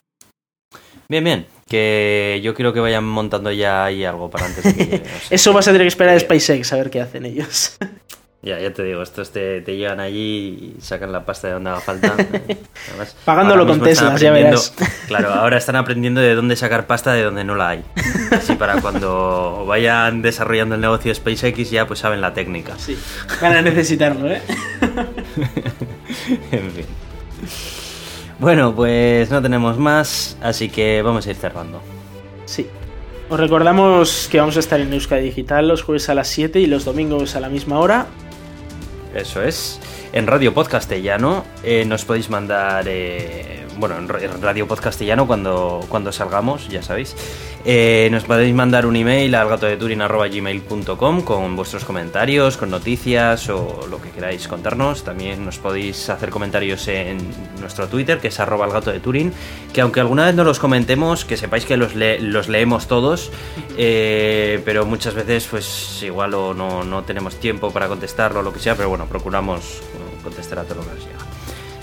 Bien, 1.09 1.23
bien. 1.25 1.47
Que 1.69 2.41
yo 2.43 2.55
quiero 2.55 2.73
que 2.73 2.81
vayan 2.81 3.05
montando 3.05 3.51
ya 3.51 3.85
ahí 3.85 4.05
algo 4.05 4.31
para 4.31 4.47
antes 4.47 4.65
de 4.65 4.75
que 4.75 4.85
llegue. 4.85 5.03
Eso 5.31 5.53
vas 5.53 5.67
a 5.67 5.73
tener 5.73 5.85
que 5.85 5.89
esperar 5.89 6.11
a 6.11 6.17
Bien. 6.17 6.27
SpaceX 6.27 6.73
a 6.73 6.77
ver 6.77 6.91
qué 6.91 7.01
hacen 7.01 7.25
ellos. 7.25 7.77
Ya, 8.45 8.61
ya 8.61 8.75
te 8.75 8.83
digo, 8.85 9.03
estos 9.03 9.31
te, 9.31 9.63
te 9.63 9.75
llegan 9.75 10.01
allí 10.01 10.75
y 10.77 10.83
sacan 10.83 11.13
la 11.13 11.25
pasta 11.25 11.47
de 11.47 11.55
donde 11.55 11.71
haga 11.71 11.81
falta. 11.81 12.13
Además, 12.91 13.17
Pagándolo 13.25 13.67
con 13.67 13.81
Teslas, 13.81 14.21
ya 14.21 14.33
verás. 14.33 14.75
Claro, 15.09 15.33
ahora 15.33 15.57
están 15.57 15.77
aprendiendo 15.77 16.21
de 16.21 16.35
dónde 16.35 16.55
sacar 16.55 16.87
pasta 16.87 17.15
de 17.15 17.23
donde 17.23 17.43
no 17.43 17.55
la 17.55 17.71
hay. 17.71 17.85
Así 18.33 18.55
para 18.57 18.83
cuando 18.83 19.65
vayan 19.67 20.21
desarrollando 20.21 20.75
el 20.75 20.83
negocio 20.83 21.11
de 21.11 21.15
SpaceX 21.15 21.71
ya 21.71 21.87
pues 21.87 22.01
saben 22.01 22.21
la 22.21 22.35
técnica. 22.35 22.75
Sí, 22.77 22.99
van 23.41 23.57
a 23.57 23.63
necesitarlo, 23.63 24.31
¿eh? 24.31 24.43
En 26.53 26.71
fin. 26.71 26.87
Bueno, 28.45 28.75
pues 28.75 29.31
no 29.31 29.41
tenemos 29.41 29.79
más, 29.79 30.37
así 30.43 30.69
que 30.69 31.01
vamos 31.01 31.27
a 31.27 31.31
ir 31.31 31.37
cerrando. 31.37 31.81
Sí. 32.45 32.67
Os 33.31 33.41
recordamos 33.41 34.29
que 34.31 34.39
vamos 34.39 34.59
a 34.59 34.61
estar 34.61 34.79
en 34.81 34.93
Euskadi 34.93 35.23
Digital 35.23 35.67
los 35.67 35.83
jueves 35.83 36.11
a 36.11 36.15
las 36.15 36.29
7 36.29 36.61
y 36.61 36.67
los 36.67 36.85
domingos 36.85 37.37
a 37.37 37.41
la 37.41 37.49
misma 37.49 37.79
hora. 37.79 38.05
Eso 39.15 39.43
es. 39.43 39.81
En 40.13 40.27
Radio 40.27 40.53
Podcastellano 40.53 41.43
eh, 41.63 41.87
nos 41.87 42.05
podéis 42.05 42.29
mandar, 42.29 42.85
eh, 42.87 43.64
bueno, 43.79 43.97
en 43.99 44.09
ra- 44.09 44.21
en 44.23 44.41
Radio 44.43 44.67
Podcastellano 44.67 45.27
cuando, 45.27 45.85
cuando 45.89 46.13
salgamos, 46.13 46.69
ya 46.69 46.83
sabéis. 46.83 47.17
Eh, 47.67 48.09
nos 48.13 48.25
podéis 48.25 48.55
mandar 48.55 48.85
un 48.85 48.95
email 48.95 49.35
al 49.35 49.49
con 51.23 51.57
vuestros 51.57 51.85
comentarios, 51.85 52.59
con 52.59 52.71
noticias 52.71 53.49
o 53.49 53.87
lo 53.89 54.01
que 54.03 54.11
queráis 54.11 54.47
contarnos. 54.49 55.03
También 55.03 55.45
nos 55.45 55.59
podéis 55.59 56.11
hacer 56.11 56.29
comentarios 56.31 56.87
en 56.89 57.17
nuestro 57.61 57.89
Twitter, 57.89 58.19
que 58.19 58.29
es 58.29 58.39
arroba 58.39 58.67
el 58.67 58.73
de 58.93 59.01
Turín, 59.01 59.33
que 59.73 59.81
aunque 59.81 60.01
alguna 60.01 60.27
vez 60.27 60.35
no 60.35 60.45
los 60.45 60.59
comentemos, 60.59 61.25
que 61.25 61.39
sepáis 61.39 61.65
que 61.65 61.77
los, 61.79 61.95
los 61.95 62.49
leemos 62.49 62.87
todos, 62.87 63.31
eh, 63.79 64.61
pero 64.67 64.85
muchas 64.85 65.15
veces 65.15 65.47
pues 65.51 66.03
igual 66.03 66.35
o 66.35 66.53
no, 66.53 66.85
no 66.85 67.03
tenemos 67.05 67.37
tiempo 67.37 67.71
para 67.73 67.89
contestarlo 67.89 68.41
o 68.41 68.43
lo 68.43 68.53
que 68.53 68.59
sea, 68.61 68.75
pero 68.77 68.91
bueno, 68.91 69.07
procuramos 69.07 69.63
eh, 69.65 70.23
contestar 70.23 70.59
a 70.59 70.65
todo 70.65 70.77
lo 70.77 70.83
que 70.83 70.95
nos 70.97 71.05
llega. 71.07 71.24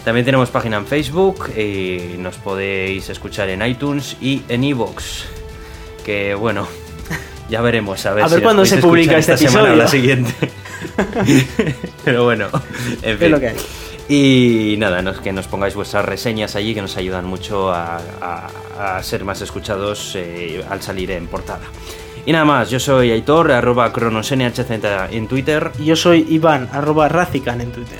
También 0.05 0.25
tenemos 0.25 0.49
página 0.49 0.77
en 0.77 0.87
Facebook 0.87 1.49
y 1.55 2.15
nos 2.17 2.37
podéis 2.37 3.09
escuchar 3.09 3.49
en 3.49 3.61
iTunes 3.65 4.17
y 4.19 4.41
en 4.49 4.63
iVoox. 4.63 5.03
Que 6.03 6.33
bueno, 6.33 6.67
ya 7.49 7.61
veremos 7.61 8.03
a 8.07 8.13
ver, 8.13 8.23
A 8.23 8.27
ver 8.27 8.39
si 8.39 8.43
cuándo 8.43 8.65
se 8.65 8.77
publica 8.77 9.17
este 9.17 9.33
esta 9.33 9.47
semana 9.47 9.73
o 9.73 9.75
la 9.75 9.83
episodio. 9.85 10.01
siguiente. 10.01 10.51
Pero 12.03 12.23
bueno, 12.23 12.47
en 13.03 13.17
fin. 13.17 13.25
Es 13.25 13.31
lo 13.31 13.39
que 13.39 13.47
hay. 13.49 13.55
Y 14.09 14.75
nada, 14.77 15.01
nos- 15.03 15.19
que 15.21 15.31
nos 15.31 15.47
pongáis 15.47 15.75
vuestras 15.75 16.03
reseñas 16.03 16.55
allí 16.55 16.73
que 16.73 16.81
nos 16.81 16.97
ayudan 16.97 17.25
mucho 17.25 17.71
a, 17.71 17.97
a- 18.19 18.97
a 18.97 19.03
ser 19.03 19.23
más 19.23 19.39
escuchados 19.41 20.13
eh, 20.15 20.63
al 20.69 20.81
salir 20.81 21.11
en 21.11 21.27
portada. 21.27 21.61
Y 22.25 22.31
nada 22.31 22.45
más, 22.45 22.69
yo 22.69 22.79
soy 22.79 23.11
Aitor, 23.11 23.51
arroba 23.51 23.93
cronosnhz 23.93 24.59
en 25.11 25.27
Twitter. 25.27 25.71
Y 25.79 25.85
yo 25.85 25.95
soy 25.95 26.25
Iván, 26.29 26.69
arroba 26.73 27.07
Razican 27.07 27.61
en 27.61 27.71
Twitter. 27.71 27.99